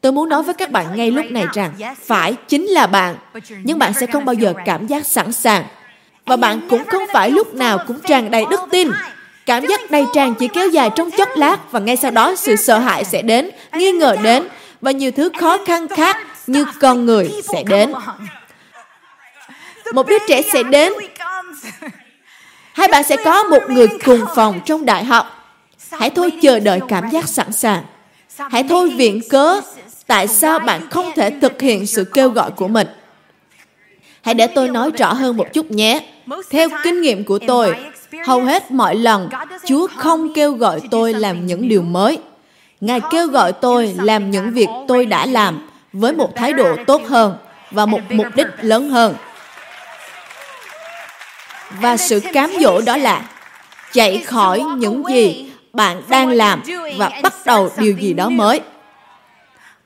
Tôi 0.00 0.12
muốn 0.12 0.28
nói 0.28 0.42
với 0.42 0.54
các 0.54 0.70
bạn 0.70 0.96
ngay 0.96 1.10
lúc 1.10 1.26
này 1.30 1.44
rằng 1.52 1.72
phải 2.04 2.34
chính 2.48 2.66
là 2.66 2.86
bạn, 2.86 3.16
nhưng 3.62 3.78
bạn 3.78 3.92
sẽ 4.00 4.06
không 4.06 4.24
bao 4.24 4.34
giờ 4.34 4.54
cảm 4.64 4.86
giác 4.86 5.06
sẵn 5.06 5.32
sàng. 5.32 5.64
Và 6.26 6.36
bạn 6.36 6.60
cũng 6.70 6.84
không 6.84 7.02
phải 7.12 7.30
lúc 7.30 7.54
nào 7.54 7.78
cũng 7.86 8.00
tràn 8.00 8.30
đầy 8.30 8.44
đức 8.50 8.60
tin. 8.70 8.88
Cảm 9.46 9.66
giác 9.66 9.90
đầy 9.90 10.04
tràn 10.14 10.34
chỉ 10.34 10.48
kéo 10.48 10.68
dài 10.68 10.90
trong 10.96 11.10
chốc 11.10 11.28
lát 11.36 11.72
và 11.72 11.80
ngay 11.80 11.96
sau 11.96 12.10
đó 12.10 12.34
sự 12.34 12.56
sợ 12.56 12.78
hãi 12.78 13.04
sẽ 13.04 13.22
đến, 13.22 13.50
nghi 13.72 13.92
ngờ 13.92 14.16
đến 14.22 14.48
và 14.80 14.90
nhiều 14.90 15.10
thứ 15.10 15.30
khó 15.40 15.58
khăn 15.66 15.88
khác 15.88 16.16
như 16.46 16.64
con 16.80 17.06
người 17.06 17.30
sẽ 17.52 17.62
đến 17.62 17.92
một 19.94 20.06
đứa 20.06 20.18
trẻ 20.28 20.42
sẽ 20.52 20.62
đến. 20.62 20.92
Hai 22.72 22.88
bạn 22.88 23.04
sẽ 23.04 23.16
có 23.24 23.42
một 23.42 23.62
người 23.68 23.86
cùng 24.04 24.20
phòng 24.36 24.60
trong 24.66 24.84
đại 24.84 25.04
học. 25.04 25.54
Hãy 25.90 26.10
thôi 26.10 26.32
chờ 26.42 26.60
đợi 26.60 26.80
cảm 26.88 27.10
giác 27.10 27.28
sẵn 27.28 27.52
sàng. 27.52 27.82
Hãy 28.36 28.64
thôi 28.68 28.90
viện 28.96 29.20
cớ 29.30 29.60
tại 30.06 30.28
sao 30.28 30.58
bạn 30.58 30.90
không 30.90 31.10
thể 31.16 31.30
thực 31.40 31.60
hiện 31.60 31.86
sự 31.86 32.04
kêu 32.04 32.28
gọi 32.28 32.50
của 32.50 32.68
mình. 32.68 32.86
Hãy 34.22 34.34
để 34.34 34.46
tôi 34.46 34.68
nói 34.68 34.90
rõ 34.98 35.12
hơn 35.12 35.36
một 35.36 35.46
chút 35.52 35.70
nhé. 35.70 36.06
Theo 36.50 36.68
kinh 36.84 37.00
nghiệm 37.00 37.24
của 37.24 37.38
tôi, 37.38 37.76
hầu 38.26 38.42
hết 38.42 38.70
mọi 38.70 38.96
lần 38.96 39.28
chúa 39.66 39.86
không 39.96 40.34
kêu 40.34 40.52
gọi 40.52 40.80
tôi 40.90 41.14
làm 41.14 41.46
những 41.46 41.68
điều 41.68 41.82
mới. 41.82 42.18
Ngài 42.80 43.00
kêu 43.10 43.26
gọi 43.26 43.52
tôi 43.52 43.94
làm 44.02 44.30
những 44.30 44.50
việc 44.52 44.68
tôi 44.88 45.06
đã 45.06 45.26
làm 45.26 45.68
với 45.92 46.12
một 46.12 46.36
thái 46.36 46.52
độ 46.52 46.76
tốt 46.86 47.02
hơn 47.08 47.36
và 47.70 47.86
một 47.86 48.00
mục 48.08 48.26
đích 48.34 48.46
lớn 48.60 48.90
hơn 48.90 49.14
và 51.80 51.96
sự 51.96 52.20
cám 52.32 52.50
dỗ 52.60 52.80
đó 52.80 52.96
là 52.96 53.22
chạy 53.92 54.18
khỏi 54.18 54.62
những 54.76 55.02
gì 55.08 55.50
bạn 55.72 56.02
đang 56.08 56.28
làm 56.28 56.62
và 56.96 57.10
bắt 57.22 57.34
đầu 57.46 57.70
điều 57.76 57.96
gì 57.98 58.12
đó 58.12 58.28
mới. 58.28 58.60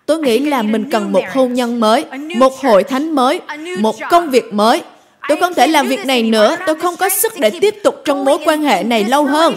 Tôi 0.06 0.18
nghĩ 0.18 0.38
là 0.38 0.62
mình 0.62 0.90
cần 0.90 1.12
một 1.12 1.24
hôn 1.32 1.54
nhân 1.54 1.80
mới 1.80 2.04
một 2.36 2.60
hội 2.60 2.84
thánh 2.84 3.14
mới 3.14 3.40
một 3.78 3.96
công 4.10 4.30
việc 4.30 4.54
mới. 4.54 4.82
Tôi 5.28 5.38
không 5.40 5.54
thể 5.54 5.66
làm 5.66 5.86
việc 5.88 6.06
này 6.06 6.22
nữa. 6.22 6.56
tôi 6.66 6.74
không 6.74 6.96
có 6.96 7.08
sức 7.08 7.32
để 7.38 7.50
tiếp 7.60 7.74
tục 7.82 8.02
trong 8.04 8.24
mối 8.24 8.38
quan 8.44 8.62
hệ 8.62 8.82
này 8.82 9.04
lâu 9.04 9.24
hơn. 9.24 9.54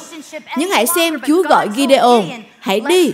nhưng 0.58 0.70
hãy 0.70 0.86
xem 0.88 1.20
chúa 1.28 1.44
gọi 1.44 1.70
gideon. 1.76 2.24
hãy 2.60 2.80
đi. 2.80 3.14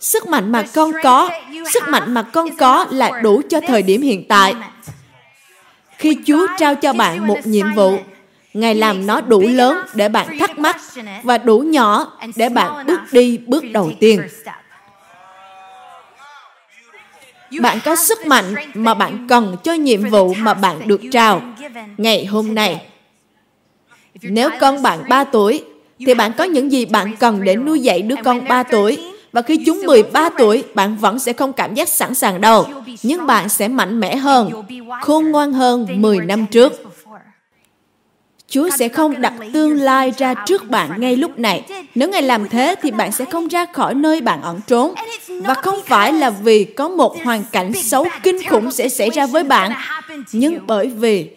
sức 0.00 0.26
mạnh 0.26 0.52
mà 0.52 0.64
con 0.74 0.92
có 1.02 1.30
sức 1.72 1.88
mạnh 1.88 2.14
mà 2.14 2.22
con 2.22 2.56
có 2.56 2.86
là 2.90 3.20
đủ 3.22 3.42
cho 3.50 3.60
thời 3.68 3.82
điểm 3.82 4.02
hiện 4.02 4.24
tại. 4.28 4.54
khi 5.98 6.16
chúa 6.26 6.46
trao 6.58 6.74
cho 6.74 6.92
bạn 6.92 7.26
một 7.26 7.38
nhiệm 7.44 7.74
vụ 7.74 7.98
Ngài 8.54 8.74
làm 8.74 9.06
nó 9.06 9.20
đủ 9.20 9.40
lớn 9.40 9.78
để 9.94 10.08
bạn 10.08 10.38
thắc 10.38 10.58
mắc 10.58 10.76
và 11.22 11.38
đủ 11.38 11.58
nhỏ 11.58 12.18
để 12.36 12.48
bạn 12.48 12.86
bước 12.86 13.00
đi 13.12 13.38
bước 13.38 13.64
đầu 13.72 13.92
tiên. 14.00 14.22
Bạn 17.60 17.78
có 17.84 17.96
sức 17.96 18.26
mạnh 18.26 18.54
mà 18.74 18.94
bạn 18.94 19.26
cần 19.28 19.56
cho 19.64 19.72
nhiệm 19.72 20.10
vụ 20.10 20.34
mà 20.34 20.54
bạn 20.54 20.88
được 20.88 21.00
trao 21.12 21.42
ngày 21.96 22.26
hôm 22.26 22.54
nay. 22.54 22.86
Nếu 24.22 24.50
con 24.60 24.82
bạn 24.82 24.98
3 25.08 25.24
tuổi, 25.24 25.64
thì 26.06 26.14
bạn 26.14 26.32
có 26.32 26.44
những 26.44 26.72
gì 26.72 26.84
bạn 26.84 27.16
cần 27.16 27.44
để 27.44 27.56
nuôi 27.56 27.80
dạy 27.80 28.02
đứa 28.02 28.16
con 28.24 28.48
3 28.48 28.62
tuổi. 28.62 28.98
Và 29.32 29.42
khi 29.42 29.58
chúng 29.66 29.82
13 29.86 30.30
tuổi, 30.38 30.64
bạn 30.74 30.96
vẫn 30.96 31.18
sẽ 31.18 31.32
không 31.32 31.52
cảm 31.52 31.74
giác 31.74 31.88
sẵn 31.88 32.14
sàng 32.14 32.40
đâu. 32.40 32.66
Nhưng 33.02 33.26
bạn 33.26 33.48
sẽ 33.48 33.68
mạnh 33.68 34.00
mẽ 34.00 34.16
hơn, 34.16 34.50
khôn 35.00 35.30
ngoan 35.30 35.52
hơn 35.52 35.86
10 35.90 36.18
năm 36.18 36.46
trước. 36.46 36.89
Chúa 38.50 38.70
sẽ 38.78 38.88
không 38.88 39.20
đặt 39.20 39.32
tương 39.52 39.80
lai 39.80 40.12
ra 40.18 40.34
trước 40.46 40.70
bạn 40.70 41.00
ngay 41.00 41.16
lúc 41.16 41.38
này. 41.38 41.62
Nếu 41.94 42.08
Ngài 42.08 42.22
làm 42.22 42.48
thế 42.48 42.74
thì 42.82 42.90
bạn 42.90 43.12
sẽ 43.12 43.24
không 43.24 43.48
ra 43.48 43.66
khỏi 43.72 43.94
nơi 43.94 44.20
bạn 44.20 44.42
ẩn 44.42 44.60
trốn. 44.66 44.94
Và 45.28 45.54
không 45.54 45.78
phải 45.86 46.12
là 46.12 46.30
vì 46.30 46.64
có 46.64 46.88
một 46.88 47.16
hoàn 47.24 47.44
cảnh 47.52 47.72
xấu 47.72 48.06
kinh 48.22 48.48
khủng 48.48 48.70
sẽ 48.70 48.88
xảy 48.88 49.10
ra 49.10 49.26
với 49.26 49.44
bạn, 49.44 49.72
nhưng 50.32 50.66
bởi 50.66 50.88
vì 50.88 51.30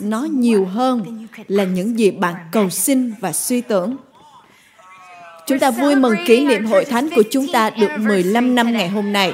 nó 0.00 0.26
nhiều 0.30 0.64
hơn 0.64 1.26
là 1.48 1.64
những 1.64 1.98
gì 1.98 2.10
bạn 2.10 2.34
cầu 2.52 2.70
xin 2.70 3.12
và 3.20 3.32
suy 3.32 3.60
tưởng. 3.60 3.96
Chúng 5.46 5.58
ta 5.58 5.70
vui 5.70 5.94
mừng 5.94 6.14
kỷ 6.26 6.46
niệm 6.46 6.66
hội 6.66 6.84
thánh 6.84 7.08
của 7.10 7.22
chúng 7.30 7.46
ta 7.52 7.70
được 7.70 7.90
15 7.98 8.54
năm 8.54 8.72
ngày 8.72 8.88
hôm 8.88 9.12
nay 9.12 9.32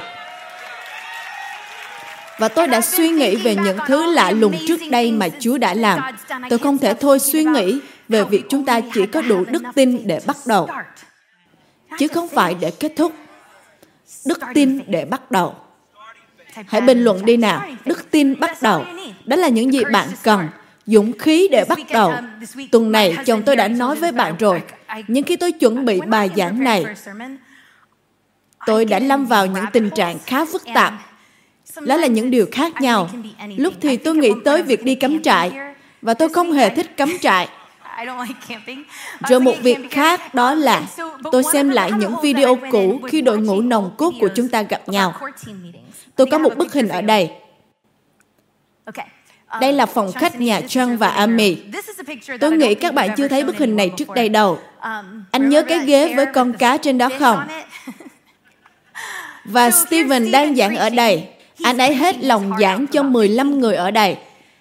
và 2.39 2.47
tôi 2.47 2.67
đã 2.67 2.81
suy 2.81 3.09
nghĩ 3.09 3.35
về 3.35 3.55
những 3.55 3.77
thứ 3.87 4.13
lạ 4.13 4.31
lùng 4.31 4.55
trước 4.67 4.79
đây 4.91 5.11
mà 5.11 5.29
Chúa 5.39 5.57
đã 5.57 5.73
làm. 5.73 5.99
Tôi 6.49 6.59
không 6.59 6.77
thể 6.77 6.93
thôi 6.93 7.19
suy 7.19 7.43
nghĩ 7.43 7.79
về 8.09 8.23
việc 8.23 8.43
chúng 8.49 8.65
ta 8.65 8.79
chỉ 8.93 9.05
có 9.05 9.21
đủ 9.21 9.45
đức 9.45 9.63
tin 9.75 10.07
để 10.07 10.19
bắt 10.25 10.37
đầu, 10.45 10.67
chứ 11.99 12.07
không 12.07 12.29
phải 12.29 12.55
để 12.59 12.71
kết 12.71 12.93
thúc. 12.95 13.13
Đức 14.25 14.39
tin 14.53 14.79
để 14.87 15.05
bắt 15.05 15.31
đầu. 15.31 15.55
Hãy 16.67 16.81
bình 16.81 17.03
luận 17.03 17.25
đi 17.25 17.37
nào. 17.37 17.67
Đức 17.85 18.11
tin 18.11 18.39
bắt 18.39 18.61
đầu. 18.61 18.85
Đó 19.25 19.35
là 19.35 19.47
những 19.47 19.73
gì 19.73 19.83
bạn 19.91 20.07
cần. 20.23 20.47
Dũng 20.85 21.17
khí 21.17 21.47
để 21.51 21.65
bắt 21.69 21.79
đầu. 21.93 22.13
Tuần 22.71 22.91
này, 22.91 23.17
chồng 23.25 23.41
tôi 23.45 23.55
đã 23.55 23.67
nói 23.67 23.95
với 23.95 24.11
bạn 24.11 24.35
rồi. 24.39 24.61
Nhưng 25.07 25.23
khi 25.23 25.35
tôi 25.35 25.51
chuẩn 25.51 25.85
bị 25.85 26.01
bài 26.01 26.29
giảng 26.35 26.63
này, 26.63 26.85
tôi 28.65 28.85
đã 28.85 28.99
lâm 28.99 29.25
vào 29.25 29.45
những 29.45 29.65
tình 29.73 29.89
trạng 29.89 30.17
khá 30.25 30.45
phức 30.45 30.63
tạp 30.73 30.93
đó 31.81 31.97
là 31.97 32.07
những 32.07 32.31
điều 32.31 32.45
khác 32.51 32.81
nhau. 32.81 33.09
Lúc 33.57 33.73
thì 33.81 33.97
tôi 33.97 34.15
nghĩ 34.15 34.31
tới 34.45 34.63
việc 34.63 34.83
đi 34.83 34.95
cắm 34.95 35.23
trại, 35.23 35.51
và 36.01 36.13
tôi 36.13 36.29
không 36.29 36.51
hề 36.51 36.69
thích 36.69 36.97
cắm 36.97 37.17
trại. 37.21 37.47
Rồi 39.29 39.39
một 39.39 39.55
việc 39.61 39.77
khác 39.91 40.33
đó 40.33 40.53
là 40.53 40.83
tôi 41.31 41.43
xem 41.53 41.69
lại 41.69 41.91
những 41.91 42.15
video 42.23 42.57
cũ 42.71 42.99
khi 43.07 43.21
đội 43.21 43.37
ngũ 43.37 43.61
nồng 43.61 43.91
cốt 43.97 44.13
của 44.19 44.29
chúng 44.35 44.49
ta 44.49 44.61
gặp 44.61 44.89
nhau. 44.89 45.13
Tôi 46.15 46.27
có 46.31 46.37
một 46.37 46.57
bức 46.57 46.73
hình 46.73 46.87
ở 46.87 47.01
đây. 47.01 47.31
Đây 49.61 49.73
là 49.73 49.85
phòng 49.85 50.11
khách 50.11 50.39
nhà 50.39 50.59
John 50.59 50.97
và 50.97 51.09
Amy. 51.09 51.57
Tôi 52.39 52.51
nghĩ 52.51 52.75
các 52.75 52.93
bạn 52.93 53.09
chưa 53.17 53.27
thấy 53.27 53.43
bức 53.43 53.57
hình 53.57 53.75
này 53.75 53.91
trước 53.97 54.09
đây 54.15 54.29
đâu. 54.29 54.59
Anh 55.31 55.49
nhớ 55.49 55.63
cái 55.63 55.79
ghế 55.79 56.15
với 56.15 56.25
con 56.33 56.53
cá 56.53 56.77
trên 56.77 56.97
đó 56.97 57.09
không? 57.19 57.47
Và 59.45 59.71
Steven 59.71 60.31
đang 60.31 60.55
giảng 60.55 60.75
ở 60.75 60.89
đây. 60.89 61.27
Anh 61.63 61.77
ấy 61.77 61.95
hết 61.95 62.23
lòng 62.23 62.51
giảng 62.59 62.87
cho 62.87 63.03
15 63.03 63.59
người 63.59 63.75
ở 63.75 63.91
đây. 63.91 64.17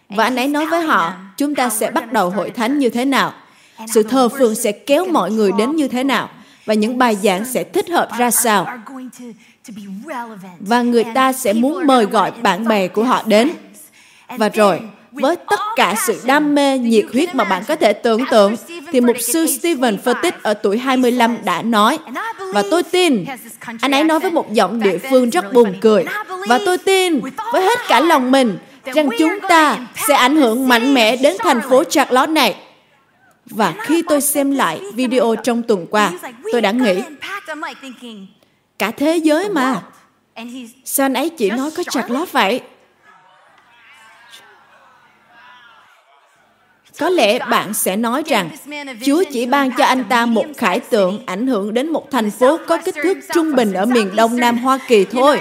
Và 0.08 0.24
anh 0.24 0.36
ấy 0.36 0.48
nói 0.48 0.66
với 0.66 0.80
họ, 0.80 1.12
chúng 1.36 1.54
ta 1.54 1.68
sẽ 1.68 1.90
bắt 1.90 2.12
đầu 2.12 2.30
hội 2.30 2.50
thánh 2.50 2.78
như 2.78 2.88
thế 2.88 3.04
nào. 3.04 3.32
Sự 3.94 4.02
thờ 4.02 4.28
phượng 4.28 4.54
sẽ 4.54 4.72
kéo 4.72 5.06
mọi 5.06 5.30
người 5.30 5.50
đến 5.58 5.76
như 5.76 5.88
thế 5.88 6.04
nào. 6.04 6.28
Và 6.64 6.74
những 6.74 6.98
bài 6.98 7.16
giảng 7.16 7.44
sẽ 7.44 7.64
thích 7.64 7.88
hợp 7.88 8.08
ra 8.18 8.30
sao. 8.30 8.66
Và 10.60 10.82
người 10.82 11.04
ta 11.14 11.32
sẽ 11.32 11.52
muốn 11.52 11.86
mời 11.86 12.04
gọi 12.04 12.30
bạn 12.30 12.68
bè 12.68 12.88
của 12.88 13.04
họ 13.04 13.22
đến. 13.26 13.50
Và 14.28 14.48
rồi, 14.48 14.80
với 15.14 15.36
tất 15.36 15.60
cả 15.76 15.94
sự 16.06 16.20
đam 16.24 16.54
mê, 16.54 16.78
nhiệt 16.78 17.04
huyết 17.12 17.34
mà 17.34 17.44
bạn 17.44 17.62
có 17.68 17.76
thể 17.76 17.92
tưởng 17.92 18.20
tượng, 18.30 18.56
thì 18.92 19.00
mục 19.00 19.16
sư 19.20 19.46
Stephen 19.46 19.98
Furtick 20.04 20.32
ở 20.42 20.54
tuổi 20.54 20.78
25 20.78 21.38
đã 21.44 21.62
nói, 21.62 21.98
và 22.52 22.62
tôi 22.70 22.82
tin, 22.82 23.24
anh 23.80 23.92
ấy 23.92 24.04
nói 24.04 24.20
với 24.20 24.30
một 24.30 24.52
giọng 24.52 24.80
địa 24.80 24.98
phương 25.10 25.30
rất 25.30 25.52
buồn 25.52 25.74
cười, 25.80 26.04
và 26.48 26.58
tôi 26.66 26.78
tin 26.78 27.20
với 27.52 27.62
hết 27.62 27.78
cả 27.88 28.00
lòng 28.00 28.30
mình 28.30 28.58
rằng 28.94 29.08
chúng 29.18 29.32
ta 29.48 29.78
sẽ 30.08 30.14
ảnh 30.14 30.36
hưởng 30.36 30.68
mạnh 30.68 30.94
mẽ 30.94 31.16
đến 31.16 31.36
thành 31.38 31.60
phố 31.70 31.84
Charlotte 31.84 32.32
này. 32.32 32.54
Và 33.46 33.74
khi 33.80 34.02
tôi 34.08 34.20
xem 34.20 34.50
lại 34.50 34.80
video 34.94 35.34
trong 35.42 35.62
tuần 35.62 35.86
qua, 35.90 36.12
tôi 36.52 36.60
đã 36.60 36.70
nghĩ, 36.70 37.02
cả 38.78 38.90
thế 38.90 39.16
giới 39.16 39.48
mà, 39.48 39.82
sao 40.84 41.04
anh 41.04 41.14
ấy 41.14 41.28
chỉ 41.28 41.50
nói 41.50 41.70
có 41.70 41.82
Charlotte 41.82 42.30
vậy? 42.32 42.60
Có 46.98 47.08
lẽ 47.08 47.38
bạn 47.38 47.74
sẽ 47.74 47.96
nói 47.96 48.22
rằng, 48.26 48.50
Chúa 49.06 49.24
chỉ 49.32 49.46
ban 49.46 49.70
cho 49.78 49.84
anh 49.84 50.04
ta 50.04 50.26
một 50.26 50.46
khải 50.56 50.80
tượng 50.80 51.22
ảnh 51.26 51.46
hưởng 51.46 51.74
đến 51.74 51.92
một 51.92 52.10
thành 52.10 52.30
phố 52.30 52.58
có 52.66 52.76
kích 52.76 52.94
thước 53.02 53.18
trung 53.34 53.54
bình 53.54 53.72
ở 53.72 53.86
miền 53.86 54.16
đông 54.16 54.36
nam 54.36 54.58
Hoa 54.58 54.78
Kỳ 54.88 55.04
thôi. 55.04 55.40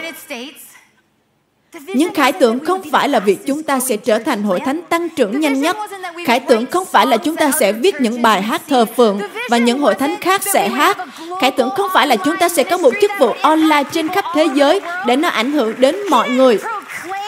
Những 1.87 2.13
khải 2.13 2.31
tượng 2.31 2.59
không 2.59 2.81
phải 2.91 3.09
là 3.09 3.19
việc 3.19 3.45
chúng 3.45 3.63
ta 3.63 3.79
sẽ 3.79 3.97
trở 3.97 4.19
thành 4.19 4.43
hội 4.43 4.59
thánh 4.59 4.81
tăng 4.89 5.09
trưởng 5.09 5.39
nhanh 5.39 5.61
nhất. 5.61 5.77
Khải 6.25 6.39
tượng 6.39 6.65
không 6.65 6.85
phải 6.85 7.07
là 7.07 7.17
chúng 7.17 7.35
ta 7.35 7.51
sẽ 7.59 7.71
viết 7.71 8.01
những 8.01 8.21
bài 8.21 8.41
hát 8.41 8.61
thờ 8.69 8.85
phượng 8.85 9.19
và 9.49 9.57
những 9.57 9.79
hội 9.79 9.95
thánh 9.95 10.15
khác 10.21 10.41
sẽ 10.53 10.69
hát. 10.69 10.97
Khải 11.41 11.51
tượng 11.51 11.69
không 11.69 11.89
phải 11.93 12.07
là 12.07 12.15
chúng 12.15 12.37
ta 12.37 12.49
sẽ 12.49 12.63
có 12.63 12.77
một 12.77 12.93
chức 13.01 13.11
vụ 13.19 13.31
online 13.41 13.83
trên 13.91 14.07
khắp 14.07 14.25
thế 14.35 14.47
giới 14.53 14.81
để 15.07 15.15
nó 15.15 15.29
ảnh 15.29 15.51
hưởng 15.51 15.73
đến 15.77 15.95
mọi 16.09 16.29
người. 16.29 16.57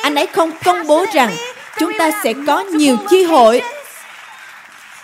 Anh 0.04 0.16
ấy 0.16 0.28
không 0.28 0.52
công 0.66 0.88
bố 0.88 1.06
rằng 1.14 1.32
chúng 1.80 1.94
ta 2.00 2.12
sẽ 2.24 2.34
có 2.48 2.60
nhiều 2.60 2.98
chi 3.10 3.24
hội 3.24 3.62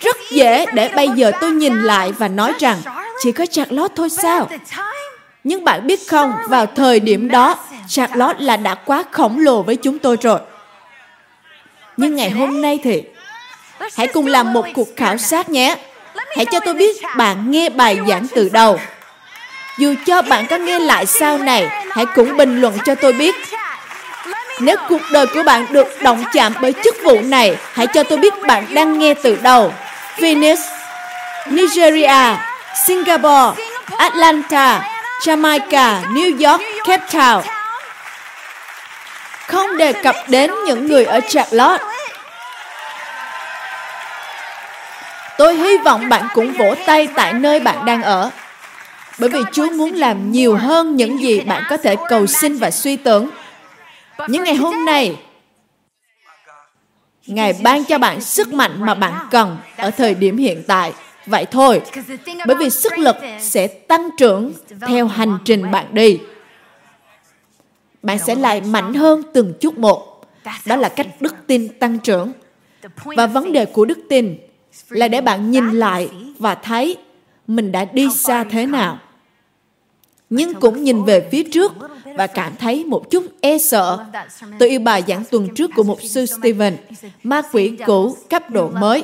rất 0.01 0.17
dễ 0.29 0.65
để 0.73 0.89
bây 0.89 1.07
giờ 1.15 1.31
tôi 1.41 1.51
nhìn 1.51 1.81
lại 1.81 2.11
và 2.11 2.27
nói 2.27 2.53
rằng 2.59 2.77
chỉ 3.19 3.31
có 3.31 3.45
Charlotte 3.45 3.93
thôi 3.95 4.09
sao? 4.09 4.49
Nhưng 5.43 5.63
bạn 5.63 5.87
biết 5.87 5.99
không, 6.07 6.33
vào 6.49 6.65
thời 6.65 6.99
điểm 6.99 7.29
đó, 7.29 7.55
Charlotte 7.87 8.39
là 8.39 8.57
đã 8.57 8.75
quá 8.75 9.03
khổng 9.11 9.39
lồ 9.39 9.61
với 9.63 9.75
chúng 9.75 9.99
tôi 9.99 10.17
rồi. 10.21 10.39
Nhưng 11.97 12.15
ngày 12.15 12.29
hôm 12.29 12.61
nay 12.61 12.79
thì, 12.83 13.03
hãy 13.95 14.07
cùng 14.07 14.27
làm 14.27 14.53
một 14.53 14.65
cuộc 14.73 14.87
khảo 14.95 15.17
sát 15.17 15.49
nhé. 15.49 15.75
Hãy 16.35 16.45
cho 16.45 16.59
tôi 16.59 16.73
biết 16.73 17.01
bạn 17.17 17.51
nghe 17.51 17.69
bài 17.69 17.99
giảng 18.07 18.27
từ 18.35 18.49
đầu. 18.53 18.79
Dù 19.77 19.93
cho 20.05 20.21
bạn 20.21 20.47
có 20.49 20.57
nghe 20.57 20.79
lại 20.79 21.05
sau 21.05 21.37
này, 21.37 21.69
hãy 21.91 22.05
cũng 22.15 22.37
bình 22.37 22.61
luận 22.61 22.77
cho 22.85 22.95
tôi 22.95 23.13
biết. 23.13 23.35
Nếu 24.59 24.75
cuộc 24.89 25.01
đời 25.11 25.27
của 25.27 25.43
bạn 25.43 25.65
được 25.69 25.87
động 26.01 26.23
chạm 26.33 26.53
bởi 26.61 26.73
chức 26.83 26.95
vụ 27.03 27.21
này, 27.21 27.57
hãy 27.73 27.87
cho 27.87 28.03
tôi 28.03 28.17
biết 28.17 28.33
bạn 28.47 28.65
đang 28.73 28.99
nghe 28.99 29.13
từ 29.13 29.37
đầu. 29.41 29.73
Phoenix, 30.15 30.59
Nigeria, 31.45 32.37
Singapore, 32.85 33.61
Atlanta, 33.97 34.81
Jamaica, 35.21 36.01
New 36.13 36.49
York, 36.49 36.61
Cape 36.85 37.05
Town. 37.11 37.41
Không 39.47 39.77
đề 39.77 39.93
cập 39.93 40.15
đến 40.27 40.51
những 40.65 40.87
người 40.87 41.05
ở 41.05 41.19
Charlotte. 41.29 41.83
Tôi 45.37 45.55
hy 45.55 45.77
vọng 45.77 46.09
bạn 46.09 46.27
cũng 46.33 46.53
vỗ 46.53 46.75
tay 46.85 47.07
tại 47.15 47.33
nơi 47.33 47.59
bạn 47.59 47.85
đang 47.85 48.03
ở. 48.03 48.29
Bởi 49.17 49.29
vì 49.29 49.39
Chúa 49.53 49.69
muốn 49.69 49.93
làm 49.93 50.31
nhiều 50.31 50.55
hơn 50.55 50.95
những 50.95 51.21
gì 51.21 51.39
bạn 51.39 51.63
có 51.69 51.77
thể 51.77 51.95
cầu 52.09 52.27
xin 52.27 52.57
và 52.57 52.71
suy 52.71 52.95
tưởng. 52.95 53.29
Nhưng 54.27 54.43
ngày 54.43 54.55
hôm 54.55 54.85
nay, 54.85 55.15
Ngài 57.27 57.53
ban 57.63 57.85
cho 57.85 57.97
bạn 57.97 58.21
sức 58.21 58.53
mạnh 58.53 58.71
mà 58.79 58.95
bạn 58.95 59.27
cần 59.31 59.57
ở 59.77 59.91
thời 59.91 60.13
điểm 60.13 60.37
hiện 60.37 60.63
tại. 60.67 60.93
Vậy 61.25 61.45
thôi, 61.51 61.81
bởi 62.47 62.57
vì 62.59 62.69
sức 62.69 62.97
lực 62.97 63.15
sẽ 63.39 63.67
tăng 63.67 64.09
trưởng 64.17 64.53
theo 64.87 65.07
hành 65.07 65.37
trình 65.45 65.71
bạn 65.71 65.85
đi. 65.91 66.19
Bạn 68.03 68.19
sẽ 68.19 68.35
lại 68.35 68.61
mạnh 68.61 68.93
hơn 68.93 69.23
từng 69.33 69.53
chút 69.59 69.77
một. 69.77 70.21
Đó 70.65 70.75
là 70.75 70.89
cách 70.89 71.07
đức 71.19 71.35
tin 71.47 71.67
tăng 71.79 71.99
trưởng. 71.99 72.31
Và 73.03 73.27
vấn 73.27 73.51
đề 73.51 73.65
của 73.65 73.85
đức 73.85 73.99
tin 74.09 74.37
là 74.89 75.07
để 75.07 75.21
bạn 75.21 75.51
nhìn 75.51 75.69
lại 75.69 76.09
và 76.39 76.55
thấy 76.55 76.97
mình 77.47 77.71
đã 77.71 77.85
đi 77.85 78.09
xa 78.15 78.43
thế 78.43 78.65
nào. 78.65 78.99
Nhưng 80.29 80.53
cũng 80.53 80.83
nhìn 80.83 81.03
về 81.03 81.29
phía 81.31 81.43
trước 81.43 81.71
và 82.15 82.27
cảm 82.27 82.55
thấy 82.55 82.85
một 82.85 83.09
chút 83.11 83.23
e 83.41 83.57
sợ. 83.57 84.05
Tôi 84.59 84.69
yêu 84.69 84.79
bài 84.79 85.03
giảng 85.07 85.23
tuần 85.31 85.55
trước 85.55 85.71
của 85.75 85.83
mục 85.83 85.99
sư 86.01 86.25
Stephen, 86.25 86.77
ma 87.23 87.41
quỷ 87.51 87.77
cũ 87.85 88.17
cấp 88.29 88.49
độ 88.49 88.69
mới. 88.69 89.03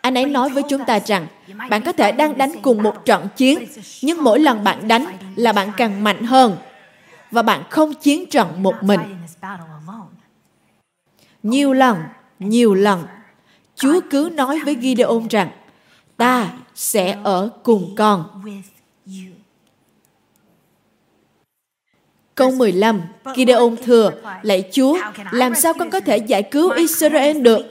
Anh 0.00 0.14
ấy 0.14 0.26
nói 0.26 0.48
với 0.50 0.62
chúng 0.68 0.84
ta 0.84 0.98
rằng, 1.06 1.26
bạn 1.70 1.82
có 1.82 1.92
thể 1.92 2.12
đang 2.12 2.38
đánh 2.38 2.52
cùng 2.62 2.82
một 2.82 3.04
trận 3.04 3.28
chiến, 3.36 3.64
nhưng 4.02 4.24
mỗi 4.24 4.40
lần 4.40 4.64
bạn 4.64 4.88
đánh 4.88 5.04
là 5.36 5.52
bạn 5.52 5.70
càng 5.76 6.04
mạnh 6.04 6.22
hơn, 6.22 6.56
và 7.30 7.42
bạn 7.42 7.62
không 7.70 7.94
chiến 7.94 8.30
trận 8.30 8.62
một 8.62 8.74
mình. 8.82 9.00
Nhiều 11.42 11.72
lần, 11.72 11.98
nhiều 12.38 12.74
lần, 12.74 13.02
Chúa 13.76 14.00
cứ 14.10 14.30
nói 14.32 14.60
với 14.64 14.76
Gideon 14.82 15.28
rằng, 15.30 15.50
ta 16.16 16.50
sẽ 16.74 17.18
ở 17.24 17.48
cùng 17.62 17.94
con. 17.96 18.42
Câu 22.42 22.50
15, 22.50 23.00
Gideon 23.36 23.76
thừa, 23.84 24.10
lạy 24.42 24.64
Chúa, 24.72 24.98
làm 25.30 25.54
sao 25.54 25.72
con 25.78 25.90
có 25.90 26.00
thể 26.00 26.16
giải 26.16 26.42
cứu 26.42 26.70
Israel 26.70 27.40
được? 27.40 27.66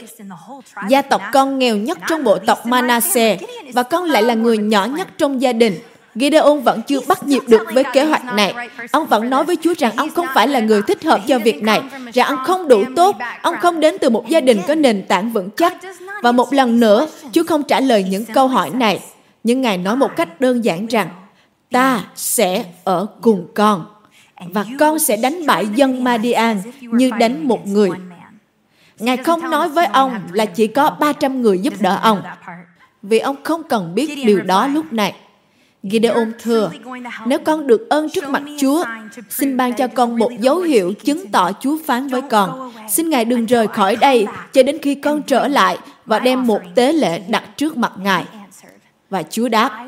Gia 0.90 1.02
tộc 1.02 1.22
con 1.34 1.60
nghèo 1.60 1.78
nhất 1.78 1.98
trong 2.10 2.24
bộ 2.24 2.38
tộc 2.38 2.66
Manasseh 2.66 3.42
và 3.74 3.84
con 3.84 4.04
lại 4.04 4.24
là 4.24 4.34
người 4.34 4.58
nhỏ 4.58 4.86
nhất 4.86 5.08
trong 5.18 5.42
gia 5.42 5.54
đình. 5.54 5.80
Gideon 6.16 6.60
vẫn 6.60 6.82
chưa 6.88 7.00
bắt 7.08 7.28
nhịp 7.28 7.42
được 7.48 7.62
với 7.74 7.84
kế 7.94 8.06
hoạch 8.06 8.26
này. 8.26 8.54
Ông 8.92 9.08
vẫn 9.08 9.30
nói 9.30 9.44
với 9.44 9.58
Chúa 9.62 9.74
rằng 9.78 9.92
ông 9.96 10.10
không 10.10 10.28
phải 10.36 10.48
là 10.48 10.60
người 10.60 10.82
thích 10.88 11.04
hợp 11.04 11.20
cho 11.28 11.40
việc 11.40 11.64
này, 11.64 11.82
rằng 12.14 12.28
ông 12.28 12.44
không 12.46 12.68
đủ 12.68 12.84
tốt, 12.96 13.16
ông 13.42 13.56
không 13.62 13.80
đến 13.80 13.98
từ 14.02 14.10
một 14.10 14.30
gia 14.30 14.42
đình 14.42 14.62
có 14.68 14.76
nền 14.76 15.04
tảng 15.08 15.32
vững 15.32 15.50
chắc. 15.58 15.74
Và 16.24 16.32
một 16.32 16.54
lần 16.54 16.80
nữa, 16.80 17.08
Chúa 17.32 17.44
không 17.48 17.64
trả 17.64 17.80
lời 17.80 18.06
những 18.10 18.26
câu 18.26 18.48
hỏi 18.48 18.70
này. 18.70 19.00
Nhưng 19.44 19.62
Ngài 19.62 19.78
nói 19.78 19.96
một 19.96 20.16
cách 20.16 20.42
đơn 20.42 20.66
giản 20.66 20.88
rằng, 20.88 21.10
ta 21.72 22.04
sẽ 22.16 22.64
ở 22.84 23.08
cùng 23.22 23.48
con 23.56 23.86
và 24.46 24.66
con 24.80 25.00
sẽ 25.00 25.18
đánh 25.18 25.46
bại 25.46 25.66
dân 25.76 26.04
Madian 26.04 26.62
như 26.82 27.12
đánh 27.20 27.48
một 27.48 27.68
người. 27.68 27.90
Ngài 29.00 29.18
không 29.18 29.50
nói 29.50 29.70
với 29.70 29.86
ông 29.86 30.20
là 30.32 30.46
chỉ 30.46 30.68
có 30.68 30.90
300 30.90 31.42
người 31.42 31.60
giúp 31.60 31.74
đỡ 31.80 32.00
ông, 32.02 32.22
vì 33.02 33.20
ông 33.20 33.36
không 33.44 33.64
cần 33.64 33.96
biết 33.96 34.26
điều 34.26 34.42
đó 34.42 34.68
lúc 34.68 34.94
này. 34.94 35.14
Gideon 35.84 36.32
thưa, 36.40 36.72
nếu 37.26 37.40
con 37.40 37.68
được 37.68 37.90
ơn 37.90 38.10
trước 38.10 38.30
mặt 38.30 38.44
Chúa, 38.60 38.84
xin 39.30 39.58
ban 39.58 39.74
cho 39.74 39.88
con 39.88 40.18
một 40.20 40.32
dấu 40.40 40.60
hiệu 40.60 40.94
chứng 41.04 41.32
tỏ 41.32 41.52
Chúa 41.52 41.78
phán 41.86 42.08
với 42.08 42.22
con. 42.22 42.74
Xin 42.90 43.10
Ngài 43.10 43.26
đừng 43.26 43.46
rời 43.46 43.68
khỏi 43.68 43.96
đây 43.96 44.28
cho 44.54 44.64
đến 44.64 44.78
khi 44.82 44.96
con 44.96 45.22
trở 45.22 45.48
lại 45.48 45.78
và 46.06 46.20
đem 46.20 46.48
một 46.48 46.62
tế 46.76 46.94
lễ 46.94 47.22
đặt 47.28 47.44
trước 47.58 47.78
mặt 47.78 47.92
Ngài. 47.98 48.26
Và 49.10 49.24
Chúa 49.24 49.50
đáp, 49.50 49.88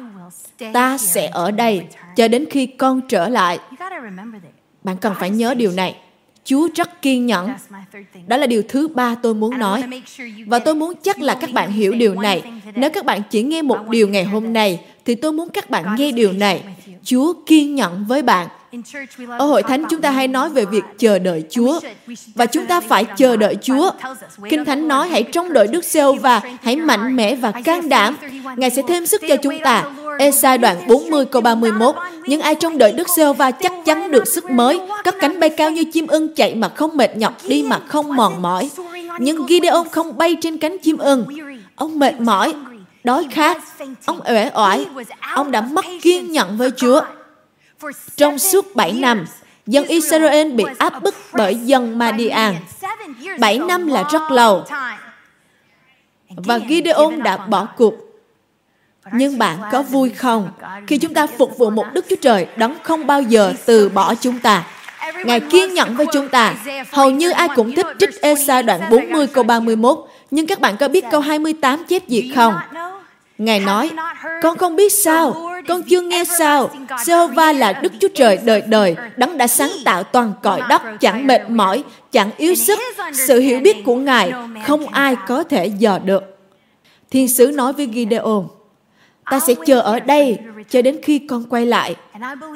ta 0.73 0.97
sẽ 0.97 1.27
ở 1.27 1.51
đây 1.51 1.87
cho 2.15 2.27
đến 2.27 2.45
khi 2.49 2.65
con 2.65 3.01
trở 3.09 3.29
lại. 3.29 3.59
Bạn 4.83 4.97
cần 4.97 5.13
phải 5.19 5.29
nhớ 5.29 5.53
điều 5.53 5.71
này. 5.71 5.95
Chúa 6.45 6.69
rất 6.75 7.01
kiên 7.01 7.25
nhẫn. 7.25 7.53
Đó 8.27 8.37
là 8.37 8.47
điều 8.47 8.63
thứ 8.69 8.87
ba 8.87 9.15
tôi 9.15 9.33
muốn 9.33 9.59
nói. 9.59 9.83
Và 10.45 10.59
tôi 10.59 10.75
muốn 10.75 10.93
chắc 11.03 11.21
là 11.21 11.37
các 11.41 11.51
bạn 11.51 11.71
hiểu 11.71 11.91
điều 11.91 12.15
này. 12.15 12.43
Nếu 12.75 12.89
các 12.89 13.05
bạn 13.05 13.21
chỉ 13.29 13.43
nghe 13.43 13.61
một 13.61 13.89
điều 13.89 14.07
ngày 14.07 14.23
hôm 14.23 14.53
nay, 14.53 14.79
thì 15.05 15.15
tôi 15.15 15.33
muốn 15.33 15.49
các 15.49 15.69
bạn 15.69 15.95
nghe 15.97 16.11
điều 16.11 16.33
này. 16.33 16.63
Chúa 17.03 17.33
kiên 17.45 17.75
nhẫn 17.75 18.05
với 18.07 18.21
bạn. 18.21 18.47
Ở 19.37 19.45
hội 19.45 19.63
thánh 19.63 19.83
chúng 19.89 20.01
ta 20.01 20.11
hay 20.11 20.27
nói 20.27 20.49
về 20.49 20.65
việc 20.65 20.83
chờ 20.97 21.19
đợi 21.19 21.43
Chúa. 21.49 21.79
và 22.35 22.45
chúng 22.45 22.65
ta 22.65 22.81
phải 22.81 23.05
chờ 23.17 23.35
đợi 23.37 23.57
Chúa. 23.61 23.91
Kinh 24.49 24.65
Thánh 24.65 24.87
nói 24.87 25.09
hãy 25.09 25.23
trông 25.23 25.53
đợi 25.53 25.67
Đức 25.67 25.85
giê 25.85 26.03
và 26.21 26.41
hãy 26.61 26.75
mạnh 26.75 27.15
mẽ 27.15 27.35
và 27.35 27.51
can 27.51 27.89
đảm. 27.89 28.17
Ngài 28.57 28.69
sẽ 28.69 28.81
thêm 28.87 29.05
sức 29.05 29.21
cho 29.27 29.35
chúng 29.35 29.59
ta. 29.63 29.83
Esai 30.19 30.57
đoạn 30.57 30.87
40 30.87 31.25
câu 31.25 31.41
31 31.41 31.95
Nhưng 32.27 32.41
ai 32.41 32.55
trông 32.55 32.77
đợi 32.77 32.91
Đức 32.91 33.07
giê 33.17 33.33
va 33.33 33.51
chắc 33.51 33.73
chắn 33.85 34.11
được 34.11 34.27
sức 34.27 34.51
mới. 34.51 34.79
Cất 35.03 35.15
cánh 35.19 35.39
bay 35.39 35.49
cao 35.49 35.71
như 35.71 35.83
chim 35.93 36.07
ưng 36.07 36.35
Chạy 36.35 36.55
mà 36.55 36.69
không 36.69 36.97
mệt 36.97 37.17
nhọc 37.17 37.33
Đi 37.47 37.63
mà 37.63 37.79
không 37.87 38.15
mòn 38.15 38.41
mỏi. 38.41 38.69
Nhưng 39.19 39.47
Gideon 39.47 39.83
không 39.91 40.17
bay 40.17 40.35
trên 40.41 40.57
cánh 40.57 40.77
chim 40.83 40.97
ưng. 40.97 41.25
Ông 41.75 41.99
mệt 41.99 42.19
mỏi. 42.19 42.53
Đói 43.03 43.27
khát. 43.31 43.63
Ông 44.05 44.19
uể 44.29 44.49
oải 44.55 44.85
Ông 45.35 45.51
đã 45.51 45.61
mất 45.61 45.85
kiên 46.01 46.31
nhẫn 46.31 46.57
với 46.57 46.71
Chúa 46.77 47.01
Trong 48.15 48.39
suốt 48.39 48.75
7 48.75 48.91
năm 48.91 49.25
Dân 49.67 49.85
Israel 49.85 50.51
bị 50.51 50.63
áp 50.77 51.03
bức 51.03 51.15
bởi 51.33 51.55
dân 51.55 51.97
Madian 51.97 52.55
7 53.39 53.59
năm 53.59 53.87
là 53.87 54.03
rất 54.11 54.31
lâu. 54.31 54.65
Và 56.29 56.59
Gideon 56.69 57.23
đã 57.23 57.37
bỏ 57.37 57.67
cuộc. 57.77 57.93
Nhưng 59.11 59.37
bạn 59.37 59.57
có 59.71 59.81
vui 59.81 60.09
không 60.09 60.51
khi 60.87 60.97
chúng 60.97 61.13
ta 61.13 61.27
phục 61.27 61.57
vụ 61.57 61.69
một 61.69 61.85
Đức 61.93 62.05
Chúa 62.09 62.15
Trời 62.15 62.47
đấng 62.55 62.75
không 62.83 63.07
bao 63.07 63.21
giờ 63.21 63.53
từ 63.65 63.89
bỏ 63.89 64.15
chúng 64.15 64.39
ta? 64.39 64.63
Ngài 65.25 65.39
kiên 65.39 65.73
nhẫn 65.73 65.95
với 65.95 66.05
chúng 66.13 66.29
ta. 66.29 66.55
Hầu 66.91 67.09
như 67.09 67.31
ai 67.31 67.47
cũng 67.55 67.75
thích 67.75 67.85
trích 67.99 68.21
Esa 68.21 68.61
đoạn 68.61 68.81
40 68.91 69.27
câu 69.27 69.43
31. 69.43 69.97
Nhưng 70.31 70.47
các 70.47 70.59
bạn 70.59 70.77
có 70.77 70.87
biết 70.87 71.05
câu 71.11 71.21
28 71.21 71.83
chép 71.85 72.07
gì 72.07 72.31
không? 72.35 72.53
Ngài 73.37 73.59
nói, 73.59 73.91
con 74.43 74.57
không 74.57 74.75
biết 74.75 74.93
sao, 74.93 75.52
con 75.67 75.83
chưa 75.83 76.01
nghe 76.01 76.23
sao. 76.23 76.69
Jehovah 76.89 77.57
là 77.57 77.73
Đức 77.73 77.91
Chúa 77.99 78.07
Trời 78.15 78.39
đời 78.45 78.61
đời, 78.67 78.95
đấng 79.17 79.37
đã 79.37 79.47
sáng 79.47 79.71
tạo 79.85 80.03
toàn 80.03 80.33
cõi 80.43 80.61
đất, 80.69 80.81
chẳng 80.99 81.27
mệt 81.27 81.49
mỏi, 81.49 81.83
chẳng 82.11 82.29
yếu 82.37 82.55
sức. 82.55 82.79
Sự 83.13 83.39
hiểu 83.39 83.59
biết 83.59 83.77
của 83.85 83.95
Ngài 83.95 84.31
không 84.65 84.87
ai 84.87 85.15
có 85.27 85.43
thể 85.43 85.65
dò 85.65 85.99
được 85.99 86.33
Thiên 87.13 87.27
sứ 87.27 87.51
nói 87.51 87.73
với 87.73 87.89
Gideon, 87.93 88.43
ta 89.25 89.39
sẽ 89.39 89.53
chờ 89.65 89.79
ở 89.81 89.99
đây 89.99 90.37
cho 90.69 90.81
đến 90.81 90.99
khi 91.03 91.19
con 91.19 91.43
quay 91.49 91.65
lại. 91.65 91.95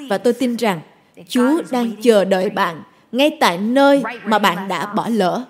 Và 0.10 0.18
tôi 0.18 0.34
tin 0.34 0.56
rằng 0.56 0.82
Chúa 1.30 1.62
đang 1.72 1.92
chờ 2.02 2.26
đợi 2.26 2.50
bạn 2.50 2.82
ngay 3.12 3.38
tại 3.40 3.58
nơi 3.58 4.04
mà 4.26 4.40
bạn 4.40 4.68
đã 4.68 4.86
bỏ 4.86 5.08
lỡ. 5.10 5.46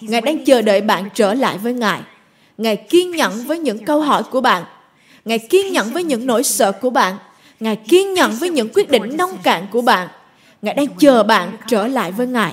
Ngài 0.00 0.20
đang 0.20 0.44
chờ 0.44 0.62
đợi 0.62 0.80
bạn 0.80 1.08
trở 1.14 1.34
lại 1.34 1.58
với 1.58 1.72
Ngài. 1.72 2.00
Ngài 2.58 2.76
kiên 2.76 3.10
nhẫn 3.10 3.32
với 3.46 3.58
những 3.58 3.84
câu 3.84 4.00
hỏi 4.00 4.22
của 4.30 4.40
bạn. 4.40 4.62
Ngài 5.24 5.38
kiên 5.38 5.72
nhẫn 5.72 5.92
với 5.92 6.04
những 6.04 6.26
nỗi 6.26 6.42
sợ 6.42 6.72
của 6.72 6.90
bạn. 6.90 7.16
Ngài 7.60 7.76
kiên 7.76 8.14
nhẫn 8.14 8.32
với 8.32 8.50
những 8.50 8.68
quyết 8.74 8.90
định 8.90 9.16
nông 9.16 9.38
cạn 9.42 9.66
của 9.72 9.82
bạn. 9.82 10.08
Ngài 10.62 10.74
đang 10.74 10.86
chờ 10.98 11.22
bạn 11.22 11.52
trở 11.68 11.86
lại 11.86 12.12
với 12.12 12.26
Ngài. 12.26 12.52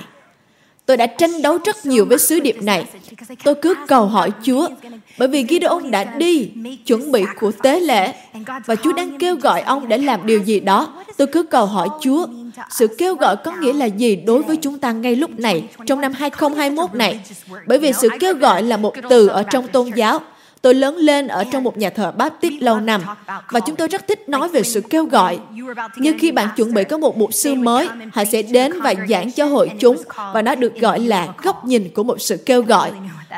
Tôi 0.86 0.96
đã 0.96 1.06
tranh 1.06 1.42
đấu 1.42 1.58
rất 1.64 1.86
nhiều 1.86 2.04
với 2.04 2.18
sứ 2.18 2.40
điệp 2.40 2.62
này. 2.62 2.84
Tôi 3.44 3.54
cứ 3.54 3.74
cầu 3.88 4.06
hỏi 4.06 4.30
Chúa, 4.42 4.68
bởi 5.18 5.28
vì 5.28 5.46
Gideon 5.48 5.90
đã 5.90 6.04
đi 6.04 6.50
chuẩn 6.86 7.12
bị 7.12 7.24
của 7.40 7.52
tế 7.62 7.80
lễ 7.80 8.14
và 8.66 8.76
Chúa 8.76 8.92
đang 8.92 9.18
kêu 9.18 9.36
gọi 9.36 9.60
ông 9.60 9.88
để 9.88 9.98
làm 9.98 10.26
điều 10.26 10.38
gì 10.42 10.60
đó. 10.60 11.04
Tôi 11.16 11.26
cứ 11.26 11.42
cầu 11.42 11.66
hỏi 11.66 11.88
Chúa, 12.00 12.26
sự 12.70 12.86
kêu 12.98 13.14
gọi 13.14 13.36
có 13.36 13.52
nghĩa 13.52 13.72
là 13.72 13.86
gì 13.86 14.16
đối 14.16 14.42
với 14.42 14.56
chúng 14.56 14.78
ta 14.78 14.92
ngay 14.92 15.16
lúc 15.16 15.30
này, 15.38 15.64
trong 15.86 16.00
năm 16.00 16.12
2021 16.12 16.94
này? 16.94 17.20
Bởi 17.66 17.78
vì 17.78 17.92
sự 17.92 18.08
kêu 18.20 18.34
gọi 18.34 18.62
là 18.62 18.76
một 18.76 18.94
từ 19.10 19.26
ở 19.26 19.42
trong 19.42 19.68
tôn 19.68 19.90
giáo. 19.96 20.20
Tôi 20.62 20.74
lớn 20.74 20.96
lên 20.96 21.28
ở 21.28 21.44
trong 21.52 21.64
một 21.64 21.78
nhà 21.78 21.90
thờ 21.90 22.12
Baptist 22.16 22.62
lâu 22.62 22.80
năm 22.80 23.02
và 23.50 23.60
chúng 23.60 23.76
tôi 23.76 23.88
rất 23.88 24.08
thích 24.08 24.28
nói 24.28 24.48
về 24.48 24.62
sự 24.62 24.80
kêu 24.90 25.04
gọi. 25.04 25.38
Như 25.96 26.14
khi 26.18 26.32
bạn 26.32 26.48
chuẩn 26.56 26.74
bị 26.74 26.84
có 26.84 26.98
một 26.98 27.16
mục 27.16 27.34
sư 27.34 27.54
mới, 27.54 27.88
họ 28.12 28.24
sẽ 28.24 28.42
đến 28.42 28.80
và 28.80 28.94
giảng 29.08 29.32
cho 29.32 29.44
hội 29.44 29.70
chúng 29.78 29.96
và 30.34 30.42
nó 30.42 30.54
được 30.54 30.74
gọi 30.80 31.00
là 31.00 31.28
góc 31.42 31.64
nhìn 31.64 31.88
của 31.94 32.02
một 32.02 32.20
sự 32.20 32.36
kêu 32.36 32.62
gọi. 32.62 32.90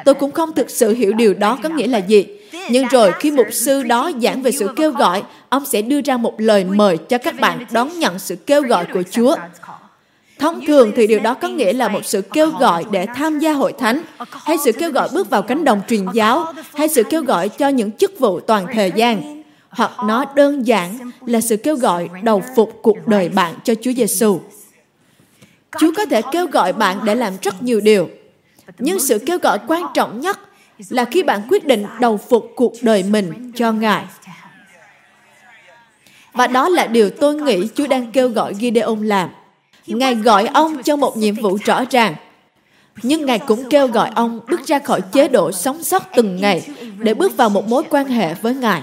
Tôi 0.05 0.15
cũng 0.15 0.33
không 0.33 0.53
thực 0.53 0.71
sự 0.71 0.95
hiểu 0.95 1.13
điều 1.13 1.35
đó 1.35 1.59
có 1.63 1.69
nghĩa 1.69 1.87
là 1.87 1.99
gì. 1.99 2.27
Nhưng 2.71 2.89
rồi 2.89 3.13
khi 3.21 3.31
mục 3.31 3.47
sư 3.53 3.83
đó 3.83 4.11
giảng 4.23 4.43
về 4.43 4.53
sự 4.53 4.69
kêu 4.77 4.91
gọi, 4.91 5.23
ông 5.49 5.65
sẽ 5.65 5.83
đưa 5.83 6.01
ra 6.01 6.17
một 6.17 6.41
lời 6.41 6.65
mời 6.65 6.97
cho 6.97 7.19
các 7.19 7.41
bạn 7.41 7.65
đón 7.73 7.99
nhận 7.99 8.19
sự 8.19 8.37
kêu 8.37 8.63
gọi 8.63 8.87
của 8.93 9.03
Chúa. 9.11 9.37
Thông 10.39 10.67
thường 10.67 10.93
thì 10.97 11.07
điều 11.07 11.21
đó 11.21 11.35
có 11.35 11.49
nghĩa 11.49 11.73
là 11.73 11.89
một 11.89 12.05
sự 12.05 12.23
kêu 12.23 12.51
gọi 12.51 12.85
để 12.91 13.07
tham 13.15 13.39
gia 13.39 13.53
hội 13.53 13.73
thánh, 13.73 14.03
hay 14.45 14.57
sự 14.65 14.73
kêu 14.73 14.91
gọi 14.91 15.09
bước 15.13 15.31
vào 15.31 15.43
cánh 15.43 15.65
đồng 15.65 15.81
truyền 15.89 16.07
giáo, 16.13 16.53
hay 16.75 16.89
sự 16.89 17.03
kêu 17.11 17.23
gọi 17.23 17.49
cho 17.49 17.69
những 17.69 17.93
chức 17.93 18.19
vụ 18.19 18.41
toàn 18.41 18.67
thời 18.75 18.93
gian. 18.97 19.43
Hoặc 19.69 19.91
nó 20.07 20.25
đơn 20.35 20.67
giản 20.67 21.11
là 21.27 21.41
sự 21.41 21.57
kêu 21.57 21.77
gọi 21.77 22.09
đầu 22.23 22.43
phục 22.57 22.79
cuộc 22.83 23.07
đời 23.07 23.29
bạn 23.29 23.55
cho 23.65 23.75
Chúa 23.83 23.93
Giêsu. 23.93 24.41
Chúa 25.81 25.93
có 25.97 26.07
thể 26.07 26.23
kêu 26.33 26.47
gọi 26.47 26.73
bạn 26.73 26.99
để 27.05 27.15
làm 27.15 27.33
rất 27.43 27.63
nhiều 27.63 27.81
điều, 27.81 28.09
nhưng 28.79 29.01
sự 29.01 29.19
kêu 29.27 29.39
gọi 29.39 29.59
quan 29.67 29.83
trọng 29.95 30.21
nhất 30.21 30.39
là 30.89 31.05
khi 31.05 31.23
bạn 31.23 31.41
quyết 31.49 31.67
định 31.67 31.87
đầu 32.01 32.17
phục 32.17 32.51
cuộc 32.57 32.73
đời 32.83 33.03
mình 33.03 33.53
cho 33.55 33.73
Ngài. 33.73 34.05
Và 36.33 36.47
đó 36.47 36.69
là 36.69 36.87
điều 36.87 37.11
tôi 37.11 37.35
nghĩ 37.35 37.69
Chúa 37.75 37.87
đang 37.87 38.13
kêu 38.13 38.29
gọi 38.29 38.55
Gideon 38.55 39.03
làm. 39.03 39.31
Ngài 39.87 40.15
gọi 40.15 40.47
ông 40.47 40.83
cho 40.83 40.97
một 40.97 41.17
nhiệm 41.17 41.35
vụ 41.35 41.59
rõ 41.65 41.85
ràng. 41.91 42.15
Nhưng 43.03 43.27
Ngài 43.27 43.39
cũng 43.39 43.69
kêu 43.71 43.87
gọi 43.87 44.11
ông 44.15 44.41
bước 44.51 44.67
ra 44.67 44.79
khỏi 44.79 45.01
chế 45.01 45.29
độ 45.29 45.53
sống 45.53 45.83
sót 45.83 46.03
từng 46.17 46.37
ngày 46.41 46.69
để 46.99 47.15
bước 47.15 47.37
vào 47.37 47.49
một 47.51 47.69
mối 47.69 47.83
quan 47.91 48.07
hệ 48.07 48.35
với 48.35 48.55
Ngài. 48.55 48.83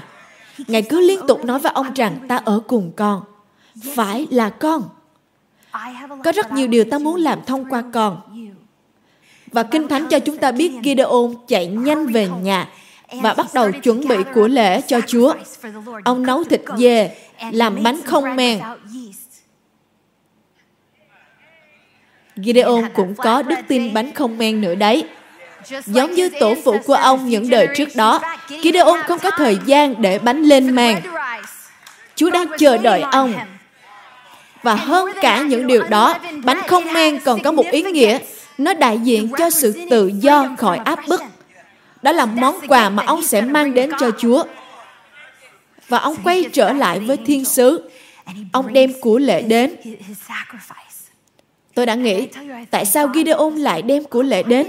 Ngài 0.68 0.82
cứ 0.82 1.00
liên 1.00 1.20
tục 1.28 1.46
nói 1.46 1.60
với 1.60 1.72
ông 1.72 1.94
rằng 1.94 2.16
ta 2.28 2.38
ở 2.38 2.62
cùng 2.68 2.92
con. 2.96 3.22
Phải 3.96 4.28
là 4.30 4.50
con. 4.50 4.84
Có 6.24 6.32
rất 6.32 6.52
nhiều 6.52 6.68
điều 6.68 6.84
ta 6.84 7.00
muốn 7.00 7.16
làm 7.16 7.40
thông 7.46 7.70
qua 7.70 7.84
con. 7.94 8.22
Và 9.52 9.64
Kinh 9.64 9.88
Thánh 9.88 10.08
cho 10.08 10.20
chúng 10.20 10.38
ta 10.38 10.52
biết 10.52 10.72
Gideon 10.84 11.34
chạy 11.48 11.68
nhanh 11.68 12.08
về 12.08 12.30
nhà 12.42 12.70
và 13.22 13.34
bắt 13.34 13.48
đầu 13.54 13.72
chuẩn 13.72 14.08
bị 14.08 14.16
của 14.34 14.48
lễ 14.48 14.82
cho 14.82 15.00
Chúa. 15.08 15.34
Ông 16.04 16.26
nấu 16.26 16.44
thịt 16.44 16.62
dê, 16.78 17.16
làm 17.52 17.84
bánh 17.84 18.02
không 18.06 18.36
men. 18.36 18.60
Gideon 22.46 22.84
cũng 22.94 23.16
có 23.16 23.42
đức 23.42 23.60
tin 23.68 23.94
bánh 23.94 24.14
không 24.14 24.38
men 24.38 24.62
nữa 24.62 24.76
đấy. 24.76 25.04
Giống 25.86 26.14
như 26.14 26.30
tổ 26.40 26.54
phụ 26.64 26.78
của 26.86 26.94
ông 26.94 27.30
những 27.30 27.50
đời 27.50 27.68
trước 27.76 27.90
đó, 27.96 28.22
Gideon 28.64 29.02
không 29.08 29.20
có 29.20 29.32
thời 29.38 29.58
gian 29.66 30.02
để 30.02 30.20
bánh 30.20 30.44
lên 30.44 30.76
màn. 30.76 31.02
Chúa 32.16 32.30
đang 32.30 32.46
chờ 32.58 32.78
đợi 32.78 33.02
ông. 33.12 33.34
Và 34.64 34.76
hơn 34.76 35.10
cả 35.22 35.42
những 35.42 35.68
điều 35.68 35.84
đó, 35.84 36.20
bánh 36.44 36.62
không 36.68 36.94
men 36.94 37.20
còn 37.20 37.44
có 37.44 37.52
một 37.52 37.66
ý 37.72 37.82
nghĩa. 37.82 38.18
Nó 38.58 38.74
đại 38.74 39.00
diện 39.00 39.30
cho 39.38 39.50
sự 39.50 39.88
tự 39.90 40.12
do 40.20 40.50
khỏi 40.58 40.78
áp 40.78 41.00
bức. 41.08 41.22
Đó 42.02 42.12
là 42.12 42.26
món 42.26 42.56
quà 42.68 42.90
mà 42.90 43.04
ông 43.08 43.24
sẽ 43.24 43.42
mang 43.42 43.74
đến 43.74 43.92
cho 44.00 44.12
Chúa. 44.20 44.44
Và 45.88 45.98
ông 45.98 46.16
quay 46.24 46.46
trở 46.54 46.74
lại 46.74 47.00
với 47.00 47.18
thiên 47.18 47.46
sứ. 47.46 47.90
Ông 48.52 48.74
đem 48.74 48.94
của 49.02 49.18
lễ 49.18 49.42
đến. 49.42 49.76
Tôi 51.76 51.86
đã 51.86 51.96
nghĩ, 51.96 52.28
tại 52.72 52.86
sao 52.86 53.12
Gideon 53.14 53.56
lại 53.56 53.82
đem 53.82 54.04
của 54.04 54.24
lễ 54.24 54.44
đến? 54.44 54.68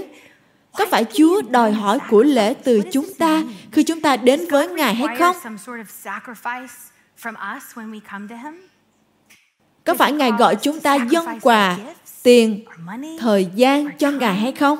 Có 0.77 0.85
phải 0.91 1.05
Chúa 1.13 1.41
đòi 1.41 1.71
hỏi 1.71 1.99
của 2.09 2.23
lễ 2.23 2.53
từ 2.63 2.81
chúng 2.91 3.13
ta 3.19 3.43
khi 3.71 3.83
chúng 3.83 4.01
ta 4.01 4.15
đến 4.17 4.45
với 4.51 4.67
Ngài 4.67 4.95
hay 4.95 5.17
không? 5.19 5.35
Có 9.83 9.93
phải 9.93 10.11
Ngài 10.11 10.31
gọi 10.31 10.55
chúng 10.55 10.79
ta 10.79 10.95
dâng 10.95 11.39
quà, 11.41 11.77
tiền, 12.23 12.65
thời 13.19 13.47
gian 13.55 13.97
cho 13.97 14.11
Ngài 14.11 14.35
hay 14.35 14.51
không? 14.51 14.79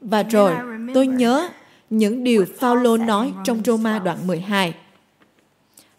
Và 0.00 0.22
rồi, 0.22 0.52
tôi 0.94 1.06
nhớ 1.06 1.48
những 1.90 2.24
điều 2.24 2.44
Phaolô 2.58 2.96
nói 2.96 3.32
trong 3.44 3.62
Roma 3.64 3.98
đoạn 3.98 4.26
12. 4.26 4.74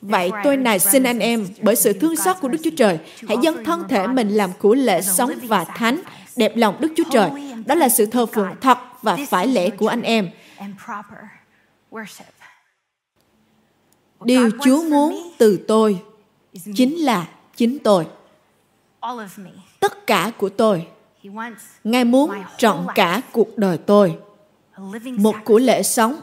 Vậy 0.01 0.31
tôi 0.43 0.57
này 0.57 0.79
xin 0.79 1.03
anh 1.03 1.19
em, 1.19 1.47
bởi 1.61 1.75
sự 1.75 1.93
thương 1.93 2.15
xót 2.15 2.37
của 2.41 2.47
Đức 2.47 2.57
Chúa 2.63 2.75
Trời, 2.77 2.99
hãy 3.27 3.37
dâng 3.41 3.63
thân 3.63 3.87
thể 3.87 4.07
mình 4.07 4.29
làm 4.29 4.51
của 4.59 4.75
lễ 4.75 5.01
sống 5.01 5.31
và 5.43 5.63
thánh, 5.63 6.01
đẹp 6.35 6.51
lòng 6.55 6.75
Đức 6.79 6.93
Chúa 6.95 7.03
Trời. 7.11 7.29
Đó 7.65 7.75
là 7.75 7.89
sự 7.89 8.05
thờ 8.05 8.25
phượng 8.25 8.55
thật 8.61 8.77
và 9.01 9.17
phải 9.29 9.47
lẽ 9.47 9.69
của 9.69 9.87
anh 9.87 10.01
em. 10.01 10.29
Điều 14.21 14.49
Chúa 14.63 14.83
muốn 14.83 15.31
từ 15.37 15.59
tôi 15.67 16.01
chính 16.75 16.95
là 16.95 17.27
chính 17.55 17.79
tôi. 17.79 18.07
Tất 19.79 20.07
cả 20.07 20.31
của 20.37 20.49
tôi. 20.49 20.87
Ngài 21.83 22.05
muốn 22.05 22.31
trọn 22.57 22.87
cả 22.95 23.21
cuộc 23.31 23.57
đời 23.57 23.77
tôi. 23.77 24.17
Một 25.17 25.35
của 25.45 25.59
lễ 25.59 25.83
sống. 25.83 26.19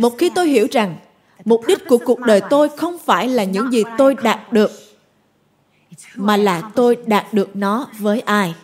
Một 0.00 0.18
khi 0.18 0.30
tôi 0.34 0.48
hiểu 0.48 0.66
rằng 0.72 0.96
mục 1.44 1.66
đích 1.66 1.88
của 1.88 1.98
cuộc 1.98 2.20
đời 2.20 2.40
tôi 2.50 2.68
không 2.76 2.96
phải 3.04 3.28
là 3.28 3.44
những 3.44 3.72
gì 3.72 3.82
tôi 3.98 4.16
đạt 4.22 4.52
được 4.52 4.70
mà 6.14 6.36
là 6.36 6.62
tôi 6.74 6.96
đạt 7.06 7.34
được 7.34 7.56
nó 7.56 7.88
với 7.98 8.20
ai. 8.20 8.54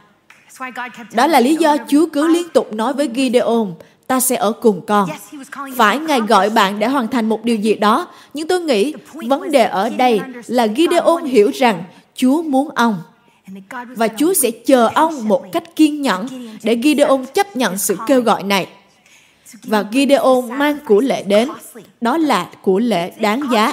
Đó 1.12 1.27
là 1.27 1.41
lý 1.41 1.57
do 1.57 1.77
chúa 1.89 2.07
cứ 2.12 2.29
liên 2.29 2.49
tục 2.49 2.72
nói 2.72 2.93
với 2.93 3.11
gideon 3.14 3.75
ta 4.07 4.20
sẽ 4.20 4.37
ở 4.37 4.53
cùng 4.53 4.87
con. 4.87 5.09
Phải 5.77 5.99
ngài 5.99 6.20
gọi 6.20 6.51
bạn 6.51 6.79
để 6.79 6.87
hoàn 6.87 7.09
thành 7.09 7.29
một 7.29 7.45
điều 7.45 7.57
gì 7.57 7.75
đó. 7.75 8.09
Nhưng 8.35 8.49
tôi 8.49 8.61
nghĩ 8.61 8.95
vấn 9.29 9.51
đề 9.51 9.64
ở 9.64 9.91
đây 9.91 10.20
là 10.47 10.68
gideon 10.77 11.25
hiểu 11.25 11.51
rằng 11.55 11.85
chúa 12.14 12.43
muốn 12.43 12.68
ông 12.70 13.03
và 13.97 14.09
chúa 14.18 14.35
sẽ 14.35 14.51
chờ 14.51 14.91
ông 14.95 15.29
một 15.29 15.45
cách 15.53 15.77
kiên 15.77 16.03
nhẫn 16.03 16.27
để 16.62 16.81
gideon 16.85 17.25
chấp 17.35 17.57
nhận 17.57 17.79
sự 17.79 17.97
kêu 18.07 18.20
gọi 18.20 18.43
này 18.43 18.68
và 19.62 19.84
Gideon 19.92 20.59
mang 20.59 20.76
của 20.84 21.00
lễ 21.00 21.22
đến. 21.22 21.48
Đó 22.00 22.16
là 22.16 22.46
của 22.62 22.78
lễ 22.78 23.11
đáng 23.20 23.42
giá. 23.52 23.72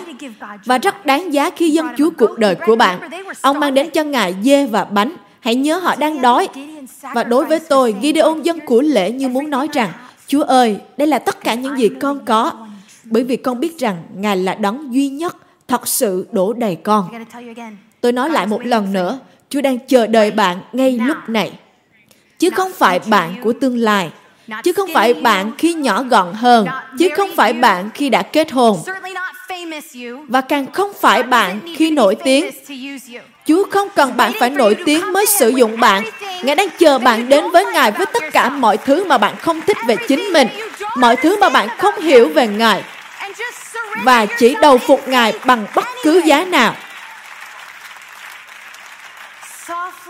Và 0.65 0.77
rất 0.77 1.05
đáng 1.05 1.33
giá 1.33 1.49
khi 1.49 1.69
dân 1.69 1.87
Chúa 1.97 2.09
cuộc 2.17 2.37
đời 2.37 2.55
của 2.55 2.75
bạn. 2.75 2.99
Ông 3.41 3.59
mang 3.59 3.73
đến 3.73 3.89
cho 3.89 4.03
Ngài 4.03 4.35
dê 4.43 4.65
và 4.65 4.83
bánh. 4.83 5.13
Hãy 5.39 5.55
nhớ 5.55 5.77
họ 5.77 5.95
đang 5.95 6.21
đói. 6.21 6.47
Và 7.13 7.23
đối 7.23 7.45
với 7.45 7.59
tôi, 7.59 7.95
Gideon 8.01 8.41
dân 8.41 8.59
của 8.65 8.81
lễ 8.81 9.11
như 9.11 9.27
muốn 9.27 9.49
nói 9.49 9.67
rằng, 9.73 9.91
Chúa 10.27 10.43
ơi, 10.43 10.77
đây 10.97 11.07
là 11.07 11.19
tất 11.19 11.43
cả 11.43 11.53
những 11.53 11.77
gì 11.77 11.89
con 12.01 12.25
có. 12.25 12.51
Bởi 13.03 13.23
vì 13.23 13.35
con 13.35 13.59
biết 13.59 13.79
rằng 13.79 14.03
Ngài 14.15 14.37
là 14.37 14.55
đấng 14.55 14.93
duy 14.93 15.09
nhất 15.09 15.37
thật 15.67 15.87
sự 15.87 16.27
đổ 16.31 16.53
đầy 16.53 16.75
con. 16.75 17.09
Tôi 18.01 18.11
nói 18.11 18.29
lại 18.29 18.47
một 18.47 18.65
lần 18.65 18.93
nữa, 18.93 19.19
Chúa 19.49 19.61
đang 19.61 19.77
chờ 19.87 20.07
đợi 20.07 20.31
bạn 20.31 20.57
ngay 20.73 20.91
lúc 20.91 21.17
này. 21.27 21.51
Chứ 22.39 22.49
không 22.49 22.71
phải 22.73 22.99
bạn 22.99 23.35
của 23.43 23.53
tương 23.53 23.77
lai 23.77 24.11
chứ 24.63 24.73
không 24.73 24.89
phải 24.93 25.13
bạn 25.13 25.51
khi 25.57 25.73
nhỏ 25.73 26.03
gọn 26.03 26.33
hơn 26.33 26.67
chứ 26.99 27.09
không 27.15 27.29
phải 27.35 27.53
bạn 27.53 27.89
khi 27.93 28.09
đã 28.09 28.21
kết 28.21 28.51
hôn. 28.51 28.77
Và 30.27 30.41
càng 30.41 30.71
không 30.71 30.91
phải 31.01 31.23
bạn 31.23 31.59
khi 31.75 31.91
nổi 31.91 32.15
tiếng. 32.15 32.49
chúa 33.45 33.63
không 33.71 33.87
cần 33.95 34.17
bạn 34.17 34.31
phải 34.39 34.49
nổi 34.49 34.75
tiếng 34.85 35.13
mới 35.13 35.25
sử 35.25 35.49
dụng 35.49 35.79
bạn. 35.79 36.03
ngài 36.43 36.55
đang 36.55 36.67
chờ 36.79 36.99
bạn 36.99 37.29
đến 37.29 37.51
với 37.51 37.65
ngài 37.65 37.91
với 37.91 38.05
tất 38.05 38.23
cả 38.31 38.49
mọi 38.49 38.77
thứ 38.77 39.03
mà 39.03 39.17
bạn 39.17 39.35
không 39.39 39.61
thích 39.61 39.77
về 39.87 39.95
chính 40.07 40.33
mình. 40.33 40.47
mọi 40.97 41.15
thứ 41.15 41.37
mà 41.39 41.49
bạn 41.49 41.67
không 41.77 42.01
hiểu 42.01 42.29
về 42.29 42.47
ngài. 42.47 42.83
Và 44.03 44.25
chỉ 44.25 44.55
đầu 44.61 44.77
phục 44.77 45.07
ngài 45.07 45.33
bằng 45.45 45.65
bất 45.75 45.85
cứ 46.03 46.21
giá 46.25 46.45
nào. 46.45 46.75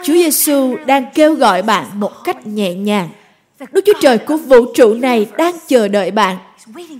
Chúa 0.04 0.14
Giêsu 0.14 0.78
đang 0.86 1.06
kêu 1.14 1.34
gọi 1.34 1.62
bạn 1.62 1.86
một 1.94 2.12
cách 2.24 2.48
nhẹ 2.48 2.74
nhàng 2.74 3.10
Đức 3.72 3.82
Chúa 3.86 3.94
Trời 4.02 4.18
của 4.18 4.38
vũ 4.38 4.66
trụ 4.74 4.94
này 4.94 5.28
đang 5.38 5.56
chờ 5.68 5.88
đợi 5.88 6.12
bạn. 6.12 6.38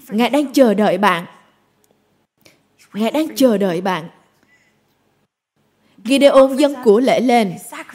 Ngài 0.10 0.30
đang 0.30 0.54
chờ 0.54 0.74
đợi 0.74 0.98
bạn. 0.98 1.26
Ngài 2.94 3.12
đang 3.12 3.36
chờ 3.36 3.58
đợi 3.58 3.82
bạn. 3.82 4.10
Gideon 6.06 6.56
dân 6.58 6.76
của 6.84 7.00
lễ 7.00 7.20
lên 7.20 7.54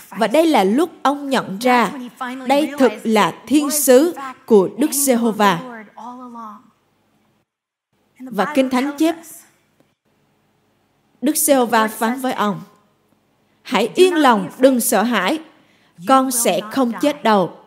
và 0.09 0.27
đây 0.27 0.47
là 0.47 0.65
lúc 0.65 0.91
ông 1.03 1.31
nhận 1.31 1.59
ra 1.59 1.93
đây 2.49 2.71
thực 2.79 2.93
là 3.05 3.35
thiên 3.47 3.71
sứ 3.71 4.15
của 4.47 4.69
Đức 4.79 4.91
Giê-hô-va. 4.93 5.83
Và 8.19 8.53
Kinh 8.55 8.71
Thánh 8.71 8.91
chép 8.99 9.15
Đức 11.23 11.37
Giê-hô-va 11.37 11.89
phán 11.89 12.21
với 12.21 12.33
ông 12.33 12.61
Hãy 13.63 13.89
yên 13.95 14.15
lòng, 14.15 14.51
đừng 14.59 14.81
sợ 14.81 15.03
hãi 15.03 15.39
Con 16.09 16.31
sẽ 16.31 16.61
không 16.71 16.93
chết 17.01 17.23
đâu 17.23 17.66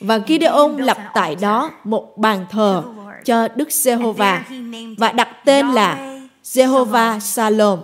và 0.00 0.20
Gideon 0.28 0.76
lập 0.76 0.98
tại 1.14 1.36
đó 1.40 1.70
một 1.84 2.18
bàn 2.18 2.46
thờ 2.50 2.82
cho 3.24 3.48
Đức 3.54 3.72
Giê-hô-va 3.72 4.44
và 4.98 5.12
đặt 5.12 5.28
tên 5.44 5.68
là 5.68 6.18
Jehovah 6.44 7.18
Salom, 7.18 7.78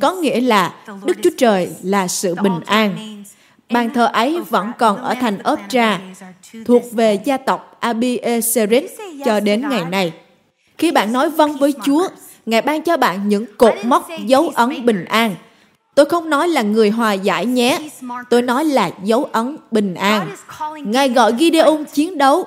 có 0.00 0.12
nghĩa 0.12 0.40
là 0.40 0.74
Đức 1.04 1.16
Chúa 1.22 1.30
Trời 1.36 1.70
là 1.82 2.08
sự 2.08 2.34
bình 2.34 2.60
an. 2.66 3.22
Bàn 3.70 3.90
thờ 3.90 4.10
ấy 4.12 4.40
vẫn 4.50 4.72
còn 4.78 5.02
ở 5.02 5.14
thành 5.20 5.38
Optra, 5.52 6.00
thuộc 6.66 6.82
về 6.92 7.18
gia 7.24 7.36
tộc 7.36 7.76
Abi 7.80 8.20
cho 9.24 9.40
đến 9.40 9.68
ngày 9.68 9.84
nay. 9.84 10.12
Khi 10.78 10.92
bạn 10.92 11.12
nói 11.12 11.30
vâng 11.30 11.56
với 11.56 11.74
Chúa, 11.84 12.08
Ngài 12.46 12.62
ban 12.62 12.82
cho 12.82 12.96
bạn 12.96 13.28
những 13.28 13.44
cột 13.58 13.74
mốc 13.84 14.08
dấu 14.26 14.52
ấn 14.54 14.86
bình 14.86 15.04
an. 15.04 15.34
Tôi 15.96 16.06
không 16.06 16.30
nói 16.30 16.48
là 16.48 16.62
người 16.62 16.90
hòa 16.90 17.12
giải 17.12 17.46
nhé, 17.46 17.78
tôi 18.30 18.42
nói 18.42 18.64
là 18.64 18.90
dấu 19.04 19.28
ấn 19.32 19.56
bình 19.70 19.94
an. 19.94 20.30
Ngài 20.84 21.08
gọi 21.08 21.32
Gideon 21.38 21.84
chiến 21.92 22.18
đấu, 22.18 22.46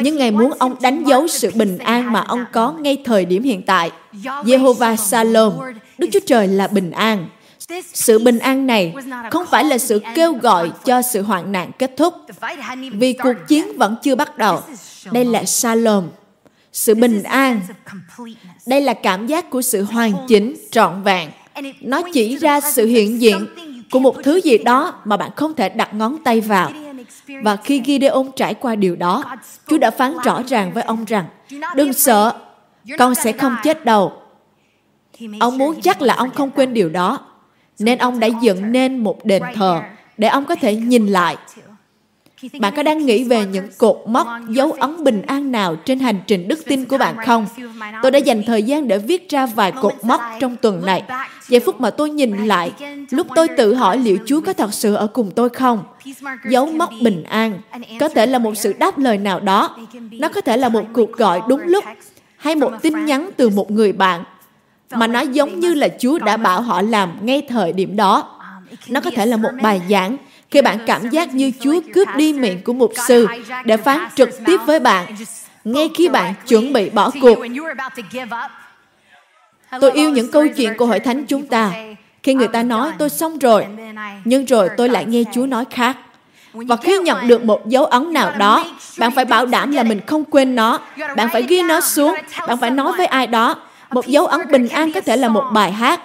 nhưng 0.00 0.16
Ngài 0.16 0.30
muốn 0.30 0.52
ông 0.58 0.76
đánh 0.80 1.04
dấu 1.04 1.28
sự 1.28 1.50
bình 1.54 1.78
an 1.78 2.12
mà 2.12 2.20
ông 2.20 2.44
có 2.52 2.72
ngay 2.72 3.02
thời 3.04 3.24
điểm 3.24 3.42
hiện 3.42 3.62
tại. 3.62 3.90
Jehovah 4.22 4.96
Salom, 4.96 5.52
Đức 5.98 6.08
Chúa 6.12 6.20
Trời 6.26 6.48
là 6.48 6.66
bình 6.68 6.90
an. 6.90 7.28
Sự 7.94 8.18
bình 8.18 8.38
an 8.38 8.66
này 8.66 8.94
không 9.30 9.46
phải 9.46 9.64
là 9.64 9.78
sự 9.78 10.00
kêu 10.14 10.32
gọi 10.32 10.70
cho 10.84 11.02
sự 11.02 11.22
hoạn 11.22 11.52
nạn 11.52 11.70
kết 11.78 11.96
thúc, 11.96 12.14
vì 12.92 13.12
cuộc 13.12 13.36
chiến 13.48 13.78
vẫn 13.78 13.96
chưa 14.02 14.14
bắt 14.14 14.38
đầu. 14.38 14.60
Đây 15.12 15.24
là 15.24 15.44
Salom, 15.44 16.04
sự 16.72 16.94
bình 16.94 17.22
an. 17.22 17.60
Đây 18.66 18.80
là 18.80 18.94
cảm 18.94 19.26
giác 19.26 19.50
của 19.50 19.62
sự 19.62 19.82
hoàn 19.82 20.12
chỉnh, 20.28 20.56
trọn 20.70 21.02
vẹn. 21.02 21.30
Nó 21.80 22.02
chỉ 22.12 22.36
ra 22.36 22.60
sự 22.60 22.86
hiện 22.86 23.20
diện 23.20 23.46
của 23.90 23.98
một 23.98 24.16
thứ 24.22 24.40
gì 24.44 24.58
đó 24.58 24.94
mà 25.04 25.16
bạn 25.16 25.30
không 25.36 25.54
thể 25.54 25.68
đặt 25.68 25.94
ngón 25.94 26.18
tay 26.24 26.40
vào. 26.40 26.70
Và 27.42 27.56
khi 27.56 27.82
Gideon 27.86 28.24
trải 28.36 28.54
qua 28.54 28.76
điều 28.76 28.96
đó, 28.96 29.24
Chúa 29.66 29.78
đã 29.78 29.90
phán 29.90 30.14
rõ 30.24 30.42
ràng 30.46 30.72
với 30.72 30.82
ông 30.82 31.04
rằng, 31.04 31.26
đừng 31.76 31.92
sợ, 31.92 32.32
con 32.98 33.14
sẽ 33.14 33.32
không 33.32 33.56
chết 33.62 33.84
đâu. 33.84 34.12
Ông 35.40 35.58
muốn 35.58 35.80
chắc 35.80 36.02
là 36.02 36.14
ông 36.14 36.30
không 36.30 36.50
quên 36.50 36.74
điều 36.74 36.88
đó, 36.88 37.18
nên 37.78 37.98
ông 37.98 38.20
đã 38.20 38.28
dựng 38.42 38.72
nên 38.72 38.98
một 38.98 39.24
đền 39.24 39.42
thờ 39.54 39.82
để 40.16 40.28
ông 40.28 40.44
có 40.44 40.54
thể 40.54 40.76
nhìn 40.76 41.06
lại. 41.06 41.36
Bạn 42.58 42.72
có 42.76 42.82
đang 42.82 43.06
nghĩ 43.06 43.24
về 43.24 43.46
những 43.46 43.68
cột 43.78 43.96
mốc, 44.06 44.26
dấu 44.48 44.72
ấn 44.72 45.04
bình 45.04 45.22
an 45.22 45.52
nào 45.52 45.76
trên 45.76 45.98
hành 45.98 46.20
trình 46.26 46.48
đức 46.48 46.64
tin 46.64 46.84
của 46.84 46.98
bạn 46.98 47.16
không? 47.26 47.46
Tôi 48.02 48.10
đã 48.10 48.18
dành 48.18 48.42
thời 48.46 48.62
gian 48.62 48.88
để 48.88 48.98
viết 48.98 49.30
ra 49.30 49.46
vài 49.46 49.72
cột 49.72 49.94
mốc 50.02 50.20
trong 50.40 50.56
tuần 50.56 50.86
này. 50.86 51.02
Giây 51.48 51.60
phút 51.60 51.80
mà 51.80 51.90
tôi 51.90 52.10
nhìn 52.10 52.46
lại, 52.46 52.72
lúc 53.10 53.26
tôi 53.34 53.48
tự 53.56 53.74
hỏi 53.74 53.98
liệu 53.98 54.18
Chúa 54.26 54.40
có 54.40 54.52
thật 54.52 54.74
sự 54.74 54.94
ở 54.94 55.06
cùng 55.06 55.30
tôi 55.30 55.48
không? 55.48 55.84
Dấu 56.50 56.66
mốc 56.66 56.90
bình 57.02 57.24
an 57.24 57.60
có 58.00 58.08
thể 58.08 58.26
là 58.26 58.38
một 58.38 58.54
sự 58.56 58.72
đáp 58.72 58.98
lời 58.98 59.18
nào 59.18 59.40
đó. 59.40 59.76
Nó 60.10 60.28
có 60.28 60.40
thể 60.40 60.56
là 60.56 60.68
một 60.68 60.84
cuộc 60.92 61.12
gọi 61.12 61.40
đúng 61.48 61.60
lúc 61.60 61.84
hay 62.36 62.54
một 62.54 62.72
tin 62.82 63.06
nhắn 63.06 63.30
từ 63.36 63.48
một 63.48 63.70
người 63.70 63.92
bạn 63.92 64.24
mà 64.90 65.06
nó 65.06 65.20
giống 65.20 65.60
như 65.60 65.74
là 65.74 65.88
Chúa 65.98 66.18
đã 66.18 66.36
bảo 66.36 66.60
họ 66.60 66.82
làm 66.82 67.26
ngay 67.26 67.42
thời 67.48 67.72
điểm 67.72 67.96
đó. 67.96 68.40
Nó 68.88 69.00
có 69.00 69.10
thể 69.16 69.26
là 69.26 69.36
một 69.36 69.50
bài 69.62 69.80
giảng 69.90 70.16
khi 70.50 70.62
bạn 70.62 70.78
cảm 70.86 71.08
giác 71.08 71.34
như 71.34 71.52
Chúa 71.60 71.80
cướp 71.94 72.08
đi 72.16 72.32
miệng 72.32 72.62
của 72.62 72.72
mục 72.72 72.92
sư 73.06 73.26
để 73.64 73.76
phán 73.76 74.00
trực 74.14 74.30
tiếp 74.46 74.56
với 74.66 74.80
bạn 74.80 75.06
ngay 75.64 75.90
khi 75.94 76.08
bạn 76.08 76.34
chuẩn 76.48 76.72
bị 76.72 76.90
bỏ 76.90 77.10
cuộc. 77.22 77.38
Tôi 79.80 79.92
yêu 79.92 80.10
những 80.10 80.30
câu 80.30 80.48
chuyện 80.48 80.76
của 80.76 80.86
hội 80.86 81.00
thánh 81.00 81.24
chúng 81.24 81.46
ta. 81.46 81.72
Khi 82.22 82.34
người 82.34 82.48
ta 82.48 82.62
nói 82.62 82.92
tôi 82.98 83.10
xong 83.10 83.38
rồi, 83.38 83.66
nhưng 84.24 84.44
rồi 84.44 84.68
tôi 84.76 84.88
lại 84.88 85.04
nghe 85.06 85.22
Chúa 85.32 85.46
nói 85.46 85.64
khác. 85.70 85.96
Và 86.52 86.76
khi 86.76 86.98
nhận 86.98 87.28
được 87.28 87.44
một 87.44 87.68
dấu 87.68 87.84
ấn 87.84 88.12
nào 88.12 88.32
đó, 88.38 88.64
bạn 88.98 89.10
phải 89.10 89.24
bảo 89.24 89.46
đảm 89.46 89.72
là 89.72 89.82
mình 89.82 90.00
không 90.06 90.24
quên 90.24 90.54
nó. 90.54 90.78
Bạn 91.16 91.28
phải 91.32 91.42
ghi 91.42 91.62
nó 91.62 91.80
xuống. 91.80 92.14
Bạn 92.48 92.58
phải 92.60 92.70
nói 92.70 92.92
với 92.96 93.06
ai 93.06 93.26
đó. 93.26 93.56
Một 93.90 94.06
dấu 94.06 94.26
ấn 94.26 94.40
bình 94.50 94.68
an 94.68 94.92
có 94.92 95.00
thể 95.00 95.16
là 95.16 95.28
một 95.28 95.44
bài 95.52 95.72
hát. 95.72 96.00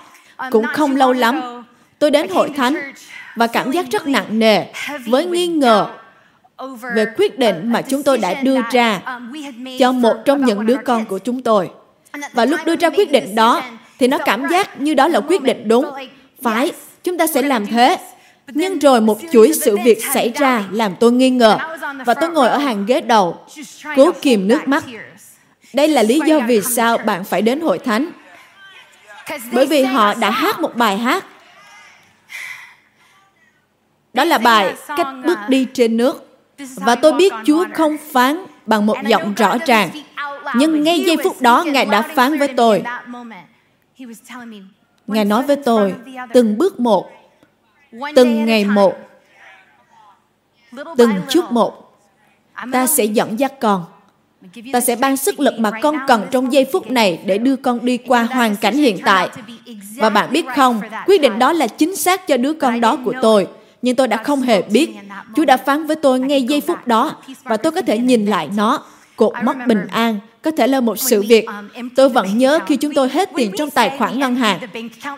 Cũng 0.51 0.65
không 0.65 0.95
lâu 0.95 1.13
lắm, 1.13 1.63
tôi 1.99 2.11
đến 2.11 2.29
hội 2.29 2.49
thánh 2.57 2.93
và 3.35 3.47
cảm 3.47 3.71
giác 3.71 3.85
rất 3.91 4.07
nặng 4.07 4.39
nề 4.39 4.65
với 5.05 5.25
nghi 5.25 5.47
ngờ 5.47 5.87
về 6.95 7.05
quyết 7.17 7.39
định 7.39 7.71
mà 7.71 7.81
chúng 7.81 8.03
tôi 8.03 8.17
đã 8.17 8.33
đưa 8.33 8.57
ra 8.71 9.01
cho 9.79 9.91
một 9.91 10.15
trong 10.25 10.45
những 10.45 10.65
đứa 10.65 10.77
con 10.85 11.05
của 11.05 11.19
chúng 11.19 11.41
tôi. 11.41 11.69
Và 12.33 12.45
lúc 12.45 12.59
đưa 12.65 12.75
ra 12.75 12.89
quyết 12.89 13.11
định 13.11 13.35
đó, 13.35 13.61
thì 13.99 14.07
nó 14.07 14.17
cảm 14.17 14.43
giác 14.51 14.81
như 14.81 14.93
đó 14.93 15.07
là 15.07 15.19
quyết 15.19 15.41
định 15.41 15.67
đúng. 15.67 15.85
Phải, 16.41 16.71
chúng 17.03 17.17
ta 17.17 17.27
sẽ 17.27 17.41
làm 17.41 17.65
thế. 17.65 17.97
Nhưng 18.47 18.79
rồi 18.79 19.01
một 19.01 19.19
chuỗi 19.31 19.51
sự 19.53 19.77
việc 19.85 20.05
xảy 20.13 20.29
ra 20.35 20.63
làm 20.71 20.95
tôi 20.99 21.11
nghi 21.11 21.29
ngờ. 21.29 21.57
Và 22.05 22.13
tôi 22.13 22.29
ngồi 22.29 22.47
ở 22.49 22.57
hàng 22.57 22.85
ghế 22.85 23.01
đầu, 23.01 23.37
cố 23.95 24.11
kìm 24.21 24.47
nước 24.47 24.67
mắt. 24.67 24.83
Đây 25.73 25.87
là 25.87 26.03
lý 26.03 26.19
do 26.25 26.39
vì 26.39 26.61
sao 26.61 26.97
bạn 26.97 27.23
phải 27.23 27.41
đến 27.41 27.61
hội 27.61 27.79
thánh. 27.79 28.11
Bởi 29.51 29.65
vì 29.65 29.83
họ 29.83 30.13
đã 30.13 30.31
hát 30.31 30.59
một 30.59 30.75
bài 30.75 30.97
hát 30.97 31.25
đó 34.13 34.23
là 34.23 34.37
bài 34.37 34.75
Cách 34.87 35.07
bước 35.25 35.37
đi 35.47 35.67
trên 35.73 35.97
nước. 35.97 36.29
Và 36.75 36.95
tôi 36.95 37.13
biết 37.13 37.33
Chúa 37.45 37.65
không 37.73 37.97
phán 38.11 38.45
bằng 38.65 38.85
một 38.85 38.97
giọng 39.07 39.33
rõ 39.33 39.57
ràng. 39.65 39.89
Nhưng 40.55 40.83
ngay 40.83 40.99
giây 40.99 41.17
phút 41.23 41.41
đó, 41.41 41.63
Ngài 41.63 41.85
đã 41.85 42.01
phán 42.01 42.39
với 42.39 42.47
tôi. 42.47 42.83
Ngài 45.07 45.25
nói 45.25 45.43
với 45.43 45.55
tôi, 45.55 45.95
từng 46.33 46.57
bước 46.57 46.79
một, 46.79 47.09
từng 48.15 48.45
ngày 48.45 48.65
một, 48.65 48.95
từng 50.97 51.11
chút 51.29 51.51
một, 51.51 51.97
ta 52.71 52.87
sẽ 52.87 53.03
dẫn 53.03 53.39
dắt 53.39 53.53
con. 53.59 53.85
Ta 54.73 54.81
sẽ 54.81 54.95
ban 54.95 55.17
sức 55.17 55.39
lực 55.39 55.59
mà 55.59 55.71
con 55.81 55.95
cần 56.07 56.27
trong 56.31 56.53
giây 56.53 56.65
phút 56.71 56.91
này 56.91 57.19
để 57.25 57.37
đưa 57.37 57.55
con 57.55 57.85
đi 57.85 57.97
qua 57.97 58.23
hoàn 58.23 58.55
cảnh 58.55 58.77
hiện 58.77 58.97
tại. 59.05 59.29
Và 59.95 60.09
bạn 60.09 60.31
biết 60.31 60.45
không, 60.55 60.81
quyết 61.05 61.21
định 61.21 61.39
đó 61.39 61.53
là 61.53 61.67
chính 61.67 61.95
xác 61.95 62.27
cho 62.27 62.37
đứa 62.37 62.53
con 62.53 62.81
đó 62.81 62.97
của 63.05 63.13
tôi 63.21 63.47
nhưng 63.83 63.95
tôi 63.95 64.07
đã 64.07 64.17
không 64.17 64.41
hề 64.41 64.61
biết. 64.61 64.89
Chúa 65.35 65.45
đã 65.45 65.57
phán 65.57 65.85
với 65.85 65.95
tôi 65.95 66.19
ngay 66.19 66.43
giây 66.43 66.61
phút 66.61 66.87
đó 66.87 67.15
và 67.43 67.57
tôi 67.57 67.71
có 67.71 67.81
thể 67.81 67.97
nhìn 67.97 68.25
lại 68.25 68.49
nó. 68.55 68.83
Cột 69.15 69.33
mốc 69.43 69.55
bình 69.67 69.87
an 69.91 70.19
có 70.41 70.51
thể 70.51 70.67
là 70.67 70.79
một 70.79 70.99
sự 70.99 71.23
việc. 71.27 71.45
Tôi 71.95 72.09
vẫn 72.09 72.37
nhớ 72.37 72.59
khi 72.67 72.75
chúng 72.75 72.93
tôi 72.93 73.09
hết 73.09 73.29
tiền 73.35 73.51
trong 73.57 73.69
tài 73.69 73.95
khoản 73.97 74.19
ngân 74.19 74.35
hàng. 74.35 74.59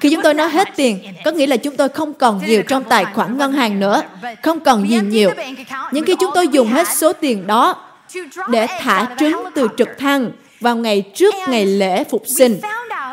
Khi 0.01 0.09
chúng 0.09 0.21
tôi 0.23 0.33
nói 0.33 0.49
hết 0.49 0.67
tiền, 0.75 0.99
có 1.25 1.31
nghĩa 1.31 1.47
là 1.47 1.57
chúng 1.57 1.75
tôi 1.75 1.89
không 1.89 2.13
còn 2.13 2.41
nhiều 2.45 2.63
trong 2.67 2.83
tài 2.83 3.05
khoản 3.05 3.37
ngân 3.37 3.51
hàng 3.51 3.79
nữa, 3.79 4.01
không 4.43 4.59
còn 4.59 4.89
gì 4.89 4.99
nhiều. 5.01 5.31
Nhưng 5.91 6.05
khi 6.05 6.15
chúng 6.19 6.31
tôi 6.35 6.47
dùng 6.47 6.67
hết 6.67 6.87
số 6.87 7.13
tiền 7.13 7.47
đó 7.47 7.75
để 8.51 8.67
thả 8.79 9.15
trứng 9.19 9.43
từ 9.55 9.67
trực 9.77 9.89
thăng 9.97 10.31
vào 10.59 10.75
ngày 10.75 11.03
trước 11.13 11.35
ngày 11.49 11.65
lễ 11.65 12.03
phục 12.03 12.23
sinh, 12.37 12.59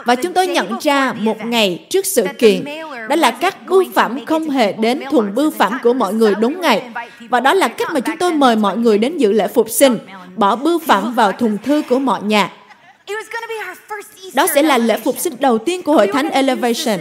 và 0.05 0.15
chúng 0.15 0.33
tôi 0.33 0.47
nhận 0.47 0.79
ra 0.81 1.13
một 1.13 1.45
ngày 1.45 1.87
trước 1.91 2.07
sự 2.07 2.27
kiện, 2.39 2.65
đó 3.09 3.17
là 3.17 3.31
các 3.31 3.67
bưu 3.67 3.85
phẩm 3.95 4.27
không 4.27 4.51
hề 4.51 4.73
đến 4.73 5.01
thùng 5.11 5.35
bưu 5.35 5.51
phẩm 5.51 5.73
của 5.83 5.93
mọi 5.93 6.15
người 6.15 6.35
đúng 6.41 6.61
ngày. 6.61 6.83
Và 7.31 7.41
đó 7.41 7.55
là 7.55 7.69
cách 7.69 7.93
mà 7.93 8.01
chúng 8.01 8.17
tôi 8.17 8.33
mời 8.33 8.57
mọi 8.57 8.77
người 8.77 8.99
đến 8.99 9.17
dự 9.17 9.33
lễ 9.33 9.49
phục 9.49 9.71
sinh, 9.71 9.99
bỏ 10.37 10.57
bưu 10.57 10.79
phẩm 10.79 11.15
vào 11.15 11.33
thùng 11.33 11.59
thư 11.65 11.83
của 11.89 11.99
mọi 11.99 12.23
nhà. 12.23 12.53
Đó 14.35 14.47
sẽ 14.55 14.63
là 14.63 14.79
lễ 14.79 14.99
phục 15.05 15.19
sinh 15.19 15.33
đầu 15.41 15.59
tiên 15.59 15.83
của 15.83 15.93
hội 15.93 16.07
thánh 16.07 16.31
elevation. 16.31 16.99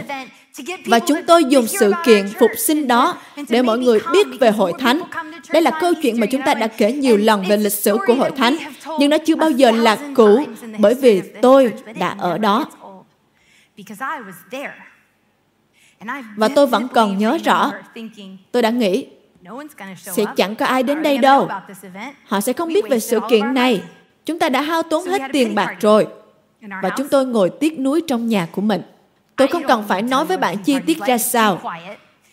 Và 0.86 0.98
chúng 0.98 1.18
tôi 1.26 1.44
dùng 1.44 1.66
sự 1.66 1.92
kiện 2.04 2.28
phục 2.40 2.50
sinh 2.58 2.88
đó 2.88 3.16
để 3.48 3.62
mọi 3.62 3.78
người 3.78 4.00
biết 4.12 4.26
về 4.40 4.50
hội 4.50 4.72
thánh. 4.78 5.00
Đây 5.52 5.62
là 5.62 5.70
câu 5.80 5.92
chuyện 6.02 6.20
mà 6.20 6.26
chúng 6.26 6.42
ta 6.42 6.54
đã 6.54 6.66
kể 6.66 6.92
nhiều 6.92 7.16
lần 7.16 7.44
về 7.48 7.56
lịch 7.56 7.72
sử 7.72 7.98
của 8.06 8.14
hội 8.14 8.30
thánh, 8.36 8.56
nhưng 8.98 9.10
nó 9.10 9.18
chưa 9.18 9.36
bao 9.36 9.50
giờ 9.50 9.70
là 9.70 9.98
cũ 10.14 10.44
bởi 10.78 10.94
vì 10.94 11.22
tôi 11.42 11.72
đã 11.98 12.16
ở 12.18 12.38
đó 12.38 12.66
và 16.36 16.48
tôi 16.48 16.66
vẫn 16.66 16.88
còn 16.94 17.18
nhớ 17.18 17.38
rõ, 17.44 17.72
tôi 18.52 18.62
đã 18.62 18.70
nghĩ, 18.70 19.06
sẽ 19.96 20.24
chẳng 20.36 20.56
có 20.56 20.66
ai 20.66 20.82
đến 20.82 21.02
đây 21.02 21.18
đâu. 21.18 21.48
Họ 22.24 22.40
sẽ 22.40 22.52
không 22.52 22.72
biết 22.72 22.84
về 22.90 23.00
sự 23.00 23.20
kiện 23.30 23.54
này. 23.54 23.82
Chúng 24.24 24.38
ta 24.38 24.48
đã 24.48 24.60
hao 24.60 24.82
tốn 24.82 25.06
hết 25.06 25.22
tiền 25.32 25.54
bạc 25.54 25.76
rồi. 25.80 26.06
Và 26.82 26.90
chúng 26.96 27.08
tôi 27.08 27.26
ngồi 27.26 27.50
tiếc 27.50 27.78
nuối 27.78 28.02
trong 28.08 28.28
nhà 28.28 28.46
của 28.52 28.62
mình. 28.62 28.82
Tôi 29.36 29.48
không 29.48 29.62
cần 29.68 29.84
phải 29.88 30.02
nói 30.02 30.24
với 30.24 30.36
bạn 30.36 30.56
chi 30.58 30.76
tiết 30.86 30.98
ra 31.06 31.18
sao. 31.18 31.60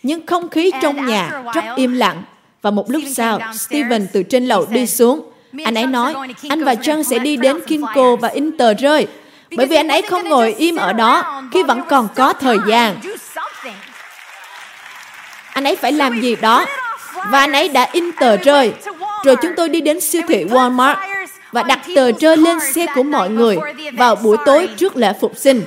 Nhưng 0.04 0.26
không 0.26 0.50
khí 0.50 0.72
trong 0.82 1.06
nhà 1.06 1.44
rất 1.54 1.64
im 1.76 1.94
lặng. 1.94 2.24
Và 2.62 2.72
một 2.72 2.92
lúc 2.92 3.04
sau, 3.16 3.40
Steven 3.54 4.08
từ 4.14 4.24
trên 4.24 4.46
lầu 4.46 4.66
đi 4.72 4.88
xuống. 4.88 5.32
Anh 5.64 5.76
ấy 5.76 5.88
nói, 5.88 6.14
anh 6.50 6.64
và 6.64 6.74
John 6.74 7.04
sẽ 7.04 7.20
đi 7.20 7.38
đến 7.38 7.58
Kinko 7.68 8.16
và 8.16 8.28
in 8.28 8.58
tờ 8.58 8.74
rơi. 8.74 9.08
Bởi 9.56 9.68
vì 9.68 9.76
anh 9.76 9.88
ấy 9.88 10.02
không 10.02 10.30
ngồi 10.30 10.54
im 10.58 10.76
ở 10.76 10.94
đó 10.94 11.42
khi 11.54 11.64
vẫn 11.64 11.82
còn 11.90 12.08
có 12.16 12.34
thời 12.34 12.58
gian. 12.68 13.00
Anh 15.54 15.64
ấy 15.64 15.76
phải 15.76 15.92
làm 15.92 16.22
gì 16.22 16.36
đó. 16.36 16.66
Và 17.32 17.40
anh 17.40 17.54
ấy 17.54 17.70
đã 17.70 17.88
in 17.92 18.12
tờ 18.12 18.38
rơi. 18.38 18.74
Rồi 19.26 19.36
chúng 19.42 19.52
tôi 19.58 19.70
đi 19.70 19.82
đến 19.82 20.00
siêu 20.00 20.22
thị 20.28 20.44
Walmart 20.44 20.96
và 21.52 21.64
đặt 21.64 21.80
tờ 21.96 22.12
rơi 22.12 22.38
lên 22.38 22.60
xe 22.74 22.86
của 22.96 23.04
mọi 23.04 23.30
người 23.30 23.58
vào 23.94 24.16
buổi 24.16 24.38
tối 24.46 24.70
trước 24.78 24.98
lễ 24.98 25.14
phục 25.22 25.32
sinh. 25.38 25.64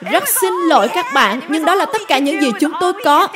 Rất 0.00 0.28
xin 0.28 0.52
lỗi 0.68 0.88
các 0.88 1.06
bạn, 1.14 1.40
nhưng 1.48 1.64
đó 1.64 1.74
là 1.74 1.84
tất 1.84 2.02
cả 2.08 2.18
những 2.18 2.40
gì 2.40 2.50
chúng 2.60 2.72
tôi 2.80 2.92
có. 3.04 3.28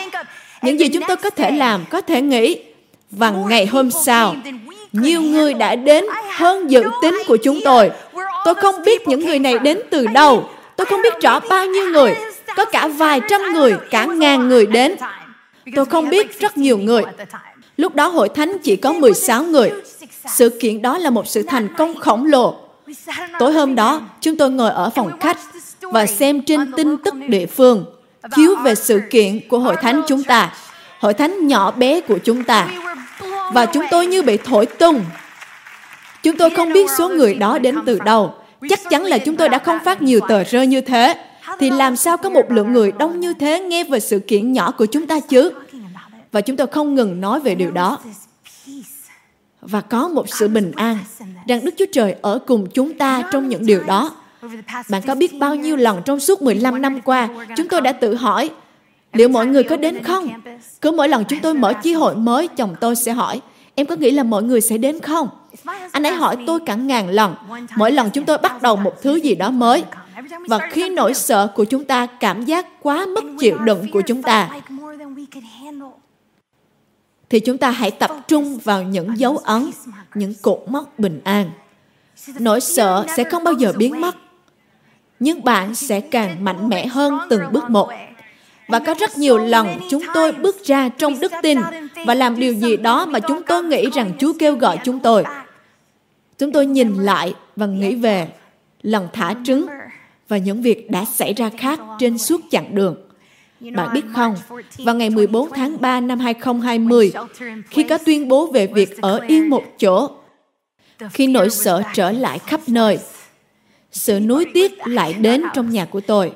Những 0.62 0.80
gì 0.80 0.88
chúng 0.88 1.02
tôi 1.08 1.16
có 1.16 1.30
thể 1.30 1.50
làm, 1.50 1.84
có 1.90 2.00
thể 2.00 2.20
nghĩ. 2.22 2.58
Và 3.10 3.30
ngày 3.30 3.66
hôm 3.66 3.90
sau, 4.04 4.36
nhiều 4.92 5.20
người 5.22 5.54
đã 5.54 5.74
đến 5.74 6.04
hơn 6.36 6.70
dự 6.70 6.82
tính 7.02 7.22
của 7.26 7.36
chúng 7.36 7.60
tôi. 7.64 7.90
Tôi 8.44 8.54
không 8.54 8.74
biết 8.84 9.08
những 9.08 9.26
người 9.26 9.38
này 9.38 9.58
đến 9.58 9.78
từ 9.90 10.06
đâu. 10.06 10.48
Tôi 10.76 10.84
không 10.86 11.02
biết 11.02 11.14
rõ 11.22 11.40
bao 11.40 11.66
nhiêu 11.66 11.88
người. 11.88 12.14
Có 12.56 12.64
cả 12.64 12.88
vài 12.88 13.20
trăm 13.28 13.40
người, 13.52 13.74
cả 13.90 14.04
ngàn 14.04 14.48
người 14.48 14.66
đến. 14.66 14.96
Tôi 15.76 15.84
không 15.84 16.10
biết 16.10 16.40
rất 16.40 16.58
nhiều 16.58 16.78
người. 16.78 17.02
Lúc 17.76 17.94
đó 17.94 18.08
hội 18.08 18.28
thánh 18.28 18.58
chỉ 18.58 18.76
có 18.76 18.92
16 18.92 19.42
người. 19.42 19.72
Sự 20.26 20.48
kiện 20.60 20.82
đó 20.82 20.98
là 20.98 21.10
một 21.10 21.26
sự 21.26 21.42
thành 21.42 21.68
công 21.78 22.00
khổng 22.00 22.26
lồ. 22.26 22.56
Tối 23.38 23.52
hôm 23.52 23.74
đó, 23.74 24.00
chúng 24.20 24.36
tôi 24.36 24.50
ngồi 24.50 24.70
ở 24.70 24.90
phòng 24.90 25.18
khách 25.20 25.38
và 25.80 26.06
xem 26.06 26.42
trên 26.42 26.72
tin 26.72 26.96
tức 26.96 27.14
địa 27.28 27.46
phương 27.46 27.84
chiếu 28.36 28.56
về 28.56 28.74
sự 28.74 29.00
kiện 29.10 29.40
của 29.48 29.58
hội 29.58 29.76
thánh 29.82 30.02
chúng 30.08 30.22
ta, 30.22 30.52
hội 31.00 31.14
thánh 31.14 31.46
nhỏ 31.46 31.70
bé 31.70 32.00
của 32.00 32.18
chúng 32.24 32.44
ta. 32.44 32.68
Và 33.52 33.66
chúng 33.66 33.84
tôi 33.90 34.06
như 34.06 34.22
bị 34.22 34.36
thổi 34.36 34.66
tung. 34.66 35.04
Chúng 36.24 36.36
tôi 36.36 36.50
không 36.50 36.72
biết 36.72 36.90
số 36.98 37.08
người 37.08 37.34
đó 37.34 37.58
đến 37.58 37.74
từ 37.86 37.98
đâu. 38.04 38.34
Chắc 38.68 38.80
chắn 38.90 39.04
là 39.04 39.18
chúng 39.18 39.36
tôi 39.36 39.48
đã 39.48 39.58
không 39.58 39.78
phát 39.84 40.02
nhiều 40.02 40.20
tờ 40.28 40.44
rơi 40.44 40.66
như 40.66 40.80
thế. 40.80 41.14
Thì 41.58 41.70
làm 41.70 41.96
sao 41.96 42.16
có 42.16 42.30
một 42.30 42.50
lượng 42.50 42.72
người 42.72 42.92
đông 42.92 43.20
như 43.20 43.34
thế 43.34 43.60
nghe 43.60 43.84
về 43.84 44.00
sự 44.00 44.18
kiện 44.18 44.52
nhỏ 44.52 44.70
của 44.70 44.86
chúng 44.86 45.06
ta 45.06 45.20
chứ? 45.20 45.52
Và 46.32 46.40
chúng 46.40 46.56
tôi 46.56 46.66
không 46.66 46.94
ngừng 46.94 47.20
nói 47.20 47.40
về 47.40 47.54
điều 47.54 47.70
đó. 47.70 47.98
Và 49.60 49.80
có 49.80 50.08
một 50.08 50.28
sự 50.28 50.48
bình 50.48 50.72
an 50.76 50.98
rằng 51.48 51.64
Đức 51.64 51.74
Chúa 51.78 51.86
Trời 51.92 52.14
ở 52.22 52.38
cùng 52.46 52.66
chúng 52.74 52.98
ta 52.98 53.22
trong 53.32 53.48
những 53.48 53.66
điều 53.66 53.82
đó. 53.82 54.16
Bạn 54.88 55.02
có 55.06 55.14
biết 55.14 55.38
bao 55.38 55.54
nhiêu 55.54 55.76
lần 55.76 56.02
trong 56.04 56.20
suốt 56.20 56.42
15 56.42 56.82
năm 56.82 57.00
qua, 57.00 57.28
chúng 57.56 57.68
tôi 57.68 57.80
đã 57.80 57.92
tự 57.92 58.14
hỏi, 58.14 58.50
liệu 59.12 59.28
mọi 59.28 59.46
người 59.46 59.62
có 59.62 59.76
đến 59.76 60.02
không? 60.02 60.28
Cứ 60.80 60.90
mỗi 60.90 61.08
lần 61.08 61.24
chúng 61.24 61.40
tôi 61.40 61.54
mở 61.54 61.72
chi 61.82 61.92
hội 61.92 62.16
mới, 62.16 62.48
chồng 62.48 62.74
tôi 62.80 62.96
sẽ 62.96 63.12
hỏi, 63.12 63.40
em 63.74 63.86
có 63.86 63.96
nghĩ 63.96 64.10
là 64.10 64.22
mọi 64.22 64.42
người 64.42 64.60
sẽ 64.60 64.78
đến 64.78 65.00
không? 65.00 65.28
Anh 65.92 66.02
ấy 66.02 66.12
hỏi 66.12 66.36
tôi 66.46 66.60
cả 66.66 66.74
ngàn 66.74 67.08
lần. 67.08 67.34
Mỗi 67.76 67.92
lần 67.92 68.10
chúng 68.10 68.24
tôi 68.24 68.38
bắt 68.38 68.62
đầu 68.62 68.76
một 68.76 69.02
thứ 69.02 69.16
gì 69.16 69.34
đó 69.34 69.50
mới. 69.50 69.84
Và 70.48 70.58
khi 70.70 70.88
nỗi 70.88 71.14
sợ 71.14 71.46
của 71.54 71.64
chúng 71.64 71.84
ta 71.84 72.06
cảm 72.06 72.44
giác 72.44 72.66
quá 72.82 73.06
mức 73.06 73.24
chịu 73.38 73.58
đựng 73.58 73.86
của 73.92 74.00
chúng 74.00 74.22
ta, 74.22 74.48
thì 77.30 77.40
chúng 77.40 77.58
ta 77.58 77.70
hãy 77.70 77.90
tập 77.90 78.10
trung 78.28 78.58
vào 78.58 78.82
những 78.82 79.18
dấu 79.18 79.36
ấn, 79.36 79.70
những 80.14 80.34
cột 80.42 80.64
mốc 80.66 80.98
bình 80.98 81.20
an. 81.24 81.50
Nỗi 82.38 82.60
sợ 82.60 83.06
sẽ 83.16 83.24
không 83.24 83.44
bao 83.44 83.54
giờ 83.54 83.72
biến 83.76 84.00
mất, 84.00 84.16
nhưng 85.20 85.44
bạn 85.44 85.74
sẽ 85.74 86.00
càng 86.00 86.44
mạnh 86.44 86.68
mẽ 86.68 86.86
hơn 86.86 87.18
từng 87.30 87.42
bước 87.52 87.70
một. 87.70 87.90
Và 88.68 88.78
có 88.78 88.94
rất 88.94 89.18
nhiều 89.18 89.38
lần 89.38 89.68
chúng 89.90 90.02
tôi 90.14 90.32
bước 90.32 90.64
ra 90.64 90.88
trong 90.88 91.20
đức 91.20 91.32
tin 91.42 91.58
và 92.06 92.14
làm 92.14 92.38
điều 92.38 92.52
gì 92.54 92.76
đó 92.76 93.06
mà 93.06 93.20
chúng 93.20 93.42
tôi 93.42 93.64
nghĩ 93.64 93.90
rằng 93.90 94.12
Chúa 94.18 94.32
kêu 94.38 94.56
gọi 94.56 94.78
chúng 94.84 95.00
tôi. 95.00 95.24
Chúng 96.38 96.52
tôi 96.52 96.66
nhìn 96.66 96.94
lại 96.94 97.34
và 97.56 97.66
nghĩ 97.66 97.94
về 97.94 98.28
lần 98.82 99.08
thả 99.12 99.34
trứng 99.44 99.66
và 100.28 100.38
những 100.38 100.62
việc 100.62 100.90
đã 100.90 101.04
xảy 101.04 101.34
ra 101.34 101.50
khác 101.58 101.80
trên 101.98 102.18
suốt 102.18 102.40
chặng 102.50 102.74
đường. 102.74 102.96
Bạn 103.60 103.88
biết 103.94 104.04
không, 104.14 104.34
vào 104.78 104.94
ngày 104.94 105.10
14 105.10 105.50
tháng 105.50 105.80
3 105.80 106.00
năm 106.00 106.18
2020, 106.18 107.12
khi 107.70 107.82
có 107.82 107.98
tuyên 107.98 108.28
bố 108.28 108.46
về 108.46 108.66
việc 108.66 109.00
ở 109.02 109.20
yên 109.28 109.50
một 109.50 109.62
chỗ, 109.78 110.10
khi 111.10 111.26
nỗi 111.26 111.50
sợ 111.50 111.82
trở 111.94 112.12
lại 112.12 112.38
khắp 112.38 112.60
nơi, 112.66 112.98
sự 113.90 114.20
nuối 114.20 114.46
tiếc 114.54 114.86
lại 114.86 115.14
đến 115.14 115.42
trong 115.54 115.70
nhà 115.70 115.84
của 115.84 116.00
tôi. 116.00 116.32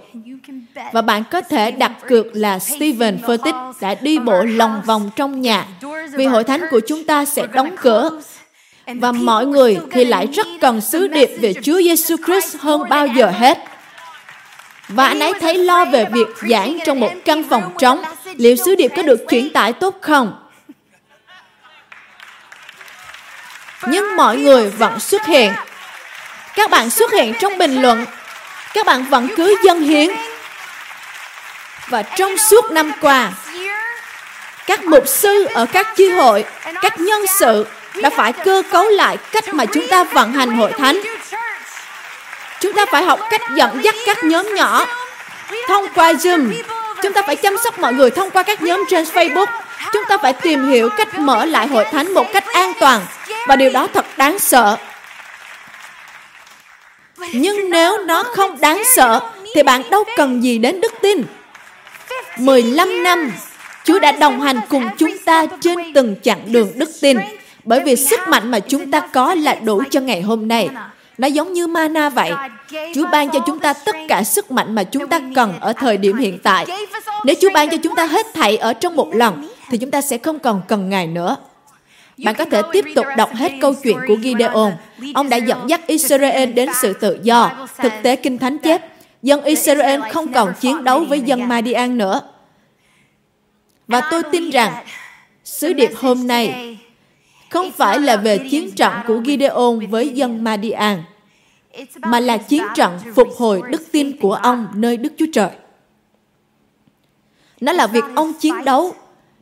Và 0.92 1.02
bạn 1.02 1.22
có 1.30 1.40
thể 1.40 1.70
đặt 1.70 1.92
cược 2.08 2.26
là 2.32 2.58
Stephen 2.58 3.18
Furtick 3.22 3.72
đã 3.80 3.94
đi 3.94 4.18
bộ 4.18 4.42
lòng 4.42 4.82
vòng 4.86 5.10
trong 5.16 5.40
nhà 5.40 5.68
vì 6.16 6.24
hội 6.24 6.44
thánh 6.44 6.60
của 6.70 6.80
chúng 6.88 7.04
ta 7.04 7.24
sẽ 7.24 7.46
đóng 7.46 7.70
cửa 7.80 8.20
và 8.94 9.12
mọi 9.12 9.46
người 9.46 9.78
thì 9.90 10.04
lại 10.04 10.28
rất 10.32 10.46
cần 10.60 10.80
sứ 10.80 11.08
điệp 11.08 11.30
về 11.40 11.54
Chúa 11.62 11.78
Giêsu 11.78 12.16
Christ 12.26 12.56
hơn 12.60 12.88
bao 12.88 13.06
giờ 13.06 13.30
hết. 13.38 13.58
Và 14.88 15.06
anh 15.06 15.20
ấy 15.20 15.32
thấy 15.40 15.54
lo 15.54 15.84
về 15.84 16.06
việc 16.12 16.26
giảng 16.48 16.78
trong 16.86 17.00
một 17.00 17.12
căn 17.24 17.42
phòng 17.50 17.74
trống. 17.78 18.02
Liệu 18.24 18.56
sứ 18.56 18.74
điệp 18.74 18.92
có 18.96 19.02
được 19.02 19.20
chuyển 19.28 19.52
tải 19.52 19.72
tốt 19.72 19.98
không? 20.00 20.42
Nhưng 23.86 24.16
mọi 24.16 24.36
người 24.36 24.70
vẫn 24.70 25.00
xuất 25.00 25.26
hiện. 25.26 25.52
Các 26.54 26.70
bạn 26.70 26.90
xuất 26.90 27.12
hiện 27.12 27.34
trong 27.40 27.58
bình 27.58 27.82
luận. 27.82 28.04
Các 28.74 28.86
bạn 28.86 29.04
vẫn 29.04 29.28
cứ 29.36 29.56
dân 29.64 29.80
hiến. 29.80 30.08
Và 31.88 32.02
trong 32.02 32.38
suốt 32.38 32.70
năm 32.70 32.92
qua, 33.00 33.32
các 34.66 34.84
mục 34.84 35.08
sư 35.08 35.46
ở 35.54 35.66
các 35.66 35.86
chi 35.96 36.08
hội, 36.10 36.44
các 36.82 37.00
nhân 37.00 37.26
sự 37.38 37.66
đã 38.02 38.10
phải 38.10 38.32
cơ 38.32 38.62
cấu 38.70 38.88
lại 38.88 39.16
cách 39.32 39.54
mà 39.54 39.64
chúng 39.64 39.88
ta 39.88 40.04
vận 40.04 40.32
hành 40.32 40.56
hội 40.56 40.72
thánh 40.72 41.00
Chúng 42.60 42.72
ta 42.72 42.86
phải 42.86 43.04
học 43.04 43.20
cách 43.30 43.40
dẫn 43.54 43.84
dắt 43.84 43.94
các 44.06 44.24
nhóm 44.24 44.54
nhỏ 44.54 44.86
thông 45.68 45.86
qua 45.94 46.12
Zoom. 46.12 46.52
Chúng 47.02 47.12
ta 47.12 47.22
phải 47.26 47.36
chăm 47.36 47.56
sóc 47.64 47.78
mọi 47.78 47.94
người 47.94 48.10
thông 48.10 48.30
qua 48.30 48.42
các 48.42 48.62
nhóm 48.62 48.84
trên 48.88 49.04
Facebook. 49.04 49.46
Chúng 49.92 50.04
ta 50.08 50.18
phải 50.18 50.32
tìm 50.32 50.68
hiểu 50.68 50.88
cách 50.96 51.18
mở 51.18 51.44
lại 51.44 51.66
hội 51.66 51.84
thánh 51.84 52.14
một 52.14 52.32
cách 52.32 52.44
an 52.52 52.72
toàn. 52.80 53.00
Và 53.46 53.56
điều 53.56 53.70
đó 53.70 53.88
thật 53.94 54.06
đáng 54.16 54.38
sợ. 54.38 54.76
Nhưng 57.32 57.70
nếu 57.70 57.98
nó 57.98 58.22
không 58.22 58.60
đáng 58.60 58.82
sợ, 58.96 59.20
thì 59.54 59.62
bạn 59.62 59.90
đâu 59.90 60.04
cần 60.16 60.42
gì 60.42 60.58
đến 60.58 60.80
đức 60.80 60.94
tin. 61.02 61.24
15 62.38 63.02
năm, 63.02 63.32
Chúa 63.84 63.98
đã 63.98 64.12
đồng 64.12 64.40
hành 64.40 64.60
cùng 64.68 64.88
chúng 64.98 65.18
ta 65.18 65.46
trên 65.60 65.92
từng 65.94 66.16
chặng 66.22 66.52
đường 66.52 66.72
đức 66.74 66.90
tin. 67.00 67.18
Bởi 67.68 67.80
vì 67.80 67.96
sức 67.96 68.20
mạnh 68.28 68.50
mà 68.50 68.60
chúng 68.60 68.90
ta 68.90 69.00
có 69.00 69.34
là 69.34 69.54
đủ 69.54 69.82
cho 69.90 70.00
ngày 70.00 70.22
hôm 70.22 70.48
nay. 70.48 70.68
Nó 71.18 71.26
giống 71.26 71.52
như 71.52 71.66
mana 71.66 72.08
vậy. 72.08 72.30
Chúa 72.94 73.06
ban 73.12 73.30
cho 73.30 73.38
chúng 73.46 73.58
ta 73.58 73.72
tất 73.72 73.96
cả 74.08 74.22
sức 74.24 74.50
mạnh 74.50 74.74
mà 74.74 74.84
chúng 74.84 75.08
ta 75.08 75.20
cần 75.34 75.54
ở 75.60 75.72
thời 75.72 75.96
điểm 75.96 76.16
hiện 76.16 76.38
tại. 76.42 76.66
Nếu 77.24 77.36
Chúa 77.40 77.50
ban 77.54 77.70
cho 77.70 77.76
chúng 77.82 77.96
ta 77.96 78.06
hết 78.06 78.26
thảy 78.34 78.56
ở 78.56 78.72
trong 78.72 78.96
một 78.96 79.14
lần, 79.14 79.48
thì 79.70 79.78
chúng 79.78 79.90
ta 79.90 80.00
sẽ 80.00 80.18
không 80.18 80.38
còn 80.38 80.62
cần 80.68 80.88
Ngài 80.88 81.06
nữa. 81.06 81.36
Bạn 82.24 82.34
có 82.34 82.44
thể 82.44 82.62
tiếp 82.72 82.84
tục 82.94 83.06
đọc 83.16 83.30
hết 83.34 83.52
câu 83.60 83.74
chuyện 83.74 83.96
của 84.08 84.16
Gideon. 84.22 84.72
Ông 85.14 85.28
đã 85.28 85.36
dẫn 85.36 85.70
dắt 85.70 85.86
Israel 85.86 86.52
đến 86.52 86.68
sự 86.82 86.92
tự 86.92 87.18
do. 87.22 87.66
Thực 87.78 87.92
tế 88.02 88.16
Kinh 88.16 88.38
Thánh 88.38 88.58
chép, 88.58 88.82
dân 89.22 89.44
Israel 89.44 90.00
không 90.12 90.32
còn 90.32 90.52
chiến 90.60 90.84
đấu 90.84 91.04
với 91.08 91.20
dân 91.20 91.48
Madian 91.48 91.98
nữa. 91.98 92.20
Và 93.88 94.00
tôi 94.10 94.22
tin 94.32 94.50
rằng, 94.50 94.72
sứ 95.44 95.72
điệp 95.72 95.90
hôm 95.96 96.26
nay 96.26 96.78
không 97.50 97.70
phải 97.72 98.00
là 98.00 98.16
về 98.16 98.38
chiến 98.50 98.70
trận 98.70 98.92
của 99.06 99.20
Gideon 99.26 99.78
với 99.90 100.08
dân 100.08 100.44
Madian, 100.44 101.02
mà 102.00 102.20
là 102.20 102.36
chiến 102.36 102.62
trận 102.74 102.98
phục 103.14 103.28
hồi 103.36 103.62
đức 103.70 103.82
tin 103.92 104.16
của 104.16 104.34
ông 104.34 104.68
nơi 104.74 104.96
Đức 104.96 105.12
Chúa 105.18 105.26
Trời. 105.32 105.50
Nó 107.60 107.72
là 107.72 107.86
việc 107.86 108.04
ông 108.16 108.32
chiến 108.40 108.54
đấu 108.64 108.94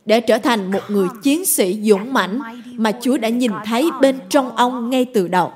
để 0.05 0.21
trở 0.21 0.37
thành 0.37 0.71
một 0.71 0.83
người 0.87 1.07
chiến 1.23 1.45
sĩ 1.45 1.81
dũng 1.83 2.13
mãnh 2.13 2.39
mà 2.77 2.91
Chúa 3.01 3.17
đã 3.17 3.29
nhìn 3.29 3.51
thấy 3.65 3.89
bên 4.01 4.19
trong 4.29 4.55
ông 4.55 4.89
ngay 4.89 5.05
từ 5.13 5.27
đầu. 5.27 5.53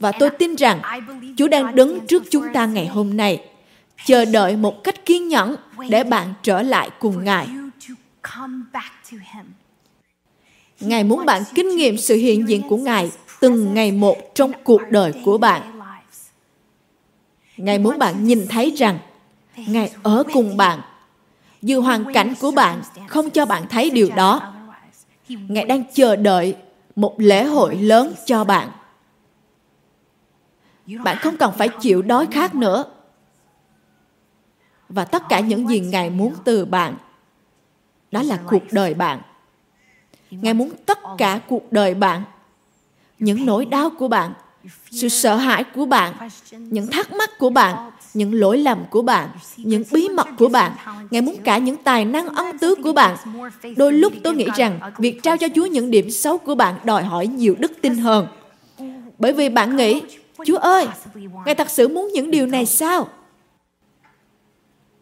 Và 0.00 0.12
tôi 0.12 0.30
tin 0.30 0.54
rằng 0.54 0.80
Chúa 1.36 1.48
đang 1.48 1.74
đứng 1.74 2.06
trước 2.06 2.22
chúng 2.30 2.44
ta 2.54 2.66
ngày 2.66 2.86
hôm 2.86 3.16
nay, 3.16 3.44
chờ 4.04 4.24
đợi 4.24 4.56
một 4.56 4.84
cách 4.84 5.06
kiên 5.06 5.28
nhẫn 5.28 5.56
để 5.88 6.04
bạn 6.04 6.34
trở 6.42 6.62
lại 6.62 6.90
cùng 6.98 7.24
Ngài. 7.24 7.48
Ngài 10.80 11.04
muốn 11.04 11.26
bạn 11.26 11.42
kinh 11.54 11.76
nghiệm 11.76 11.96
sự 11.96 12.14
hiện 12.16 12.48
diện 12.48 12.62
của 12.68 12.76
Ngài 12.76 13.10
từng 13.40 13.74
ngày 13.74 13.92
một 13.92 14.16
trong 14.34 14.52
cuộc 14.64 14.80
đời 14.90 15.12
của 15.24 15.38
bạn. 15.38 15.80
Ngài 17.56 17.78
muốn 17.78 17.98
bạn 17.98 18.24
nhìn 18.24 18.46
thấy 18.48 18.70
rằng 18.70 18.98
Ngài 19.56 19.92
ở 20.02 20.24
cùng 20.32 20.56
bạn. 20.56 20.80
Dù 21.62 21.80
hoàn 21.80 22.12
cảnh 22.12 22.34
của 22.40 22.50
bạn 22.50 22.82
không 23.08 23.30
cho 23.30 23.46
bạn 23.46 23.62
thấy 23.70 23.90
điều 23.90 24.10
đó, 24.16 24.54
Ngài 25.28 25.64
đang 25.64 25.82
chờ 25.92 26.16
đợi 26.16 26.56
một 26.96 27.14
lễ 27.18 27.44
hội 27.44 27.76
lớn 27.76 28.14
cho 28.26 28.44
bạn. 28.44 28.70
Bạn 31.04 31.16
không 31.20 31.36
cần 31.36 31.52
phải 31.58 31.68
chịu 31.68 32.02
đói 32.02 32.26
khát 32.30 32.54
nữa. 32.54 32.84
Và 34.88 35.04
tất 35.04 35.22
cả 35.28 35.40
những 35.40 35.68
gì 35.68 35.80
Ngài 35.80 36.10
muốn 36.10 36.34
từ 36.44 36.64
bạn, 36.64 36.94
đó 38.10 38.22
là 38.22 38.38
cuộc 38.46 38.62
đời 38.72 38.94
bạn 38.94 39.20
Ngài 40.42 40.54
muốn 40.54 40.70
tất 40.86 40.98
cả 41.18 41.40
cuộc 41.48 41.72
đời 41.72 41.94
bạn, 41.94 42.22
những 43.18 43.46
nỗi 43.46 43.64
đau 43.64 43.90
của 43.90 44.08
bạn, 44.08 44.32
sự 44.90 45.08
sợ 45.08 45.36
hãi 45.36 45.64
của 45.64 45.86
bạn, 45.86 46.14
những 46.50 46.86
thắc 46.86 47.12
mắc 47.12 47.38
của 47.38 47.50
bạn, 47.50 47.90
những 48.14 48.34
lỗi 48.34 48.58
lầm 48.58 48.84
của 48.90 49.02
bạn, 49.02 49.28
những 49.56 49.82
bí 49.92 50.08
mật 50.08 50.28
của 50.38 50.48
bạn. 50.48 50.72
Ngài 51.10 51.22
muốn 51.22 51.36
cả 51.44 51.58
những 51.58 51.76
tài 51.76 52.04
năng 52.04 52.28
ân 52.28 52.58
tứ 52.58 52.74
của 52.82 52.92
bạn. 52.92 53.16
Đôi 53.76 53.92
lúc 53.92 54.12
tôi 54.22 54.34
nghĩ 54.34 54.46
rằng 54.56 54.80
việc 54.98 55.22
trao 55.22 55.36
cho 55.36 55.48
Chúa 55.54 55.66
những 55.66 55.90
điểm 55.90 56.10
xấu 56.10 56.38
của 56.38 56.54
bạn 56.54 56.74
đòi 56.84 57.02
hỏi 57.02 57.26
nhiều 57.26 57.54
đức 57.58 57.72
tin 57.80 57.98
hơn. 57.98 58.26
Bởi 59.18 59.32
vì 59.32 59.48
bạn 59.48 59.76
nghĩ, 59.76 60.02
Chúa 60.46 60.56
ơi, 60.56 60.86
Ngài 61.46 61.54
thật 61.54 61.70
sự 61.70 61.88
muốn 61.88 62.10
những 62.12 62.30
điều 62.30 62.46
này 62.46 62.66
sao? 62.66 63.08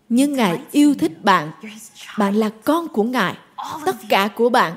Nhưng 0.08 0.32
Ngài 0.32 0.60
yêu 0.72 0.94
thích 0.94 1.24
bạn. 1.24 1.50
Bạn 2.18 2.34
là 2.34 2.50
con 2.64 2.88
của 2.88 3.02
Ngài. 3.02 3.34
Tất 3.86 3.96
cả 4.08 4.28
của 4.36 4.48
bạn. 4.48 4.72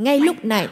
Ngay 0.00 0.20
lúc 0.20 0.44
này, 0.44 0.68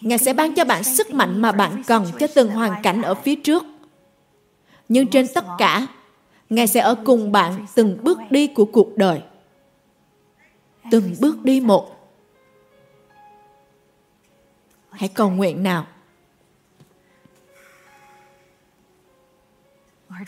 Ngài 0.00 0.18
sẽ 0.18 0.32
ban 0.32 0.54
cho 0.54 0.64
bạn 0.64 0.84
sức 0.84 1.10
mạnh 1.10 1.42
mà 1.42 1.52
bạn 1.52 1.82
cần 1.86 2.06
cho 2.18 2.26
từng 2.34 2.50
hoàn 2.50 2.82
cảnh 2.82 3.02
ở 3.02 3.14
phía 3.14 3.34
trước. 3.34 3.64
Nhưng 4.88 5.06
trên 5.06 5.26
tất 5.34 5.44
cả, 5.58 5.86
Ngài 6.50 6.66
sẽ 6.66 6.80
ở 6.80 6.94
cùng 7.04 7.32
bạn 7.32 7.66
từng 7.74 7.98
bước 8.02 8.18
đi 8.30 8.46
của 8.46 8.64
cuộc 8.64 8.96
đời. 8.96 9.22
Từng 10.90 11.14
bước 11.20 11.44
đi 11.44 11.60
một. 11.60 12.10
Hãy 14.90 15.08
cầu 15.08 15.30
nguyện 15.30 15.62
nào. 15.62 15.86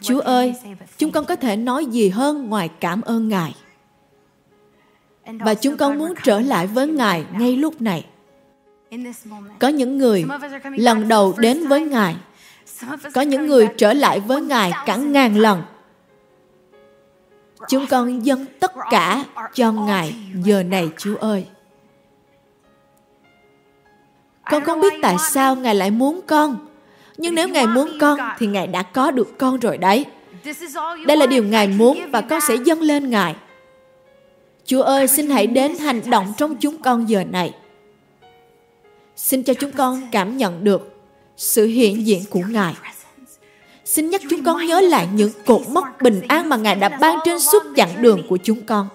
Chúa 0.00 0.20
ơi, 0.20 0.55
chúng 0.98 1.12
con 1.12 1.24
có 1.24 1.36
thể 1.36 1.57
nói 1.57 1.86
gì 1.86 2.09
hơn 2.09 2.48
ngoài 2.48 2.70
cảm 2.80 3.00
ơn 3.00 3.28
Ngài. 3.28 3.55
Và 5.26 5.54
chúng 5.54 5.76
con 5.76 5.98
muốn 5.98 6.14
trở 6.22 6.40
lại 6.40 6.66
với 6.66 6.86
Ngài 6.86 7.24
ngay 7.38 7.56
lúc 7.56 7.82
này. 7.82 8.06
Có 9.58 9.68
những 9.68 9.98
người 9.98 10.24
lần 10.76 11.08
đầu 11.08 11.34
đến 11.38 11.68
với 11.68 11.80
Ngài. 11.80 12.16
Có 13.14 13.20
những 13.20 13.46
người 13.46 13.68
trở 13.76 13.92
lại 13.92 14.20
với 14.20 14.42
Ngài 14.42 14.72
cả 14.86 14.96
ngàn 14.96 15.36
lần. 15.36 15.62
Chúng 17.68 17.86
con 17.86 18.26
dâng 18.26 18.46
tất 18.60 18.72
cả 18.90 19.24
cho 19.54 19.72
Ngài 19.72 20.14
giờ 20.44 20.62
này 20.62 20.90
Chúa 20.98 21.16
ơi. 21.16 21.46
Con 24.50 24.64
không 24.64 24.80
biết 24.80 24.92
tại 25.02 25.16
sao 25.30 25.56
Ngài 25.56 25.74
lại 25.74 25.90
muốn 25.90 26.20
con. 26.26 26.56
Nhưng 27.16 27.34
nếu 27.34 27.48
Ngài 27.48 27.66
muốn 27.66 27.90
con 28.00 28.18
thì 28.38 28.46
Ngài 28.46 28.66
đã 28.66 28.82
có 28.82 29.10
được 29.10 29.38
con 29.38 29.60
rồi 29.60 29.78
đấy. 29.78 30.04
Đây 31.06 31.16
là 31.16 31.26
điều 31.26 31.44
Ngài 31.44 31.68
muốn 31.68 32.10
và 32.10 32.20
con 32.20 32.40
sẽ 32.48 32.54
dâng 32.54 32.80
lên 32.80 33.10
Ngài. 33.10 33.34
Chúa 34.66 34.82
ơi, 34.82 35.08
xin 35.08 35.30
hãy 35.30 35.46
đến 35.46 35.78
hành 35.78 36.10
động 36.10 36.32
trong 36.36 36.56
chúng 36.56 36.82
con 36.82 37.08
giờ 37.08 37.24
này. 37.24 37.54
Xin 39.16 39.42
cho 39.42 39.54
chúng 39.54 39.72
con 39.72 40.02
cảm 40.12 40.36
nhận 40.36 40.64
được 40.64 41.02
sự 41.36 41.66
hiện 41.66 42.06
diện 42.06 42.22
của 42.30 42.42
Ngài. 42.50 42.74
Xin 43.84 44.10
nhắc 44.10 44.20
chúng 44.30 44.44
con 44.44 44.66
nhớ 44.66 44.80
lại 44.80 45.08
những 45.14 45.30
cột 45.46 45.68
mốc 45.68 45.84
bình 46.02 46.20
an 46.28 46.48
mà 46.48 46.56
Ngài 46.56 46.74
đã 46.74 46.88
ban 46.88 47.18
trên 47.24 47.40
suốt 47.40 47.62
chặng 47.76 48.02
đường 48.02 48.22
của 48.28 48.36
chúng 48.36 48.66
con. 48.66 48.88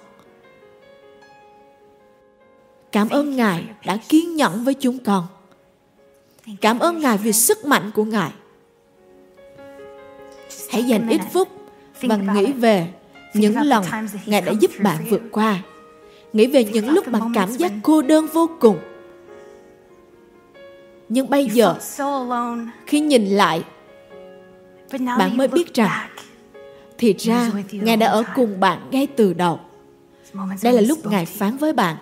Cảm 2.91 3.09
ơn 3.09 3.35
Ngài 3.35 3.63
đã 3.85 3.97
kiên 4.09 4.35
nhẫn 4.35 4.63
với 4.63 4.73
chúng 4.73 4.99
con. 4.99 5.27
Cảm 6.61 6.79
ơn 6.79 6.99
Ngài 6.99 7.17
vì 7.17 7.33
sức 7.33 7.65
mạnh 7.65 7.91
của 7.95 8.03
Ngài. 8.03 8.31
Hãy 10.69 10.83
dành 10.83 11.09
ít 11.09 11.21
phút 11.33 11.47
và 12.01 12.15
nghĩ 12.15 12.51
về 12.51 12.87
những 13.33 13.61
lần 13.61 13.83
Ngài 14.25 14.41
đã 14.41 14.51
giúp 14.51 14.71
bạn 14.83 15.05
vượt 15.09 15.21
qua. 15.31 15.59
Nghĩ 16.33 16.47
về 16.47 16.63
những 16.63 16.89
lúc 16.89 17.07
bạn 17.07 17.21
cảm 17.35 17.51
giác 17.51 17.71
cô 17.83 18.01
đơn 18.01 18.27
vô 18.33 18.49
cùng. 18.59 18.79
Nhưng 21.09 21.29
bây 21.29 21.45
giờ, 21.45 21.75
khi 22.85 22.99
nhìn 22.99 23.25
lại, 23.25 23.63
bạn 25.17 25.37
mới 25.37 25.47
biết 25.47 25.73
rằng 25.73 26.09
thì 26.97 27.15
ra 27.17 27.51
Ngài 27.71 27.97
đã 27.97 28.07
ở 28.07 28.23
cùng 28.35 28.59
bạn 28.59 28.79
ngay 28.91 29.07
từ 29.07 29.33
đầu. 29.33 29.59
Đây 30.63 30.73
là 30.73 30.81
lúc 30.81 31.05
Ngài 31.05 31.25
phán 31.25 31.57
với 31.57 31.73
bạn. 31.73 31.95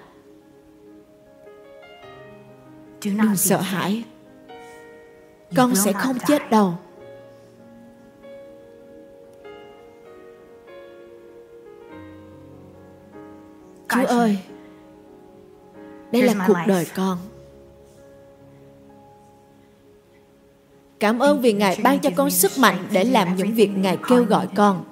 Đừng 3.03 3.35
sợ 3.35 3.61
hãi. 3.61 4.03
Con 5.55 5.75
sẽ 5.75 5.93
không 5.93 6.17
chết 6.27 6.49
đâu. 6.49 6.77
Chúa 13.89 14.05
ơi, 14.05 14.37
đây 16.11 16.21
là 16.21 16.45
cuộc 16.47 16.57
đời 16.67 16.87
con. 16.95 17.17
Cảm 20.99 21.19
ơn 21.19 21.41
vì 21.41 21.53
Ngài 21.53 21.79
ban 21.83 21.99
cho 21.99 22.09
con 22.15 22.29
sức 22.29 22.51
mạnh 22.59 22.77
để 22.91 23.03
làm 23.03 23.35
những 23.35 23.53
việc 23.53 23.69
Ngài 23.77 23.97
kêu 24.09 24.23
gọi 24.23 24.47
con. 24.55 24.83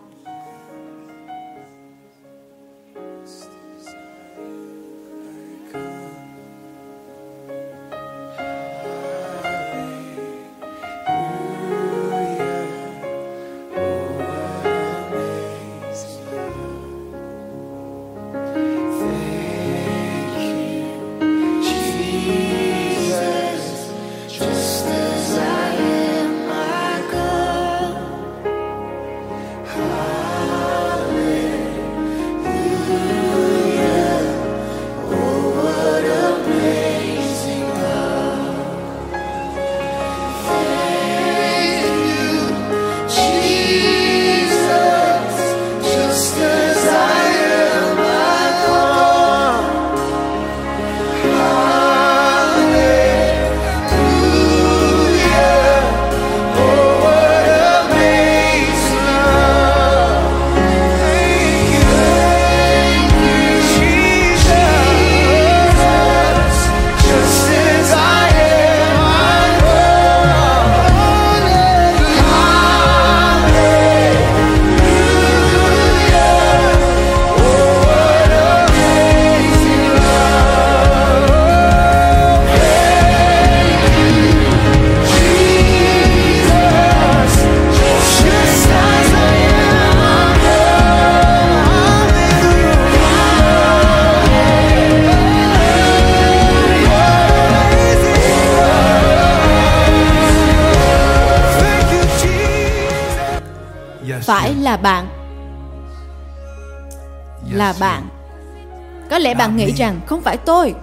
Lẽ 109.25 109.33
bạn 109.33 109.55
nghĩ 109.55 109.71
rằng 109.71 110.01
không 110.05 110.21
phải 110.21 110.37
tôi. 110.37 110.75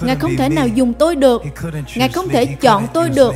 Ngài 0.00 0.16
không 0.16 0.36
thể 0.38 0.48
nào 0.48 0.68
dùng 0.68 0.94
tôi 0.94 1.16
được. 1.16 1.42
Ngài 1.96 2.08
không 2.08 2.28
thể 2.28 2.46
chọn 2.46 2.86
tôi 2.94 3.08
được. 3.08 3.34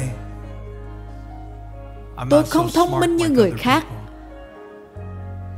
tôi 2.30 2.42
không 2.42 2.68
thông 2.74 3.00
minh 3.00 3.16
như 3.16 3.28
người 3.28 3.52
khác. 3.58 3.84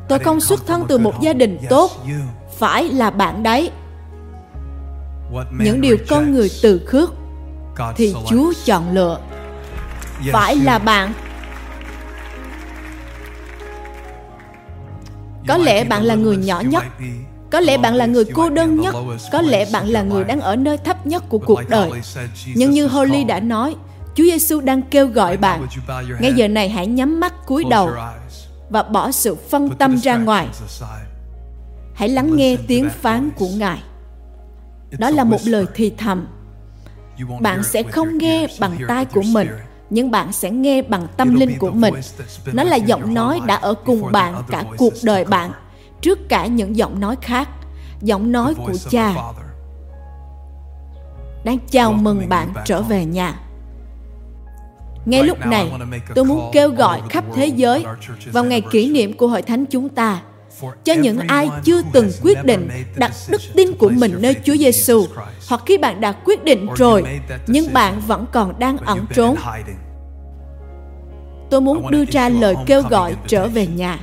tôi 0.09 0.19
không 0.19 0.41
xuất 0.41 0.67
thân 0.67 0.85
từ 0.89 0.99
một 0.99 1.15
gia 1.21 1.33
đình 1.33 1.59
tốt. 1.69 1.91
phải 2.59 2.85
là 2.89 3.11
bạn 3.11 3.43
đấy. 3.43 3.71
Những 5.59 5.81
điều 5.81 5.97
con 6.09 6.33
người 6.33 6.51
từ 6.63 6.81
khước 6.87 7.11
thì 7.97 8.15
chúa 8.27 8.53
chọn 8.65 8.93
lựa. 8.93 9.19
Phải 10.33 10.57
là 10.57 10.79
bạn. 10.79 11.13
Có 15.49 15.57
lẽ 15.57 15.85
bạn 15.85 16.03
là 16.03 16.15
người 16.15 16.37
nhỏ 16.37 16.61
nhất 16.61 16.85
Có 17.51 17.61
lẽ 17.61 17.79
bạn 17.79 17.95
là 17.95 18.07
người 18.07 18.25
cô 18.25 18.51
đơn 18.51 18.81
nhất, 18.81 18.95
có 19.33 19.43
lẽ 19.43 19.67
bạn 19.73 19.89
là 19.89 20.03
người 20.03 20.25
đang 20.25 20.41
ở 20.41 20.57
nơi 20.57 20.79
thấp 20.79 21.07
nhất 21.07 21.25
của 21.29 21.39
cuộc 21.39 21.61
đời. 21.69 21.91
Nhưng 22.55 22.71
như 22.71 22.87
Holly 22.87 23.25
đã 23.25 23.41
nói, 23.41 23.77
Chúa 24.15 24.25
Giêsu 24.25 24.61
đang 24.61 24.83
kêu 24.83 25.07
gọi 25.07 25.37
bạn. 25.37 25.67
Ngay 26.21 26.33
giờ 26.33 26.49
này 26.49 26.69
hãy 26.69 26.87
nhắm 26.87 27.21
mắt 27.21 27.47
cúi 27.47 27.65
đầu 27.71 27.91
và 28.71 28.83
bỏ 28.83 29.11
sự 29.11 29.35
phân 29.35 29.71
tâm 29.71 29.99
ra 29.99 30.17
ngoài. 30.17 30.49
Hãy 31.95 32.09
lắng 32.09 32.37
nghe 32.37 32.57
tiếng 32.67 32.89
phán 32.91 33.31
của 33.37 33.49
Ngài. 33.57 33.83
Đó 34.99 35.11
là 35.11 35.25
một 35.25 35.41
lời 35.45 35.67
thì 35.75 35.93
thầm. 35.99 36.27
Bạn 37.41 37.63
sẽ 37.65 37.83
không 37.83 38.19
nghe 38.19 38.47
bằng 38.61 38.79
tai 38.89 39.05
của 39.05 39.23
mình, 39.23 39.49
nhưng 39.91 40.11
bạn 40.11 40.33
sẽ 40.33 40.51
nghe 40.51 40.83
bằng 40.83 41.07
tâm 41.17 41.35
linh 41.35 41.59
của 41.59 41.71
mình. 41.71 41.95
Nó 42.53 42.65
là 42.65 42.77
giọng 42.77 43.15
nói 43.15 43.41
đã 43.47 43.55
ở 43.55 43.75
cùng 43.75 44.13
bạn 44.13 44.43
cả 44.49 44.65
cuộc 44.77 44.93
đời 45.03 45.25
bạn, 45.25 45.51
trước 46.01 46.29
cả 46.29 46.47
những 46.47 46.77
giọng 46.77 47.01
nói 47.01 47.17
khác, 47.23 47.49
giọng 48.03 48.33
nói 48.33 48.55
của 48.55 48.73
cha. 48.91 49.15
Đang 51.45 51.59
chào 51.71 51.93
mừng 51.93 52.29
bạn 52.29 52.53
trở 52.65 52.83
về 52.83 53.05
nhà. 53.05 53.41
Ngay 55.07 55.23
lúc 55.23 55.47
này, 55.47 55.73
tôi 56.15 56.25
muốn 56.25 56.51
kêu 56.53 56.71
gọi 56.71 57.03
khắp 57.11 57.25
thế 57.35 57.47
giới 57.47 57.85
vào 58.33 58.45
ngày 58.45 58.61
kỷ 58.61 58.91
niệm 58.91 59.17
của 59.17 59.29
hội 59.29 59.43
thánh 59.43 59.67
chúng 59.67 59.89
ta 59.89 60.23
cho 60.85 60.95
những 60.95 61.19
ai 61.19 61.49
chưa 61.65 61.83
từng 61.93 62.11
quyết 62.23 62.45
định 62.45 62.69
đặt 62.97 63.13
đức 63.29 63.41
tin 63.55 63.77
của 63.77 63.89
mình 63.89 64.15
nơi 64.21 64.37
Chúa 64.45 64.57
Giêsu, 64.57 65.07
hoặc 65.49 65.63
khi 65.67 65.79
bạn 65.79 66.01
đã 66.01 66.13
quyết 66.13 66.45
định 66.45 66.67
rồi 66.77 67.05
nhưng 67.47 67.73
bạn 67.73 68.01
vẫn 68.07 68.27
còn 68.33 68.59
đang 68.59 68.77
ẩn 68.77 69.07
trốn. 69.15 69.37
Tôi 71.51 71.61
muốn 71.61 71.91
đưa 71.91 72.05
ra 72.05 72.29
lời 72.29 72.55
kêu 72.67 72.83
gọi 72.83 73.17
trở 73.27 73.49
về 73.49 73.67
nhà. 73.67 73.99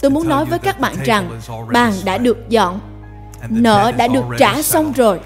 Tôi 0.00 0.10
muốn 0.10 0.28
nói 0.28 0.44
với 0.44 0.58
các 0.58 0.80
bạn 0.80 0.94
rằng 1.04 1.40
bàn 1.72 1.92
đã 2.04 2.18
được 2.18 2.48
dọn, 2.48 2.80
nợ 3.48 3.92
đã 3.96 4.08
được 4.08 4.24
trả 4.38 4.62
xong 4.62 4.92
rồi. 4.92 5.20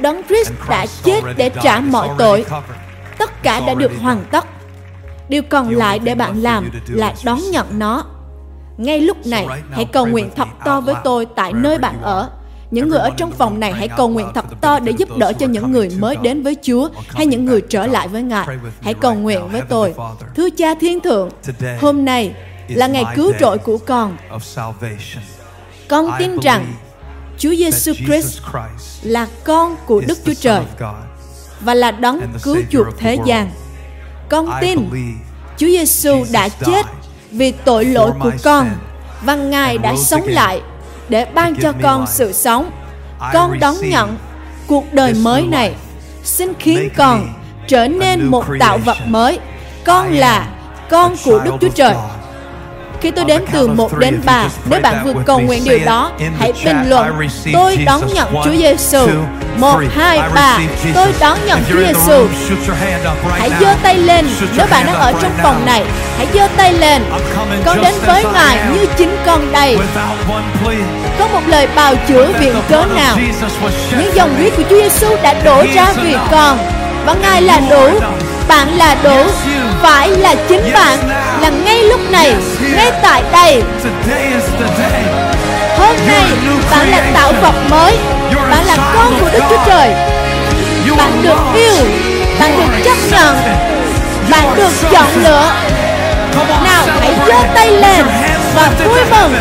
Đấng 0.00 0.22
Christ 0.28 0.52
đã 0.68 0.86
chết 1.04 1.20
để 1.36 1.50
trả 1.62 1.80
mọi 1.80 2.08
tội. 2.18 2.44
Tất 3.18 3.42
cả 3.42 3.60
đã 3.66 3.74
được 3.74 3.92
hoàn 4.00 4.24
tất. 4.30 4.44
Điều 5.28 5.42
còn 5.42 5.70
lại 5.70 5.98
để 5.98 6.14
bạn 6.14 6.42
làm 6.42 6.70
là 6.88 7.14
đón 7.24 7.40
nhận 7.50 7.66
nó 7.78 8.04
ngay 8.76 9.00
lúc 9.00 9.26
này, 9.26 9.46
hãy 9.70 9.84
cầu 9.84 10.06
nguyện 10.06 10.30
thật 10.36 10.48
to 10.64 10.80
với 10.80 10.94
tôi 11.04 11.26
tại 11.26 11.52
nơi 11.52 11.78
bạn 11.78 12.02
ở. 12.02 12.30
Những 12.70 12.88
người 12.88 12.98
ở 12.98 13.10
trong 13.16 13.30
phòng 13.30 13.60
này 13.60 13.72
hãy 13.72 13.88
cầu 13.88 14.08
nguyện 14.08 14.26
thật 14.34 14.44
to 14.60 14.78
để 14.78 14.92
giúp 14.98 15.16
đỡ 15.16 15.32
cho 15.32 15.46
những 15.46 15.72
người 15.72 15.88
mới 15.98 16.16
đến 16.16 16.42
với 16.42 16.56
Chúa 16.62 16.88
hay 17.08 17.26
những 17.26 17.44
người 17.44 17.60
trở 17.68 17.86
lại 17.86 18.08
với 18.08 18.22
Ngài. 18.22 18.46
Hãy 18.80 18.94
cầu 18.94 19.14
nguyện 19.14 19.48
với 19.52 19.62
tôi. 19.68 19.94
Thưa 20.36 20.50
Cha 20.50 20.74
Thiên 20.80 21.00
Thượng, 21.00 21.28
hôm 21.80 22.04
nay 22.04 22.34
là 22.68 22.86
ngày 22.86 23.04
cứu 23.16 23.32
rỗi 23.40 23.58
của 23.58 23.78
con. 23.78 24.16
Con 25.88 26.10
tin 26.18 26.40
rằng 26.40 26.74
Chúa 27.38 27.54
Giêsu 27.54 27.92
Christ 28.06 28.40
là 29.02 29.26
con 29.44 29.76
của 29.86 30.02
Đức 30.06 30.18
Chúa 30.24 30.34
Trời 30.40 30.62
và 31.60 31.74
là 31.74 31.90
đấng 31.90 32.20
cứu 32.42 32.56
chuộc 32.70 32.86
thế 32.98 33.18
gian. 33.24 33.50
Con 34.28 34.50
tin 34.60 34.90
Chúa 35.56 35.66
Giêsu 35.66 36.24
đã 36.32 36.48
chết 36.48 36.86
vì 37.30 37.52
tội 37.52 37.84
lỗi 37.84 38.12
của 38.20 38.32
con 38.42 38.70
và 39.22 39.34
Ngài 39.34 39.78
đã 39.78 39.94
sống 39.96 40.26
lại 40.26 40.60
để 41.08 41.24
ban 41.24 41.56
cho 41.56 41.72
con 41.82 42.06
sự 42.06 42.32
sống. 42.32 42.70
Con 43.32 43.58
đón 43.58 43.74
nhận 43.82 44.16
cuộc 44.66 44.92
đời 44.92 45.14
mới 45.14 45.42
này. 45.42 45.74
Xin 46.24 46.52
khiến 46.58 46.88
con 46.96 47.34
trở 47.68 47.88
nên 47.88 48.24
một 48.24 48.44
tạo 48.60 48.78
vật 48.78 48.96
mới. 49.06 49.38
Con 49.84 50.12
là 50.12 50.48
con 50.90 51.14
của 51.24 51.40
Đức 51.44 51.52
Chúa 51.60 51.68
Trời. 51.68 51.94
Khi 53.00 53.10
tôi 53.10 53.24
đếm 53.24 53.40
từ 53.52 53.66
1 53.66 53.98
đến 53.98 54.20
3, 54.24 54.48
nếu 54.70 54.80
bạn 54.80 55.04
vừa 55.04 55.12
cầu 55.26 55.40
nguyện 55.40 55.64
điều 55.64 55.78
đó, 55.86 56.12
hãy 56.38 56.52
bình 56.64 56.88
luận, 56.88 57.28
tôi 57.52 57.76
đón 57.76 58.00
nhận 58.14 58.28
Chúa 58.44 58.56
Giêsu. 58.56 59.08
1, 59.56 59.80
2, 59.96 60.20
3, 60.34 60.58
tôi 60.94 61.14
đón 61.20 61.38
nhận 61.46 61.60
Chúa 61.68 61.78
Giêsu. 61.78 62.26
Hãy 63.38 63.50
giơ 63.60 63.74
tay 63.82 63.98
lên, 63.98 64.26
nếu 64.56 64.66
bạn 64.70 64.86
đang 64.86 64.96
ở 64.96 65.12
trong 65.22 65.32
phòng 65.42 65.66
này, 65.66 65.84
hãy 66.16 66.26
giơ 66.34 66.48
tay 66.56 66.72
lên. 66.72 67.02
Con 67.64 67.82
đến 67.82 67.94
với 68.06 68.24
Ngài 68.32 68.58
như 68.74 68.86
chính 68.96 69.16
con 69.26 69.52
đây. 69.52 69.78
Có 71.18 71.26
một 71.26 71.40
lời 71.46 71.68
bào 71.76 71.94
chữa 72.08 72.32
viện 72.40 72.54
cớ 72.68 72.84
nào. 72.94 73.18
Những 73.98 74.14
dòng 74.14 74.34
huyết 74.36 74.52
của 74.56 74.62
Chúa 74.70 74.82
Giêsu 74.82 75.16
đã 75.22 75.34
đổ 75.44 75.64
ra 75.74 75.92
vì 76.02 76.16
con. 76.30 76.58
Và 77.06 77.14
Ngài 77.14 77.42
là 77.42 77.60
đủ. 77.70 77.88
bạn 78.48 78.76
là 78.76 78.96
đủ. 79.04 79.24
Phải 79.82 80.10
là 80.10 80.34
chính 80.48 80.72
bạn 80.74 80.98
là 81.40 81.48
ngay 81.48 81.82
lúc 81.82 82.00
này 82.10 82.34
ngay 82.76 82.92
tại 83.02 83.22
đây. 83.32 83.62
Hôm 85.78 85.96
nay 86.06 86.24
bạn 86.70 86.90
là 86.90 87.10
tạo 87.14 87.32
vật 87.42 87.54
mới. 87.70 87.98
Bạn 88.50 88.66
là 88.66 88.76
con 88.94 89.18
của 89.20 89.28
đức 89.32 89.42
chúa 89.50 89.56
trời. 89.66 89.90
Bạn 90.98 91.22
được 91.22 91.38
yêu. 91.54 91.84
Bạn 92.40 92.56
được 92.58 92.82
chấp 92.84 92.96
nhận. 93.10 93.36
bạn 94.30 94.56
được 94.56 94.70
chọn 94.92 95.08
lựa. 95.22 95.52
Nào 96.64 96.86
hãy 97.00 97.14
giơ 97.26 97.48
tay 97.54 97.70
lên 97.70 98.06
và 98.54 98.70
vui 98.84 99.00
mừng. 99.10 99.34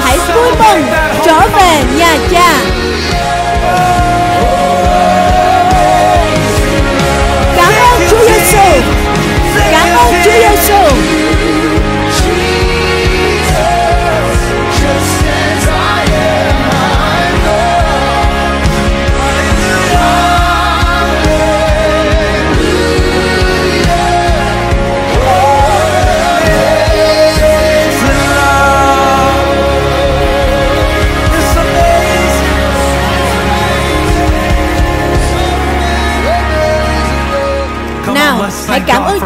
hãy 0.00 0.18
vui 0.34 0.50
mừng. 0.50 0.86
trở 1.24 1.40
về 1.56 1.82
nhà 1.98 2.16
cha. 2.30 2.54
Cảm 7.56 7.72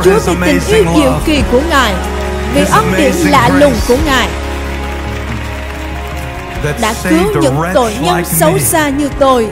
Chúa 0.06 0.34
vì 0.40 0.58
tình 0.66 0.94
yêu 0.94 1.02
diệu 1.02 1.12
kỳ 1.24 1.42
của 1.52 1.60
Ngài 1.70 1.94
Vì 2.54 2.64
ân 2.70 2.92
điển 2.96 3.12
lạ 3.12 3.50
lùng 3.60 3.72
của 3.88 3.96
Ngài. 4.06 4.28
Đã 6.80 6.94
cứu 7.08 7.42
những 7.42 7.56
tội 7.74 7.94
nhân 8.00 8.24
xấu 8.24 8.58
xa 8.58 8.88
như 8.88 9.10
tôi. 9.18 9.48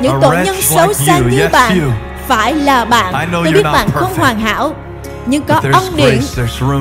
Những 0.00 0.18
tội 0.22 0.36
nhân 0.44 0.62
xấu 0.62 0.92
xa 0.92 1.18
như 1.18 1.48
bạn 1.52 1.90
Phải 2.28 2.54
là 2.54 2.84
bạn. 2.84 3.28
Tôi 3.32 3.52
biết 3.52 3.62
bạn 3.62 3.88
không 3.94 4.14
hoàn 4.16 4.40
hảo 4.40 4.74
nhưng 5.26 5.42
có 5.42 5.60
ân 5.72 5.96
điển 5.96 6.20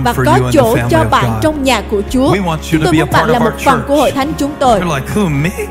và 0.04 0.14
có 0.26 0.40
chỗ 0.52 0.78
cho 0.90 1.04
bạn 1.04 1.40
trong 1.42 1.64
nhà 1.64 1.82
của 1.92 2.02
Chúa. 2.10 2.36
Chúng 2.72 2.84
tôi 2.84 2.94
muốn 2.94 3.12
bạn 3.12 3.30
là 3.30 3.40
một 3.40 3.52
phần 3.66 3.84
của 3.88 3.96
hội 3.96 4.12
thánh 4.12 4.34
chúng 4.38 4.52
tôi. 4.60 4.82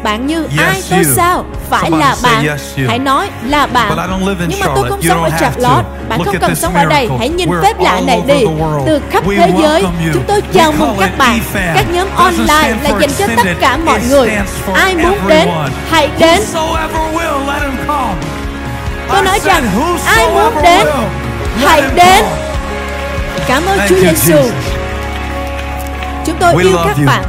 Bạn 0.02 0.26
như 0.26 0.46
ai 0.58 0.82
tôi 0.90 1.04
sao? 1.04 1.44
Phải 1.70 1.90
là 1.90 2.16
bạn. 2.22 2.46
Hãy 2.88 2.98
nói 2.98 3.28
là 3.46 3.66
bạn. 3.66 3.96
Nhưng 4.48 4.60
mà 4.60 4.66
tôi 4.74 4.90
không 4.90 5.02
sống 5.02 5.22
ở 5.22 5.30
Charlotte. 5.40 5.88
Bạn 6.08 6.24
không 6.24 6.36
cần 6.40 6.54
sống 6.54 6.74
ở 6.74 6.84
đây. 6.84 7.08
Hãy 7.18 7.28
nhìn 7.28 7.48
phép 7.62 7.80
lạ 7.80 8.00
này 8.06 8.22
đi. 8.26 8.44
Từ 8.86 9.00
khắp 9.10 9.24
thế 9.36 9.52
giới, 9.62 9.84
chúng 10.12 10.24
tôi 10.28 10.42
chào 10.52 10.72
mừng 10.72 10.96
các 11.00 11.18
bạn. 11.18 11.40
Các 11.54 11.86
nhóm 11.92 12.08
online 12.14 12.74
là 12.82 12.90
dành 13.00 13.10
cho 13.18 13.26
tất 13.36 13.50
cả 13.60 13.76
mọi 13.76 14.00
người. 14.08 14.30
Ai 14.74 14.96
muốn 14.96 15.18
đến, 15.28 15.48
hãy 15.90 16.08
đến. 16.18 16.40
Tôi 19.08 19.22
nói 19.22 19.40
rằng 19.44 19.64
ai 20.06 20.30
muốn 20.34 20.54
đến, 20.62 20.86
hãy 21.56 21.82
đến. 21.94 22.24
Cảm 23.48 23.62
ơn 23.66 23.78
Chúa 23.88 23.96
Giêsu. 23.96 24.36
Chúng 26.26 26.36
tôi 26.40 26.62
yêu 26.62 26.76
các 26.86 26.96
bạn. 27.06 27.24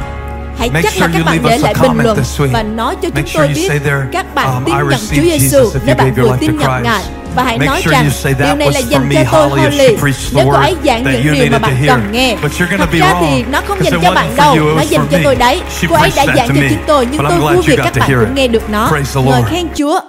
Hãy 0.58 0.70
chắc 0.82 0.92
là 0.96 1.08
các 1.12 1.22
bạn 1.26 1.38
để 1.44 1.58
lại 1.58 1.74
bình 1.82 1.98
luận 2.02 2.18
và 2.52 2.62
nói 2.62 2.96
cho 3.02 3.08
chúng 3.10 3.24
tôi 3.34 3.48
biết 3.48 3.70
các 4.12 4.34
bạn 4.34 4.46
um, 4.54 4.64
tin 4.64 4.74
nhận 4.74 5.00
Chúa 5.16 5.22
Giêsu 5.22 5.70
nếu 5.86 5.96
bạn 5.96 6.14
vừa 6.14 6.36
tin 6.40 6.58
nhận 6.58 6.82
Ngài. 6.82 7.02
Và 7.34 7.42
hãy 7.44 7.58
nói 7.58 7.82
rằng 7.84 8.10
điều 8.38 8.56
này 8.56 8.72
là 8.72 8.80
dành 8.80 9.10
cho 9.14 9.24
tôi 9.32 9.60
Holly 9.60 9.96
nếu 10.32 10.44
cô 10.44 10.50
ấy 10.50 10.76
giảng 10.84 11.04
những 11.04 11.34
điều 11.34 11.46
mà 11.50 11.58
bạn 11.58 11.76
cần 11.86 12.12
nghe 12.12 12.36
thật 12.42 12.88
ra 12.92 13.14
thì 13.20 13.44
nó 13.50 13.60
không 13.68 13.84
dành 13.84 14.00
cho 14.02 14.10
bạn 14.10 14.36
đâu. 14.36 14.56
nó 14.76 14.82
dành 14.82 15.06
cho 15.10 15.18
tôi 15.24 15.34
đấy. 15.34 15.62
Cô 15.88 15.96
ấy 15.96 16.12
đã 16.16 16.26
giảng 16.36 16.48
cho 16.48 16.62
chúng 16.70 16.84
tôi 16.86 17.06
nhưng 17.10 17.24
tôi 17.28 17.40
vui 17.40 17.62
vì 17.66 17.76
các 17.76 17.92
bạn 17.98 18.10
cũng 18.20 18.34
nghe 18.34 18.48
được 18.48 18.70
nó. 18.70 18.90
Ngợi 19.14 19.42
khen 19.50 19.66
Chúa 19.74 20.00